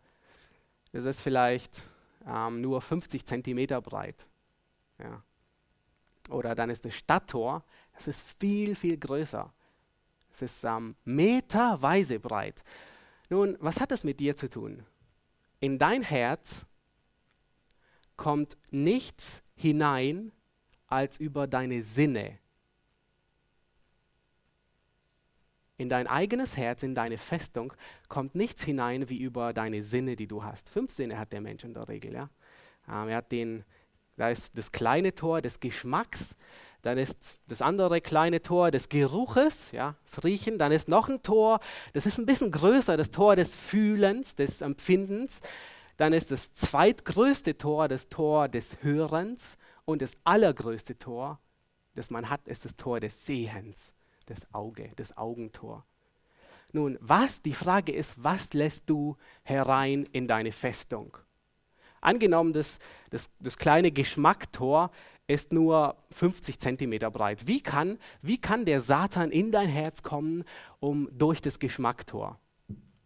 Das 0.91 1.05
ist 1.05 1.21
vielleicht 1.21 1.81
ähm, 2.27 2.61
nur 2.61 2.81
50 2.81 3.25
Zentimeter 3.25 3.81
breit. 3.81 4.27
Ja. 4.99 5.23
Oder 6.29 6.53
dann 6.53 6.69
ist 6.69 6.85
das 6.85 6.93
Stadttor, 6.93 7.63
das 7.95 8.07
ist 8.07 8.23
viel, 8.39 8.75
viel 8.75 8.97
größer. 8.97 9.51
Es 10.41 10.41
ist 10.41 10.67
meterweise 11.05 12.19
breit. 12.19 12.63
Nun, 13.29 13.57
was 13.59 13.79
hat 13.79 13.91
das 13.91 14.03
mit 14.03 14.19
dir 14.19 14.35
zu 14.35 14.49
tun? 14.49 14.85
In 15.59 15.79
dein 15.79 16.03
Herz 16.03 16.65
kommt 18.17 18.57
nichts 18.71 19.41
hinein 19.55 20.31
als 20.87 21.19
über 21.19 21.47
deine 21.47 21.81
Sinne. 21.83 22.37
In 25.77 25.89
dein 25.89 26.07
eigenes 26.07 26.55
Herz, 26.55 26.83
in 26.83 26.95
deine 26.95 27.17
Festung 27.17 27.73
kommt 28.07 28.35
nichts 28.35 28.63
hinein 28.63 29.09
wie 29.09 29.21
über 29.21 29.53
deine 29.53 29.83
Sinne, 29.83 30.15
die 30.15 30.27
du 30.27 30.43
hast. 30.43 30.69
Fünf 30.69 30.91
Sinne 30.91 31.17
hat 31.17 31.33
der 31.33 31.41
Mensch 31.41 31.63
in 31.63 31.73
der 31.73 31.87
Regel. 31.89 32.13
Ja? 32.13 32.29
Ähm, 32.87 33.09
er 33.09 33.17
hat 33.17 33.31
den, 33.31 33.65
da 34.17 34.29
ist 34.29 34.57
das 34.57 34.71
kleine 34.71 35.13
Tor 35.13 35.41
des 35.41 35.59
Geschmacks, 35.59 36.35
dann 36.81 36.97
ist 36.97 37.39
das 37.47 37.61
andere 37.61 37.99
kleine 37.99 38.41
Tor 38.41 38.69
des 38.69 38.89
Geruches, 38.89 39.71
ja, 39.71 39.95
das 40.03 40.23
Riechen, 40.23 40.57
dann 40.57 40.71
ist 40.71 40.87
noch 40.87 41.09
ein 41.09 41.23
Tor, 41.23 41.59
das 41.93 42.05
ist 42.05 42.19
ein 42.19 42.27
bisschen 42.27 42.51
größer, 42.51 42.95
das 42.95 43.11
Tor 43.11 43.35
des 43.35 43.55
Fühlens, 43.55 44.35
des 44.35 44.61
Empfindens, 44.61 45.41
dann 45.97 46.13
ist 46.13 46.31
das 46.31 46.53
zweitgrößte 46.53 47.57
Tor 47.57 47.87
das 47.87 48.09
Tor 48.09 48.49
des 48.49 48.83
Hörens 48.83 49.57
und 49.85 50.01
das 50.01 50.13
allergrößte 50.23 50.97
Tor, 50.97 51.39
das 51.95 52.09
man 52.09 52.29
hat, 52.29 52.47
ist 52.47 52.65
das 52.65 52.75
Tor 52.75 52.99
des 52.99 53.25
Sehens, 53.25 53.93
das 54.27 54.53
Auge, 54.53 54.89
das 54.95 55.17
Augentor. 55.17 55.85
Nun, 56.71 56.97
was, 56.99 57.41
die 57.41 57.53
Frage 57.53 57.93
ist, 57.93 58.23
was 58.23 58.53
lässt 58.53 58.89
du 58.89 59.17
herein 59.43 60.07
in 60.11 60.27
deine 60.27 60.51
Festung? 60.51 61.17
Angenommen, 62.05 62.53
das, 62.53 62.77
das, 63.09 63.31
das 63.39 63.57
kleine 63.57 63.91
Geschmacktor 63.91 64.91
ist 65.25 65.51
nur 65.51 65.95
50 66.11 66.59
Zentimeter 66.59 67.09
breit. 67.09 67.47
Wie 67.47 67.61
kann, 67.61 67.97
wie 68.21 68.39
kann 68.39 68.63
der 68.65 68.81
Satan 68.81 69.31
in 69.31 69.51
dein 69.51 69.69
Herz 69.69 70.03
kommen, 70.03 70.43
um 70.79 71.09
durch 71.11 71.41
das 71.41 71.57
Geschmacktor? 71.57 72.39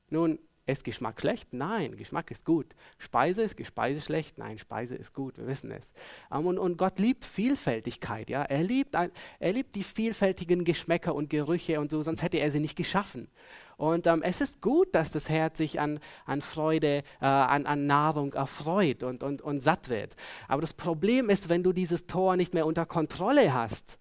Nun, 0.10 0.38
ist 0.66 0.84
Geschmack 0.84 1.22
schlecht? 1.22 1.54
Nein, 1.54 1.96
Geschmack 1.96 2.30
ist 2.30 2.46
gut. 2.46 2.76
Speise 2.98 3.44
ist 3.44 3.66
Speise 3.66 4.02
schlecht? 4.02 4.38
Nein, 4.38 4.58
Speise 4.58 4.96
ist 4.96 5.14
gut, 5.14 5.38
wir 5.38 5.48
wissen 5.48 5.72
es. 5.72 5.94
Ähm, 6.32 6.46
und, 6.46 6.58
und, 6.60 6.78
Gott 6.78 7.00
liebt 7.00 7.26
Vielfältigkeit, 7.26 8.30
ja. 8.30 8.44
Er 8.44 8.64
liebt, 8.64 8.96
ein, 8.96 9.12
er 9.40 9.54
liebt 9.54 9.76
die 9.76 9.84
vielfältigen 9.84 10.66
Geschmäcker 10.66 11.16
und 11.16 11.30
Gerüche 11.30 11.80
und 11.80 11.90
so, 11.90 12.02
sonst 12.02 12.22
hätte 12.22 12.38
er 12.38 12.52
sie 12.52 12.60
nicht 12.60 12.76
geschaffen. 12.76 13.30
Und 13.80 14.08
ähm, 14.08 14.22
es 14.24 14.42
ist 14.42 14.62
gut, 14.62 14.94
dass 14.94 15.10
das 15.10 15.30
Herz 15.30 15.58
sich 15.58 15.80
an, 15.80 16.02
an 16.26 16.42
Freude, 16.42 17.02
äh, 17.22 17.26
an, 17.26 17.66
an 17.66 17.88
Nahrung 17.88 18.34
erfreut 18.34 19.04
und, 19.04 19.24
und, 19.24 19.42
und 19.42 19.62
satt 19.62 19.88
wird. 19.88 20.18
Aber 20.50 20.60
das 20.60 20.74
Problem 20.74 21.30
ist, 21.30 21.48
wenn 21.48 21.64
du 21.64 21.72
dieses 21.72 22.06
Tor 22.06 22.36
nicht 22.36 22.54
mehr 22.54 22.66
unter 22.66 22.86
Kontrolle 22.86 23.54
hast, 23.54 23.98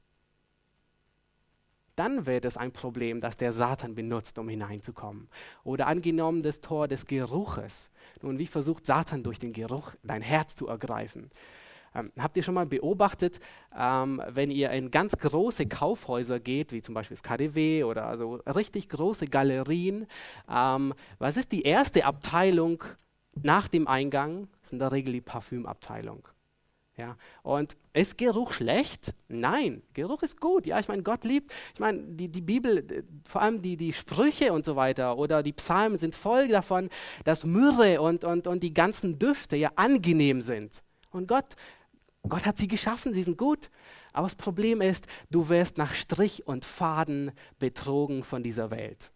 dann 1.94 2.26
wird 2.26 2.44
es 2.44 2.56
ein 2.56 2.72
Problem, 2.72 3.20
das 3.20 3.36
der 3.36 3.52
Satan 3.52 3.94
benutzt, 3.94 4.36
um 4.40 4.48
hineinzukommen. 4.48 5.28
Oder 5.62 5.86
angenommen 5.86 6.42
das 6.42 6.60
Tor 6.60 6.88
des 6.88 7.06
Geruches. 7.06 7.88
Nun, 8.20 8.40
wie 8.40 8.48
versucht 8.48 8.84
Satan 8.84 9.22
durch 9.22 9.38
den 9.38 9.52
Geruch 9.52 9.94
dein 10.02 10.22
Herz 10.22 10.56
zu 10.56 10.66
ergreifen? 10.66 11.30
Ähm, 11.98 12.12
habt 12.18 12.36
ihr 12.36 12.42
schon 12.42 12.54
mal 12.54 12.66
beobachtet, 12.66 13.40
ähm, 13.76 14.22
wenn 14.28 14.50
ihr 14.50 14.70
in 14.70 14.90
ganz 14.90 15.16
große 15.16 15.66
Kaufhäuser 15.66 16.40
geht, 16.40 16.72
wie 16.72 16.82
zum 16.82 16.94
Beispiel 16.94 17.16
das 17.16 17.22
KDW 17.22 17.84
oder 17.84 18.06
also 18.06 18.36
richtig 18.46 18.88
große 18.88 19.26
Galerien, 19.26 20.06
ähm, 20.50 20.94
was 21.18 21.36
ist 21.36 21.52
die 21.52 21.62
erste 21.62 22.04
Abteilung 22.04 22.84
nach 23.42 23.68
dem 23.68 23.88
Eingang? 23.88 24.48
Das 24.60 24.68
ist 24.68 24.72
in 24.72 24.78
der 24.78 24.92
Regel 24.92 25.12
die 25.12 25.20
Parfümabteilung. 25.20 26.26
Ja, 26.96 27.16
und 27.44 27.76
ist 27.92 28.18
Geruch 28.18 28.52
schlecht? 28.52 29.14
Nein, 29.28 29.82
Geruch 29.94 30.24
ist 30.24 30.40
gut. 30.40 30.66
Ja, 30.66 30.80
ich 30.80 30.88
meine, 30.88 31.04
Gott 31.04 31.22
liebt, 31.22 31.52
ich 31.72 31.78
meine, 31.78 32.00
die, 32.00 32.28
die 32.28 32.40
Bibel, 32.40 33.04
vor 33.24 33.40
allem 33.40 33.62
die, 33.62 33.76
die 33.76 33.92
Sprüche 33.92 34.52
und 34.52 34.64
so 34.64 34.74
weiter 34.74 35.16
oder 35.16 35.44
die 35.44 35.52
Psalmen 35.52 35.98
sind 35.98 36.16
voll 36.16 36.48
davon, 36.48 36.88
dass 37.22 37.44
Myrrhe 37.44 38.00
und, 38.00 38.24
und, 38.24 38.48
und 38.48 38.64
die 38.64 38.74
ganzen 38.74 39.16
Düfte 39.16 39.56
ja 39.56 39.70
angenehm 39.76 40.40
sind. 40.40 40.82
Und 41.12 41.28
Gott 41.28 41.54
Gott 42.22 42.46
hat 42.46 42.58
sie 42.58 42.68
geschaffen, 42.68 43.14
sie 43.14 43.22
sind 43.22 43.38
gut. 43.38 43.70
Aber 44.12 44.26
das 44.26 44.34
Problem 44.34 44.80
ist, 44.80 45.06
du 45.30 45.48
wirst 45.48 45.78
nach 45.78 45.94
Strich 45.94 46.46
und 46.46 46.64
Faden 46.64 47.32
betrogen 47.58 48.24
von 48.24 48.42
dieser 48.42 48.70
Welt. 48.70 49.12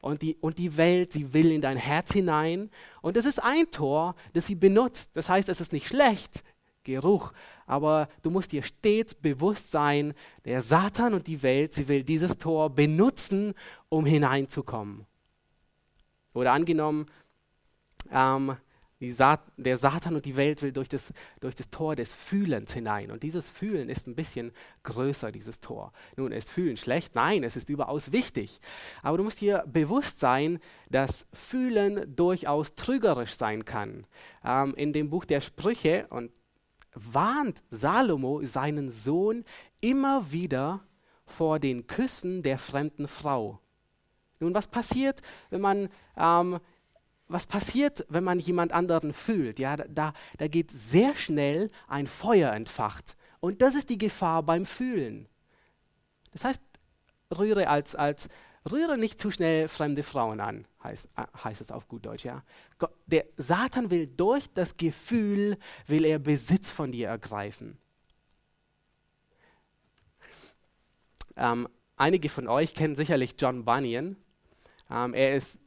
Und 0.00 0.20
die, 0.20 0.36
und 0.36 0.58
die 0.58 0.76
Welt, 0.76 1.12
sie 1.12 1.32
will 1.32 1.50
in 1.50 1.62
dein 1.62 1.78
Herz 1.78 2.12
hinein. 2.12 2.70
Und 3.00 3.16
es 3.16 3.24
ist 3.24 3.42
ein 3.42 3.70
Tor, 3.70 4.14
das 4.34 4.46
sie 4.46 4.54
benutzt. 4.54 5.16
Das 5.16 5.28
heißt, 5.30 5.48
es 5.48 5.60
ist 5.60 5.72
nicht 5.72 5.88
schlecht. 5.88 6.44
Geruch. 6.84 7.32
Aber 7.66 8.08
du 8.22 8.30
musst 8.30 8.52
dir 8.52 8.62
stets 8.62 9.14
bewusst 9.14 9.70
sein, 9.70 10.12
der 10.44 10.60
Satan 10.60 11.14
und 11.14 11.26
die 11.26 11.42
Welt, 11.42 11.72
sie 11.72 11.88
will 11.88 12.04
dieses 12.04 12.36
Tor 12.36 12.68
benutzen, 12.68 13.54
um 13.88 14.04
hineinzukommen. 14.04 15.06
Oder 16.34 16.52
angenommen, 16.52 17.06
ähm, 18.10 18.56
Saat, 19.12 19.40
der 19.56 19.76
Satan 19.76 20.14
und 20.14 20.24
die 20.24 20.36
Welt 20.36 20.62
will 20.62 20.72
durch 20.72 20.88
das, 20.88 21.12
durch 21.40 21.54
das 21.54 21.70
Tor 21.70 21.96
des 21.96 22.12
Fühlens 22.12 22.72
hinein. 22.72 23.10
Und 23.10 23.22
dieses 23.22 23.48
Fühlen 23.48 23.88
ist 23.88 24.06
ein 24.06 24.14
bisschen 24.14 24.52
größer, 24.82 25.32
dieses 25.32 25.60
Tor. 25.60 25.92
Nun, 26.16 26.32
ist 26.32 26.50
Fühlen 26.50 26.76
schlecht? 26.76 27.14
Nein, 27.14 27.44
es 27.44 27.56
ist 27.56 27.68
überaus 27.68 28.12
wichtig. 28.12 28.60
Aber 29.02 29.18
du 29.18 29.24
musst 29.24 29.40
dir 29.40 29.64
bewusst 29.66 30.20
sein, 30.20 30.58
dass 30.90 31.26
Fühlen 31.32 32.14
durchaus 32.14 32.74
trügerisch 32.74 33.34
sein 33.34 33.64
kann. 33.64 34.06
Ähm, 34.44 34.74
in 34.76 34.92
dem 34.92 35.10
Buch 35.10 35.24
der 35.24 35.40
Sprüche 35.40 36.06
und 36.10 36.30
warnt 36.94 37.62
Salomo 37.70 38.44
seinen 38.44 38.90
Sohn 38.90 39.44
immer 39.80 40.30
wieder 40.30 40.80
vor 41.26 41.58
den 41.58 41.86
Küssen 41.86 42.42
der 42.42 42.58
fremden 42.58 43.08
Frau. 43.08 43.60
Nun, 44.40 44.54
was 44.54 44.66
passiert, 44.66 45.20
wenn 45.50 45.60
man, 45.60 45.88
ähm, 46.16 46.58
was 47.28 47.46
passiert, 47.46 48.04
wenn 48.08 48.24
man 48.24 48.38
jemand 48.38 48.72
anderen 48.72 49.12
fühlt? 49.12 49.58
Ja, 49.58 49.76
da, 49.76 50.12
da 50.38 50.48
geht 50.48 50.70
sehr 50.70 51.14
schnell 51.16 51.70
ein 51.88 52.06
Feuer 52.06 52.52
entfacht. 52.52 53.16
Und 53.40 53.62
das 53.62 53.74
ist 53.74 53.90
die 53.90 53.98
Gefahr 53.98 54.42
beim 54.42 54.66
Fühlen. 54.66 55.28
Das 56.32 56.44
heißt, 56.44 56.62
rühre 57.36 57.68
als, 57.68 57.94
als 57.94 58.28
rühre 58.70 58.98
nicht 58.98 59.20
zu 59.20 59.30
schnell 59.30 59.68
fremde 59.68 60.02
Frauen 60.02 60.40
an, 60.40 60.66
heißt, 60.82 61.08
äh, 61.16 61.24
heißt 61.42 61.60
es 61.60 61.70
auf 61.70 61.88
gut 61.88 62.06
Deutsch. 62.06 62.24
Ja? 62.24 62.42
Der 63.06 63.26
Satan 63.36 63.90
will 63.90 64.06
durch 64.06 64.52
das 64.52 64.76
Gefühl, 64.76 65.58
will 65.86 66.04
er 66.04 66.18
Besitz 66.18 66.70
von 66.70 66.92
dir 66.92 67.08
ergreifen. 67.08 67.78
Ähm, 71.36 71.68
einige 71.96 72.28
von 72.28 72.48
euch 72.48 72.74
kennen 72.74 72.94
sicherlich 72.94 73.34
John 73.38 73.64
Bunyan. 73.64 74.16
Ähm, 74.90 75.14
er 75.14 75.36
ist 75.36 75.58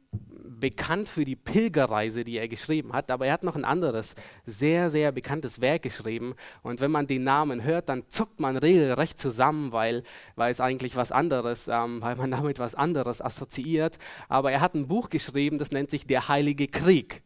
bekannt 0.58 1.08
für 1.08 1.24
die 1.24 1.36
Pilgerreise, 1.36 2.24
die 2.24 2.36
er 2.38 2.48
geschrieben 2.48 2.92
hat, 2.92 3.10
aber 3.10 3.26
er 3.26 3.32
hat 3.32 3.44
noch 3.44 3.56
ein 3.56 3.64
anderes, 3.64 4.14
sehr, 4.44 4.90
sehr 4.90 5.12
bekanntes 5.12 5.60
Werk 5.60 5.82
geschrieben. 5.82 6.34
Und 6.62 6.80
wenn 6.80 6.90
man 6.90 7.06
den 7.06 7.24
Namen 7.24 7.62
hört, 7.62 7.88
dann 7.88 8.04
zuckt 8.08 8.40
man 8.40 8.56
regelrecht 8.56 9.18
zusammen, 9.18 9.72
weil, 9.72 10.02
weil 10.36 10.50
es 10.50 10.60
eigentlich 10.60 10.96
was 10.96 11.12
anderes, 11.12 11.68
ähm, 11.68 12.00
weil 12.00 12.16
man 12.16 12.30
damit 12.30 12.58
was 12.58 12.74
anderes 12.74 13.22
assoziiert. 13.22 13.98
Aber 14.28 14.50
er 14.50 14.60
hat 14.60 14.74
ein 14.74 14.88
Buch 14.88 15.08
geschrieben, 15.10 15.58
das 15.58 15.70
nennt 15.70 15.90
sich 15.90 16.06
Der 16.06 16.28
Heilige 16.28 16.66
Krieg. 16.66 17.22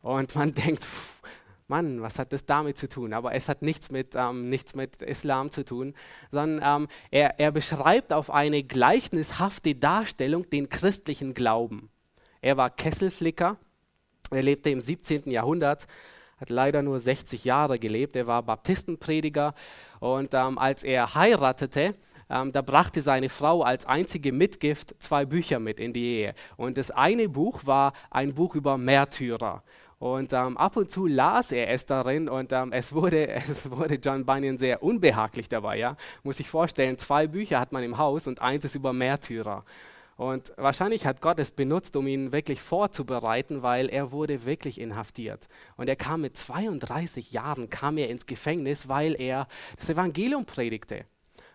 Und 0.00 0.34
man 0.34 0.54
denkt, 0.54 0.84
pff, 0.84 1.22
Mann, 1.66 2.02
was 2.02 2.18
hat 2.18 2.32
das 2.32 2.44
damit 2.44 2.76
zu 2.76 2.88
tun? 2.88 3.14
Aber 3.14 3.34
es 3.34 3.48
hat 3.48 3.62
nichts 3.62 3.90
mit, 3.90 4.14
ähm, 4.16 4.50
nichts 4.50 4.74
mit 4.74 5.00
Islam 5.00 5.50
zu 5.50 5.64
tun, 5.64 5.94
sondern 6.30 6.82
ähm, 6.82 6.88
er, 7.10 7.40
er 7.40 7.52
beschreibt 7.52 8.12
auf 8.12 8.30
eine 8.30 8.62
gleichnishafte 8.62 9.74
Darstellung 9.74 10.50
den 10.50 10.68
christlichen 10.68 11.32
Glauben. 11.32 11.90
Er 12.44 12.58
war 12.58 12.68
Kesselflicker, 12.68 13.56
er 14.30 14.42
lebte 14.42 14.68
im 14.68 14.78
17. 14.78 15.30
Jahrhundert, 15.30 15.86
hat 16.36 16.50
leider 16.50 16.82
nur 16.82 17.00
60 17.00 17.42
Jahre 17.42 17.78
gelebt. 17.78 18.16
Er 18.16 18.26
war 18.26 18.42
Baptistenprediger 18.42 19.54
und 19.98 20.34
ähm, 20.34 20.58
als 20.58 20.84
er 20.84 21.14
heiratete, 21.14 21.94
ähm, 22.28 22.52
da 22.52 22.60
brachte 22.60 23.00
seine 23.00 23.30
Frau 23.30 23.62
als 23.62 23.86
einzige 23.86 24.30
Mitgift 24.30 24.94
zwei 24.98 25.24
Bücher 25.24 25.58
mit 25.58 25.80
in 25.80 25.94
die 25.94 26.04
Ehe. 26.04 26.34
Und 26.58 26.76
das 26.76 26.90
eine 26.90 27.30
Buch 27.30 27.64
war 27.64 27.94
ein 28.10 28.34
Buch 28.34 28.54
über 28.56 28.76
Märtyrer. 28.76 29.62
Und 29.98 30.34
ähm, 30.34 30.58
ab 30.58 30.76
und 30.76 30.90
zu 30.90 31.06
las 31.06 31.50
er 31.50 31.70
es 31.70 31.86
darin 31.86 32.28
und 32.28 32.52
ähm, 32.52 32.72
es, 32.72 32.92
wurde, 32.92 33.26
es 33.50 33.70
wurde 33.70 33.94
John 33.94 34.26
Bunyan 34.26 34.58
sehr 34.58 34.82
unbehaglich 34.82 35.48
dabei. 35.48 35.78
Ja? 35.78 35.96
Muss 36.22 36.40
ich 36.40 36.50
vorstellen, 36.50 36.98
zwei 36.98 37.26
Bücher 37.26 37.58
hat 37.58 37.72
man 37.72 37.82
im 37.82 37.96
Haus 37.96 38.26
und 38.26 38.42
eins 38.42 38.66
ist 38.66 38.74
über 38.74 38.92
Märtyrer. 38.92 39.64
Und 40.16 40.52
wahrscheinlich 40.56 41.06
hat 41.06 41.20
Gott 41.20 41.38
es 41.38 41.50
benutzt, 41.50 41.96
um 41.96 42.06
ihn 42.06 42.32
wirklich 42.32 42.60
vorzubereiten, 42.60 43.62
weil 43.62 43.88
er 43.88 44.12
wurde 44.12 44.44
wirklich 44.44 44.80
inhaftiert. 44.80 45.48
Und 45.76 45.88
er 45.88 45.96
kam 45.96 46.20
mit 46.20 46.36
32 46.36 47.32
Jahren, 47.32 47.70
kam 47.70 47.98
er 47.98 48.08
ins 48.08 48.26
Gefängnis, 48.26 48.88
weil 48.88 49.20
er 49.20 49.48
das 49.76 49.88
Evangelium 49.88 50.44
predigte. 50.44 51.04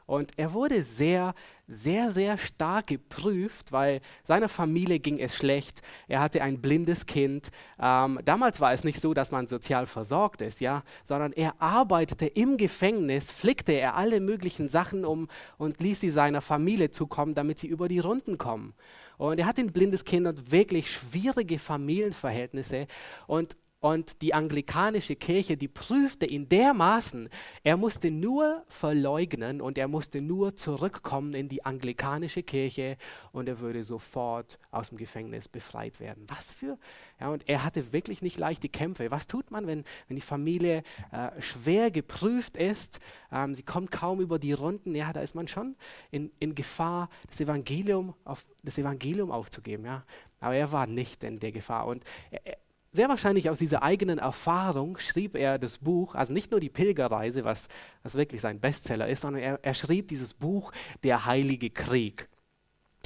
Und 0.09 0.31
er 0.37 0.53
wurde 0.53 0.81
sehr, 0.81 1.35
sehr, 1.67 2.09
sehr 2.09 2.39
stark 2.39 2.87
geprüft, 2.87 3.71
weil 3.71 4.01
seiner 4.23 4.49
Familie 4.49 4.97
ging 4.97 5.19
es 5.19 5.35
schlecht. 5.35 5.83
Er 6.07 6.19
hatte 6.19 6.41
ein 6.41 6.61
blindes 6.61 7.05
Kind. 7.05 7.51
Ähm, 7.79 8.17
damals 8.25 8.59
war 8.59 8.73
es 8.73 8.83
nicht 8.83 9.01
so, 9.01 9.13
dass 9.13 9.29
man 9.29 9.45
sozial 9.45 9.85
versorgt 9.85 10.41
ist, 10.41 10.61
ja, 10.61 10.81
sondern 11.03 11.31
er 11.31 11.61
arbeitete 11.61 12.25
im 12.25 12.57
Gefängnis, 12.57 13.29
flickte 13.29 13.73
er 13.73 13.97
alle 13.97 14.19
möglichen 14.19 14.67
Sachen 14.67 15.05
um 15.05 15.27
und 15.59 15.79
ließ 15.79 15.99
sie 15.99 16.09
seiner 16.09 16.41
Familie 16.41 16.89
zukommen, 16.89 17.35
damit 17.35 17.59
sie 17.59 17.67
über 17.67 17.87
die 17.87 17.99
Runden 17.99 18.39
kommen. 18.39 18.73
Und 19.19 19.37
er 19.37 19.45
hatte 19.45 19.61
ein 19.61 19.71
blindes 19.71 20.05
Kind 20.05 20.25
und 20.25 20.51
wirklich 20.51 20.91
schwierige 20.91 21.59
Familienverhältnisse. 21.59 22.87
Und 23.27 23.55
und 23.81 24.21
die 24.21 24.33
anglikanische 24.33 25.15
Kirche, 25.15 25.55
die 25.55 25.69
prüfte 25.69 26.25
ihn 26.25 26.49
dermaßen, 26.49 27.29
er 27.63 27.77
musste 27.77 28.11
nur 28.11 28.63
verleugnen 28.67 29.61
und 29.61 29.77
er 29.77 29.87
musste 29.87 30.21
nur 30.21 30.55
zurückkommen 30.55 31.33
in 31.33 31.47
die 31.47 31.63
anglikanische 31.63 32.43
Kirche 32.43 32.97
und 33.31 33.47
er 33.47 33.59
würde 33.59 33.83
sofort 33.85 34.59
aus 34.71 34.89
dem 34.89 34.97
Gefängnis 34.97 35.47
befreit 35.47 35.99
werden. 36.01 36.25
Was 36.27 36.53
für? 36.53 36.77
Ja, 37.21 37.29
und 37.29 37.47
er 37.47 37.63
hatte 37.63 37.93
wirklich 37.93 38.21
nicht 38.21 38.37
leichte 38.37 38.67
Kämpfe. 38.67 39.11
Was 39.11 39.27
tut 39.27 39.49
man, 39.49 39.65
wenn, 39.65 39.85
wenn 40.07 40.15
die 40.15 40.21
Familie 40.21 40.83
äh, 41.11 41.41
schwer 41.41 41.89
geprüft 41.89 42.57
ist? 42.57 42.99
Ähm, 43.31 43.53
sie 43.53 43.63
kommt 43.63 43.91
kaum 43.91 44.19
über 44.19 44.39
die 44.39 44.53
Runden. 44.53 44.93
Ja, 44.93 45.13
da 45.13 45.21
ist 45.21 45.35
man 45.35 45.47
schon 45.47 45.77
in, 46.11 46.31
in 46.39 46.53
Gefahr, 46.53 47.09
das 47.27 47.39
Evangelium, 47.39 48.13
auf, 48.25 48.45
das 48.61 48.77
Evangelium 48.77 49.31
aufzugeben. 49.31 49.85
Ja. 49.85 50.03
Aber 50.41 50.55
er 50.55 50.71
war 50.71 50.85
nicht 50.85 51.23
in 51.23 51.39
der 51.39 51.51
Gefahr. 51.51 51.87
Und 51.87 52.03
er, 52.31 52.57
sehr 52.91 53.09
wahrscheinlich 53.09 53.49
aus 53.49 53.59
dieser 53.59 53.83
eigenen 53.83 54.17
Erfahrung 54.17 54.97
schrieb 54.97 55.35
er 55.35 55.59
das 55.59 55.77
Buch, 55.77 56.15
also 56.15 56.33
nicht 56.33 56.51
nur 56.51 56.59
die 56.59 56.69
Pilgerreise, 56.69 57.45
was, 57.45 57.67
was 58.03 58.15
wirklich 58.15 58.41
sein 58.41 58.59
Bestseller 58.59 59.07
ist, 59.07 59.21
sondern 59.21 59.43
er, 59.43 59.59
er 59.61 59.73
schrieb 59.73 60.07
dieses 60.07 60.33
Buch 60.33 60.71
Der 61.03 61.25
Heilige 61.25 61.69
Krieg. 61.69 62.27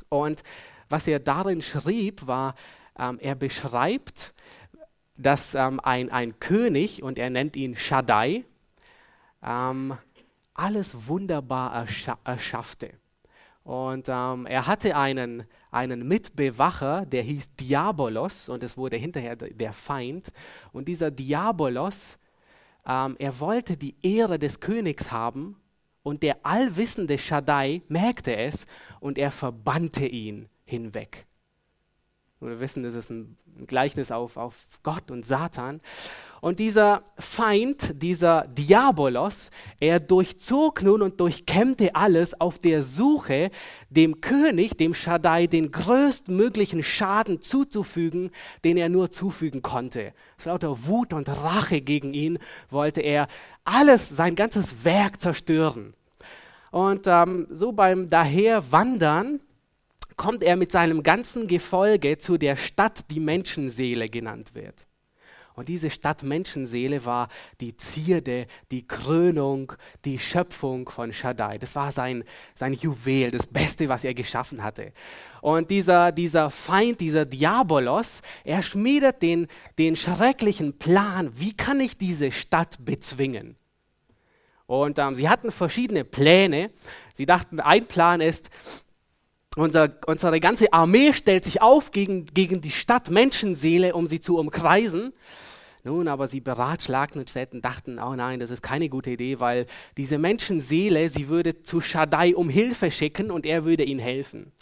Und 0.10 0.44
was 0.90 1.08
er 1.08 1.20
darin 1.20 1.62
schrieb, 1.62 2.28
war, 2.28 2.56
ähm, 2.98 3.20
er 3.20 3.36
beschreibt, 3.36 4.34
dass 5.18 5.56
ähm, 5.56 5.80
ein, 5.82 6.12
ein 6.12 6.40
König, 6.40 7.04
und 7.04 7.20
er 7.20 7.30
nennt 7.30 7.56
ihn 7.56 7.76
Shaddai, 7.76 8.46
ähm, 9.44 9.98
alles 10.54 11.08
wunderbar 11.08 11.74
erscha 11.74 12.18
erschaffte. 12.24 12.92
Und 13.64 14.08
ähm, 14.10 14.46
er 14.46 14.68
hatte 14.68 14.96
einen, 14.96 15.46
einen 15.74 16.08
Mitbewacher, 16.08 17.06
der 17.06 17.24
hieß 17.24 17.56
Diabolos, 17.56 18.50
und 18.50 18.64
es 18.64 18.78
wurde 18.78 18.98
hinterher 18.98 19.36
der 19.36 19.74
Feind. 19.74 20.32
Und 20.72 20.88
dieser 20.88 21.12
Diabolos, 21.12 22.18
ähm, 22.86 23.16
er 23.20 23.40
wollte 23.40 23.78
die 23.78 23.96
Ehre 24.02 24.40
des 24.40 24.60
Königs 24.60 25.12
haben, 25.12 25.58
und 26.04 26.22
der 26.22 26.46
allwissende 26.46 27.18
Shaddai 27.18 27.82
merkte 27.88 28.36
es, 28.36 28.66
und 29.00 29.18
er 29.18 29.32
verbannte 29.32 30.06
ihn 30.06 30.50
hinweg. 30.66 31.26
Und 32.44 32.50
wir 32.50 32.60
wissen, 32.60 32.84
das 32.84 32.94
ist 32.94 33.10
ein 33.10 33.38
Gleichnis 33.68 34.12
auf, 34.12 34.36
auf 34.36 34.68
Gott 34.84 35.12
und 35.12 35.26
Satan. 35.26 35.80
Und 36.42 36.60
dieser 36.60 37.04
Feind, 37.18 38.02
dieser 38.04 38.46
Diabolos, 38.50 39.50
er 39.80 40.02
durchzog 40.02 40.84
nun 40.84 41.02
und 41.02 41.22
durchkämmte 41.22 41.96
alles 41.96 42.40
auf 42.42 42.60
der 42.60 42.84
Suche, 42.84 43.50
dem 43.90 44.20
König, 44.20 44.76
dem 44.76 44.94
Shaddai, 44.94 45.48
den 45.48 45.72
größtmöglichen 45.72 46.84
Schaden 46.84 47.42
zuzufügen, 47.42 48.30
den 48.66 48.76
er 48.76 48.90
nur 48.90 49.10
zufügen 49.10 49.62
konnte. 49.62 50.12
Aus 50.38 50.44
lauter 50.44 50.86
Wut 50.86 51.14
und 51.14 51.30
Rache 51.30 51.80
gegen 51.80 52.14
ihn 52.14 52.40
wollte 52.70 53.00
er 53.00 53.28
alles, 53.64 54.10
sein 54.10 54.36
ganzes 54.36 54.84
Werk 54.84 55.22
zerstören. 55.22 55.94
Und 56.72 57.08
ähm, 57.08 57.48
so 57.52 57.72
beim 57.72 58.10
Daherwandern 58.10 59.40
kommt 60.16 60.44
er 60.44 60.56
mit 60.56 60.72
seinem 60.72 61.04
ganzen 61.04 61.48
Gefolge 61.48 62.18
zu 62.18 62.38
der 62.38 62.56
Stadt, 62.56 63.10
die 63.12 63.20
Menschenseele 63.20 64.10
genannt 64.10 64.54
wird. 64.54 64.86
Und 65.56 65.70
diese 65.70 65.92
Stadt 65.92 66.24
Menschenseele 66.24 67.06
war 67.06 67.30
die 67.62 67.78
Zierde, 67.78 68.48
die 68.72 68.88
Krönung, 68.88 69.74
die 70.04 70.18
Schöpfung 70.18 70.90
von 70.90 71.14
Shaddai. 71.14 71.60
Das 71.60 71.76
war 71.76 71.92
sein, 71.92 72.24
sein 72.56 72.74
Juwel, 72.74 73.30
das 73.30 73.46
Beste, 73.46 73.88
was 73.88 74.04
er 74.04 74.16
geschaffen 74.16 74.64
hatte. 74.64 74.94
Und 75.42 75.70
dieser, 75.70 76.12
dieser 76.12 76.50
Feind, 76.50 77.02
dieser 77.02 77.26
Diabolos, 77.26 78.22
er 78.44 78.64
schmiedet 78.64 79.22
den, 79.22 79.48
den 79.78 79.96
schrecklichen 79.96 80.80
Plan, 80.80 81.30
wie 81.36 81.54
kann 81.54 81.80
ich 81.80 81.98
diese 81.98 82.32
Stadt 82.32 82.84
bezwingen? 82.84 83.56
Und 84.66 84.98
ähm, 84.98 85.14
sie 85.14 85.30
hatten 85.30 85.52
verschiedene 85.52 86.04
Pläne. 86.04 86.72
Sie 87.14 87.28
dachten, 87.28 87.60
ein 87.60 87.86
Plan 87.86 88.22
ist, 88.22 88.50
unser, 89.56 89.92
unsere 90.08 90.40
ganze 90.40 90.74
Armee 90.74 91.14
stellt 91.14 91.44
sich 91.44 91.62
auf 91.62 91.92
gegen, 91.92 92.26
gegen 92.26 92.62
die 92.62 92.72
Stadt 92.72 93.10
Menschenseele, 93.10 93.94
um 93.94 94.08
sie 94.08 94.20
zu 94.20 94.38
umkreisen. 94.38 95.14
Nun, 95.86 96.08
aber 96.08 96.30
sie 96.30 96.40
beratschlagten 96.40 97.20
und 97.20 97.66
dachten, 97.66 98.00
oh 98.00 98.16
nein, 98.16 98.40
das 98.40 98.50
ist 98.50 98.64
keine 98.64 98.88
gute 98.88 99.12
Idee, 99.12 99.42
weil 99.42 99.66
diese 99.98 100.18
Menschenseele, 100.18 101.10
sie 101.10 101.28
würde 101.28 101.62
zu 101.62 101.82
Shaddai 101.82 102.36
um 102.36 102.50
Hilfe 102.50 102.90
schicken 102.90 103.30
und 103.30 103.46
er 103.46 103.66
würde 103.66 103.84
ihnen 103.84 104.00
helfen. 104.00 104.54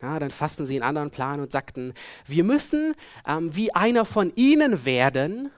Ja, 0.00 0.18
dann 0.18 0.30
fassten 0.30 0.64
sie 0.64 0.74
einen 0.74 0.84
anderen 0.84 1.10
Plan 1.10 1.40
und 1.40 1.50
sagten, 1.50 1.92
wir 2.26 2.44
müssen 2.44 2.94
ähm, 3.26 3.56
wie 3.56 3.74
einer 3.74 4.04
von 4.04 4.32
ihnen 4.36 4.84
werden, 4.84 5.50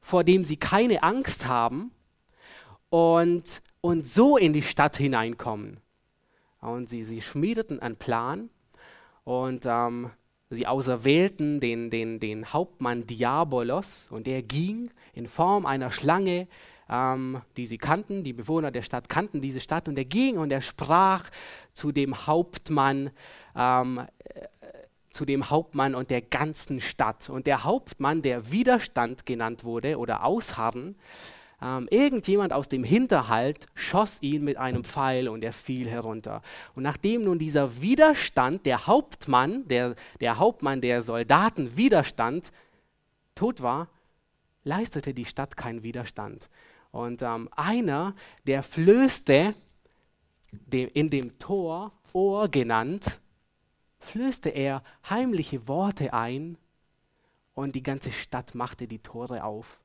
vor 0.00 0.22
dem 0.22 0.44
sie 0.44 0.56
keine 0.56 1.02
Angst 1.02 1.46
haben 1.46 1.90
und, 2.90 3.60
und 3.80 4.06
so 4.06 4.36
in 4.36 4.52
die 4.52 4.62
Stadt 4.62 4.96
hineinkommen. 4.96 5.80
Und 6.64 6.88
sie, 6.88 7.04
sie 7.04 7.20
schmiedeten 7.20 7.80
einen 7.80 7.96
Plan 7.96 8.50
und 9.24 9.64
ähm, 9.66 10.10
sie 10.50 10.66
auserwählten 10.66 11.60
den, 11.60 11.90
den, 11.90 12.20
den 12.20 12.52
Hauptmann 12.52 13.06
Diabolos 13.06 14.08
und 14.10 14.26
der 14.26 14.42
ging 14.42 14.90
in 15.12 15.26
Form 15.26 15.66
einer 15.66 15.90
Schlange, 15.90 16.48
ähm, 16.88 17.40
die 17.56 17.66
sie 17.66 17.78
kannten, 17.78 18.24
die 18.24 18.32
Bewohner 18.32 18.70
der 18.70 18.82
Stadt 18.82 19.08
kannten 19.08 19.40
diese 19.40 19.60
Stadt 19.60 19.88
und 19.88 19.98
er 19.98 20.04
ging 20.04 20.38
und 20.38 20.50
er 20.52 20.62
sprach 20.62 21.30
zu 21.72 21.92
dem 21.92 22.26
Hauptmann, 22.26 23.10
ähm, 23.56 24.00
äh, 24.24 24.46
zu 25.10 25.24
dem 25.24 25.50
Hauptmann 25.50 25.94
und 25.94 26.10
der 26.10 26.22
ganzen 26.22 26.80
Stadt. 26.80 27.30
Und 27.30 27.46
der 27.46 27.64
Hauptmann, 27.64 28.20
der 28.20 28.50
Widerstand 28.50 29.26
genannt 29.26 29.64
wurde 29.64 29.98
oder 29.98 30.24
Ausharren, 30.24 30.96
ähm, 31.64 31.88
irgendjemand 31.90 32.52
aus 32.52 32.68
dem 32.68 32.84
Hinterhalt 32.84 33.66
schoss 33.74 34.20
ihn 34.20 34.44
mit 34.44 34.58
einem 34.58 34.84
Pfeil 34.84 35.28
und 35.28 35.42
er 35.42 35.52
fiel 35.52 35.88
herunter. 35.88 36.42
Und 36.74 36.82
nachdem 36.82 37.24
nun 37.24 37.38
dieser 37.38 37.80
Widerstand, 37.80 38.66
der 38.66 38.86
Hauptmann, 38.86 39.66
der, 39.66 39.94
der 40.20 40.38
Hauptmann 40.38 40.82
der 40.82 41.00
Soldaten 41.00 41.76
Widerstand, 41.76 42.52
tot 43.34 43.62
war, 43.62 43.88
leistete 44.62 45.14
die 45.14 45.24
Stadt 45.24 45.56
keinen 45.56 45.82
Widerstand. 45.82 46.50
Und 46.90 47.22
ähm, 47.22 47.48
einer, 47.56 48.14
der 48.46 48.62
flößte, 48.62 49.54
dem, 50.52 50.90
in 50.92 51.08
dem 51.08 51.38
Tor, 51.38 51.92
Ohr 52.12 52.48
genannt, 52.48 53.20
flößte 53.98 54.50
er 54.50 54.84
heimliche 55.08 55.66
Worte 55.66 56.12
ein 56.12 56.58
und 57.54 57.74
die 57.74 57.82
ganze 57.82 58.12
Stadt 58.12 58.54
machte 58.54 58.86
die 58.86 59.00
Tore 59.00 59.42
auf. 59.42 59.80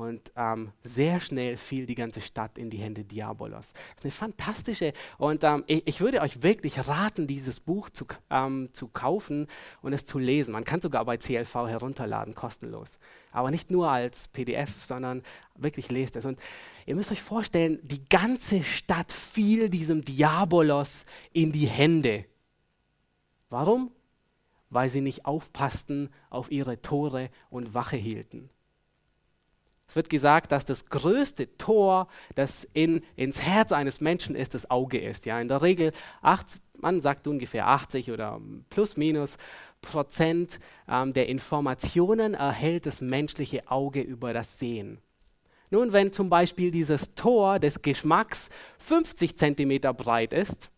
Und 0.00 0.32
ähm, 0.34 0.72
sehr 0.82 1.20
schnell 1.20 1.58
fiel 1.58 1.84
die 1.84 1.94
ganze 1.94 2.22
Stadt 2.22 2.56
in 2.56 2.70
die 2.70 2.78
Hände 2.78 3.04
Diabolos. 3.04 3.74
Das 3.74 3.98
ist 3.98 4.04
eine 4.04 4.10
fantastische, 4.12 4.94
und 5.18 5.44
ähm, 5.44 5.62
ich, 5.66 5.86
ich, 5.86 6.00
würde 6.00 6.22
euch 6.22 6.42
wirklich 6.42 6.88
raten, 6.88 7.26
dieses 7.26 7.60
Buch 7.60 7.90
zu, 7.90 8.06
ähm, 8.30 8.70
zu 8.72 8.88
kaufen 8.88 9.46
und 9.82 9.92
es 9.92 10.06
zu 10.06 10.18
lesen. 10.18 10.52
Man 10.52 10.64
kann 10.64 10.80
sogar 10.80 11.04
bei 11.04 11.18
CLV 11.18 11.54
herunterladen, 11.54 12.34
kostenlos. 12.34 12.98
Aber 13.30 13.50
nicht 13.50 13.70
nur 13.70 13.90
als 13.90 14.28
PDF, 14.28 14.86
sondern 14.86 15.22
wirklich 15.54 15.90
lest 15.90 16.16
es. 16.16 16.24
Und 16.24 16.40
ihr 16.86 16.94
müsst 16.94 17.12
euch 17.12 17.20
vorstellen, 17.20 17.78
die 17.82 18.08
ganze 18.08 18.62
Stadt 18.62 19.12
fiel 19.12 19.68
diesem 19.68 20.02
Diabolos 20.02 21.04
in 21.34 21.52
die 21.52 21.66
Hände. 21.66 22.24
Warum? 23.50 23.90
Weil 24.70 24.88
sie 24.88 25.02
nicht 25.02 25.26
aufpassten 25.26 26.08
auf 26.30 26.50
ihre 26.50 26.80
Tore 26.80 27.28
und 27.50 27.74
Wache 27.74 27.98
hielten. 27.98 28.48
Es 29.90 29.96
wird 29.96 30.08
gesagt, 30.08 30.52
dass 30.52 30.64
das 30.64 30.84
größte 30.84 31.56
Tor, 31.58 32.06
das 32.36 32.62
in, 32.74 33.02
ins 33.16 33.42
Herz 33.42 33.72
eines 33.72 34.00
Menschen 34.00 34.36
ist, 34.36 34.54
das 34.54 34.70
Auge 34.70 35.00
ist. 35.00 35.26
Ja, 35.26 35.40
in 35.40 35.48
der 35.48 35.62
Regel, 35.62 35.90
80, 36.22 36.62
man 36.78 37.00
sagt 37.00 37.26
ungefähr 37.26 37.66
80 37.66 38.12
oder 38.12 38.40
plus 38.68 38.96
minus 38.96 39.36
Prozent 39.82 40.60
ähm, 40.88 41.12
der 41.12 41.28
Informationen 41.28 42.34
erhält 42.34 42.86
das 42.86 43.00
menschliche 43.00 43.68
Auge 43.68 44.00
über 44.00 44.32
das 44.32 44.60
Sehen. 44.60 45.00
Nun, 45.70 45.92
wenn 45.92 46.12
zum 46.12 46.30
Beispiel 46.30 46.70
dieses 46.70 47.16
Tor 47.16 47.58
des 47.58 47.82
Geschmacks 47.82 48.48
50 48.78 49.36
Zentimeter 49.36 49.92
breit 49.92 50.32
ist, 50.32 50.70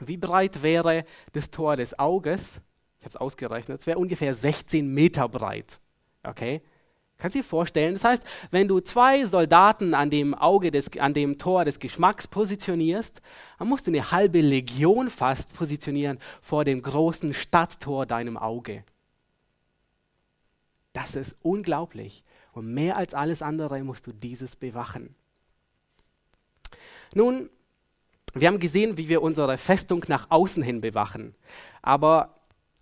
wie 0.00 0.18
breit 0.18 0.62
wäre 0.62 1.06
das 1.32 1.50
Tor 1.50 1.76
des 1.76 1.98
Auges? 1.98 2.60
Ich 2.98 3.06
habe 3.06 3.10
es 3.10 3.16
ausgerechnet, 3.16 3.80
es 3.80 3.86
wäre 3.86 3.98
ungefähr 3.98 4.34
16 4.34 4.86
Meter 4.86 5.30
breit. 5.30 5.80
Okay? 6.22 6.60
Kannst 7.18 7.34
du 7.34 7.40
dir 7.40 7.44
vorstellen? 7.44 7.94
Das 7.94 8.04
heißt, 8.04 8.22
wenn 8.52 8.68
du 8.68 8.78
zwei 8.78 9.24
Soldaten 9.24 9.92
an 9.92 10.08
dem 10.08 10.34
Auge 10.34 10.70
des, 10.70 10.96
an 10.98 11.14
dem 11.14 11.36
Tor 11.36 11.64
des 11.64 11.80
Geschmacks 11.80 12.28
positionierst, 12.28 13.20
dann 13.58 13.68
musst 13.68 13.88
du 13.88 13.90
eine 13.90 14.12
halbe 14.12 14.40
Legion 14.40 15.10
fast 15.10 15.52
positionieren 15.52 16.20
vor 16.40 16.64
dem 16.64 16.80
großen 16.80 17.34
Stadttor 17.34 18.06
deinem 18.06 18.36
Auge. 18.36 18.84
Das 20.92 21.16
ist 21.16 21.34
unglaublich. 21.42 22.22
Und 22.52 22.72
mehr 22.72 22.96
als 22.96 23.14
alles 23.14 23.42
andere 23.42 23.82
musst 23.82 24.06
du 24.06 24.12
dieses 24.12 24.54
bewachen. 24.54 25.16
Nun, 27.14 27.50
wir 28.34 28.46
haben 28.46 28.60
gesehen, 28.60 28.96
wie 28.96 29.08
wir 29.08 29.22
unsere 29.22 29.58
Festung 29.58 30.04
nach 30.06 30.30
außen 30.30 30.62
hin 30.62 30.80
bewachen. 30.80 31.34
Aber 31.82 32.37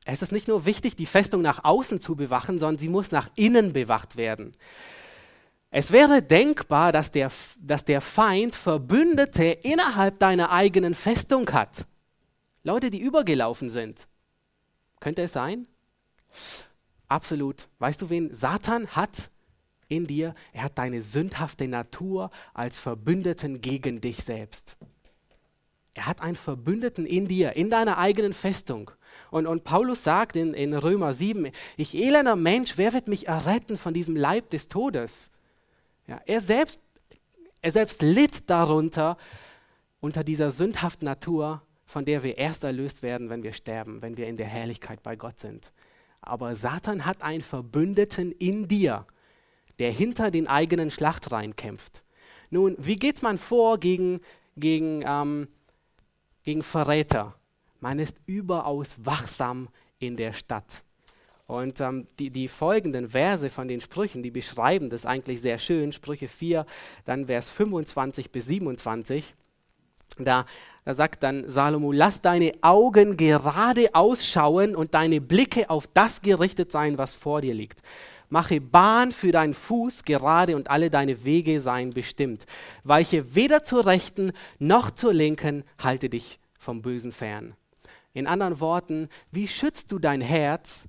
es 0.06 0.22
ist 0.22 0.32
nicht 0.32 0.48
nur 0.48 0.64
wichtig, 0.64 0.94
die 0.96 1.06
Festung 1.06 1.42
nach 1.42 1.64
außen 1.64 2.00
zu 2.00 2.14
bewachen, 2.14 2.58
sondern 2.58 2.78
sie 2.78 2.88
muss 2.88 3.10
nach 3.10 3.28
innen 3.34 3.72
bewacht 3.72 4.16
werden. 4.16 4.56
Es 5.70 5.90
wäre 5.90 6.22
denkbar, 6.22 6.92
dass 6.92 7.10
der, 7.10 7.30
dass 7.58 7.84
der 7.84 8.00
Feind 8.00 8.54
Verbündete 8.54 9.44
innerhalb 9.44 10.20
deiner 10.20 10.50
eigenen 10.50 10.94
Festung 10.94 11.50
hat. 11.52 11.86
Leute, 12.62 12.88
die 12.90 13.00
übergelaufen 13.00 13.68
sind. 13.68 14.06
Könnte 15.00 15.22
es 15.22 15.32
sein? 15.32 15.66
Absolut. 17.08 17.68
Weißt 17.78 18.00
du, 18.00 18.08
wen 18.08 18.32
Satan 18.32 18.88
hat 18.88 19.30
in 19.88 20.06
dir? 20.06 20.34
Er 20.52 20.64
hat 20.64 20.78
deine 20.78 21.02
sündhafte 21.02 21.68
Natur 21.68 22.30
als 22.54 22.78
Verbündeten 22.78 23.60
gegen 23.60 24.00
dich 24.00 24.24
selbst. 24.24 24.76
Er 25.96 26.04
hat 26.04 26.20
einen 26.20 26.36
Verbündeten 26.36 27.06
in 27.06 27.26
dir, 27.26 27.56
in 27.56 27.70
deiner 27.70 27.96
eigenen 27.96 28.34
Festung. 28.34 28.90
Und, 29.30 29.46
und 29.46 29.64
Paulus 29.64 30.04
sagt 30.04 30.36
in, 30.36 30.52
in 30.52 30.74
Römer 30.74 31.14
7, 31.14 31.50
ich 31.78 31.96
elender 31.96 32.36
Mensch, 32.36 32.74
wer 32.76 32.92
wird 32.92 33.08
mich 33.08 33.28
erretten 33.28 33.78
von 33.78 33.94
diesem 33.94 34.14
Leib 34.14 34.50
des 34.50 34.68
Todes? 34.68 35.30
Ja, 36.06 36.20
er, 36.26 36.42
selbst, 36.42 36.80
er 37.62 37.72
selbst 37.72 38.02
litt 38.02 38.50
darunter, 38.50 39.16
unter 40.00 40.22
dieser 40.22 40.50
sündhaften 40.50 41.06
Natur, 41.06 41.62
von 41.86 42.04
der 42.04 42.22
wir 42.22 42.36
erst 42.36 42.64
erlöst 42.64 43.02
werden, 43.02 43.30
wenn 43.30 43.42
wir 43.42 43.54
sterben, 43.54 44.02
wenn 44.02 44.18
wir 44.18 44.26
in 44.26 44.36
der 44.36 44.46
Herrlichkeit 44.46 45.02
bei 45.02 45.16
Gott 45.16 45.40
sind. 45.40 45.72
Aber 46.20 46.54
Satan 46.56 47.06
hat 47.06 47.22
einen 47.22 47.42
Verbündeten 47.42 48.32
in 48.32 48.68
dir, 48.68 49.06
der 49.78 49.92
hinter 49.92 50.30
den 50.30 50.46
eigenen 50.46 50.90
Schlachtreihen 50.90 51.56
kämpft. 51.56 52.02
Nun, 52.50 52.76
wie 52.78 52.98
geht 52.98 53.22
man 53.22 53.38
vor 53.38 53.78
gegen, 53.78 54.20
gegen, 54.58 55.02
ähm, 55.06 55.48
gegen 56.46 56.62
Verräter? 56.62 57.34
Man 57.80 57.98
ist 57.98 58.22
überaus 58.24 58.96
wachsam 59.04 59.68
in 59.98 60.16
der 60.16 60.32
Stadt. 60.32 60.82
Und 61.46 61.80
ähm, 61.80 62.06
die, 62.18 62.30
die 62.30 62.48
folgenden 62.48 63.10
Verse 63.10 63.50
von 63.50 63.68
den 63.68 63.80
Sprüchen, 63.80 64.22
die 64.22 64.30
beschreiben 64.30 64.88
das 64.88 65.04
eigentlich 65.04 65.40
sehr 65.40 65.58
schön. 65.58 65.92
Sprüche 65.92 66.28
4, 66.28 66.64
dann 67.04 67.26
Vers 67.26 67.50
25 67.50 68.30
bis 68.30 68.46
27. 68.46 69.34
Da, 70.18 70.46
da 70.84 70.94
sagt 70.94 71.22
dann 71.22 71.48
Salomo, 71.48 71.92
lass 71.92 72.20
deine 72.20 72.52
Augen 72.62 73.16
gerade 73.16 73.94
ausschauen 73.94 74.74
und 74.74 74.94
deine 74.94 75.20
Blicke 75.20 75.68
auf 75.68 75.86
das 75.88 76.22
gerichtet 76.22 76.72
sein, 76.72 76.96
was 76.96 77.14
vor 77.14 77.42
dir 77.42 77.54
liegt. 77.54 77.80
Mache 78.28 78.60
Bahn 78.60 79.12
für 79.12 79.32
deinen 79.32 79.54
Fuß 79.54 80.04
gerade 80.04 80.56
und 80.56 80.70
alle 80.70 80.90
deine 80.90 81.24
Wege 81.24 81.60
seien 81.60 81.90
bestimmt. 81.90 82.46
Weiche 82.84 83.34
weder 83.34 83.62
zur 83.62 83.86
rechten 83.86 84.32
noch 84.58 84.90
zur 84.90 85.14
linken, 85.14 85.64
halte 85.78 86.08
dich 86.08 86.40
vom 86.58 86.82
Bösen 86.82 87.12
fern. 87.12 87.54
In 88.12 88.26
anderen 88.26 88.60
Worten, 88.60 89.08
wie 89.30 89.46
schützt 89.46 89.92
du 89.92 89.98
dein 89.98 90.20
Herz 90.20 90.88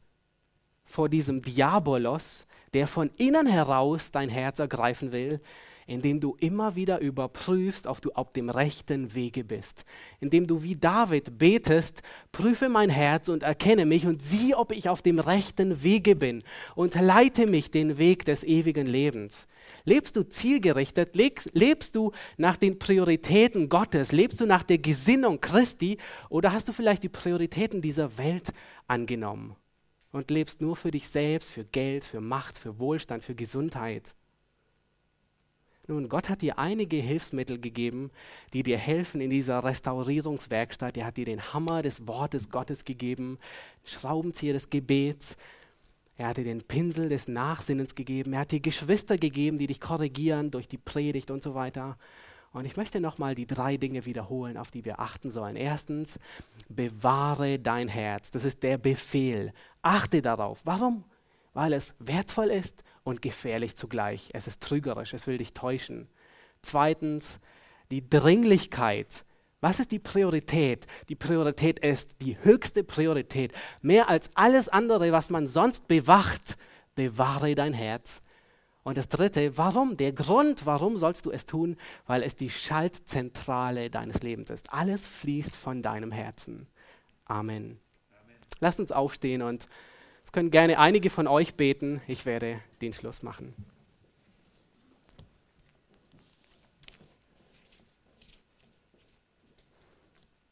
vor 0.85 1.09
diesem 1.09 1.41
Diabolos, 1.41 2.47
der 2.73 2.87
von 2.87 3.09
innen 3.17 3.47
heraus 3.47 4.11
dein 4.11 4.29
Herz 4.29 4.59
ergreifen 4.59 5.11
will, 5.11 5.41
indem 5.87 6.19
du 6.19 6.35
immer 6.39 6.75
wieder 6.75 6.99
überprüfst, 6.99 7.87
ob 7.87 8.01
du 8.01 8.11
auf 8.11 8.33
dem 8.33 8.49
rechten 8.49 9.15
Wege 9.15 9.45
bist. 9.45 9.85
Indem 10.19 10.45
du 10.45 10.61
wie 10.61 10.75
David 10.75 11.37
betest, 11.37 12.01
prüfe 12.33 12.67
mein 12.67 12.89
Herz 12.89 13.29
und 13.29 13.41
erkenne 13.41 13.85
mich 13.85 14.05
und 14.05 14.21
sieh, 14.21 14.53
ob 14.53 14.73
ich 14.73 14.89
auf 14.89 15.01
dem 15.01 15.17
rechten 15.17 15.81
Wege 15.81 16.15
bin 16.15 16.43
und 16.75 16.95
leite 16.95 17.47
mich 17.47 17.71
den 17.71 17.97
Weg 17.97 18.25
des 18.25 18.43
ewigen 18.43 18.85
Lebens. 18.85 19.47
Lebst 19.85 20.17
du 20.17 20.27
zielgerichtet? 20.27 21.15
Lebst 21.15 21.95
du 21.95 22.11
nach 22.35 22.57
den 22.57 22.77
Prioritäten 22.79 23.69
Gottes? 23.69 24.11
Lebst 24.11 24.41
du 24.41 24.45
nach 24.45 24.63
der 24.63 24.79
Gesinnung 24.79 25.39
Christi? 25.39 25.97
Oder 26.29 26.51
hast 26.51 26.67
du 26.67 26.73
vielleicht 26.73 27.03
die 27.03 27.09
Prioritäten 27.09 27.81
dieser 27.81 28.17
Welt 28.17 28.49
angenommen 28.87 29.55
und 30.11 30.31
lebst 30.31 30.59
nur 30.59 30.75
für 30.75 30.91
dich 30.91 31.07
selbst, 31.07 31.49
für 31.49 31.63
Geld, 31.63 32.03
für 32.03 32.19
Macht, 32.19 32.57
für 32.57 32.77
Wohlstand, 32.77 33.23
für 33.23 33.35
Gesundheit? 33.35 34.13
Nun, 35.89 36.09
Gott 36.09 36.27
hat 36.27 36.41
dir 36.41 36.59
einige 36.59 36.97
Hilfsmittel 36.97 37.59
gegeben, 37.59 38.11
die 38.51 38.61
dir 38.61 38.77
helfen 38.77 39.21
in 39.21 39.29
dieser 39.29 39.63
Restaurierungswerkstatt. 39.63 40.97
Er 40.97 41.05
hat 41.05 41.15
dir 41.15 41.23
den 41.23 41.53
Hammer 41.53 41.81
des 41.81 42.05
Wortes 42.07 42.49
Gottes 42.49 42.83
gegeben, 42.83 43.39
Schraubenzieher 43.85 44.51
des 44.51 44.69
Gebets. 44.69 45.37
Er 46.17 46.27
hat 46.27 46.37
dir 46.37 46.43
den 46.43 46.63
Pinsel 46.63 47.07
des 47.07 47.29
Nachsinnens 47.29 47.95
gegeben. 47.95 48.33
Er 48.33 48.41
hat 48.41 48.51
dir 48.51 48.59
Geschwister 48.59 49.17
gegeben, 49.17 49.59
die 49.59 49.67
dich 49.67 49.79
korrigieren 49.79 50.51
durch 50.51 50.67
die 50.67 50.77
Predigt 50.77 51.31
und 51.31 51.41
so 51.41 51.55
weiter. 51.55 51.97
Und 52.51 52.65
ich 52.65 52.75
möchte 52.75 52.99
nochmal 52.99 53.35
die 53.35 53.47
drei 53.47 53.77
Dinge 53.77 54.05
wiederholen, 54.05 54.57
auf 54.57 54.71
die 54.71 54.83
wir 54.83 54.99
achten 54.99 55.31
sollen. 55.31 55.55
Erstens, 55.55 56.19
bewahre 56.67 57.59
dein 57.59 57.87
Herz. 57.87 58.31
Das 58.31 58.43
ist 58.43 58.61
der 58.63 58.77
Befehl. 58.77 59.53
Achte 59.81 60.21
darauf. 60.21 60.59
Warum? 60.65 61.05
Weil 61.53 61.71
es 61.73 61.95
wertvoll 61.99 62.47
ist 62.47 62.83
und 63.07 63.21
gefährlich 63.21 63.77
zugleich. 63.77 64.29
Es 64.33 64.47
ist 64.47 64.61
trügerisch, 64.61 65.13
es 65.13 65.27
will 65.27 65.37
dich 65.37 65.53
täuschen. 65.53 66.09
Zweitens, 66.61 67.39
die 67.89 68.07
Dringlichkeit. 68.07 69.23
Was 69.61 69.79
ist 69.79 69.91
die 69.91 69.99
Priorität? 69.99 70.85
Die 71.07 71.15
Priorität 71.15 71.79
ist 71.79 72.21
die 72.21 72.37
höchste 72.43 72.83
Priorität. 72.83 73.53
Mehr 73.81 74.09
als 74.09 74.29
alles 74.35 74.67
andere, 74.67 75.13
was 75.13 75.29
man 75.29 75.47
sonst 75.47 75.87
bewacht, 75.87 76.57
bewahre 76.95 77.55
dein 77.55 77.73
Herz. 77.73 78.21
Und 78.83 78.97
das 78.97 79.07
Dritte, 79.07 79.57
warum? 79.57 79.95
Der 79.95 80.11
Grund, 80.11 80.65
warum 80.65 80.97
sollst 80.97 81.25
du 81.25 81.31
es 81.31 81.45
tun? 81.45 81.77
Weil 82.07 82.23
es 82.23 82.35
die 82.35 82.49
Schaltzentrale 82.49 83.89
deines 83.89 84.21
Lebens 84.21 84.51
ist. 84.51 84.73
Alles 84.73 85.07
fließt 85.07 85.55
von 85.55 85.81
deinem 85.81 86.11
Herzen. 86.11 86.67
Amen. 87.23 87.79
Amen. 88.21 88.35
Lasst 88.59 88.81
uns 88.81 88.91
aufstehen 88.91 89.43
und 89.43 89.69
es 90.27 90.33
können 90.33 90.51
gerne 90.51 90.77
einige 90.77 91.09
von 91.09 91.25
euch 91.25 91.55
beten. 91.55 92.01
Ich 92.05 92.25
werde 92.25 92.59
den 92.81 92.91
Schluss 92.91 93.23
machen. 93.23 93.55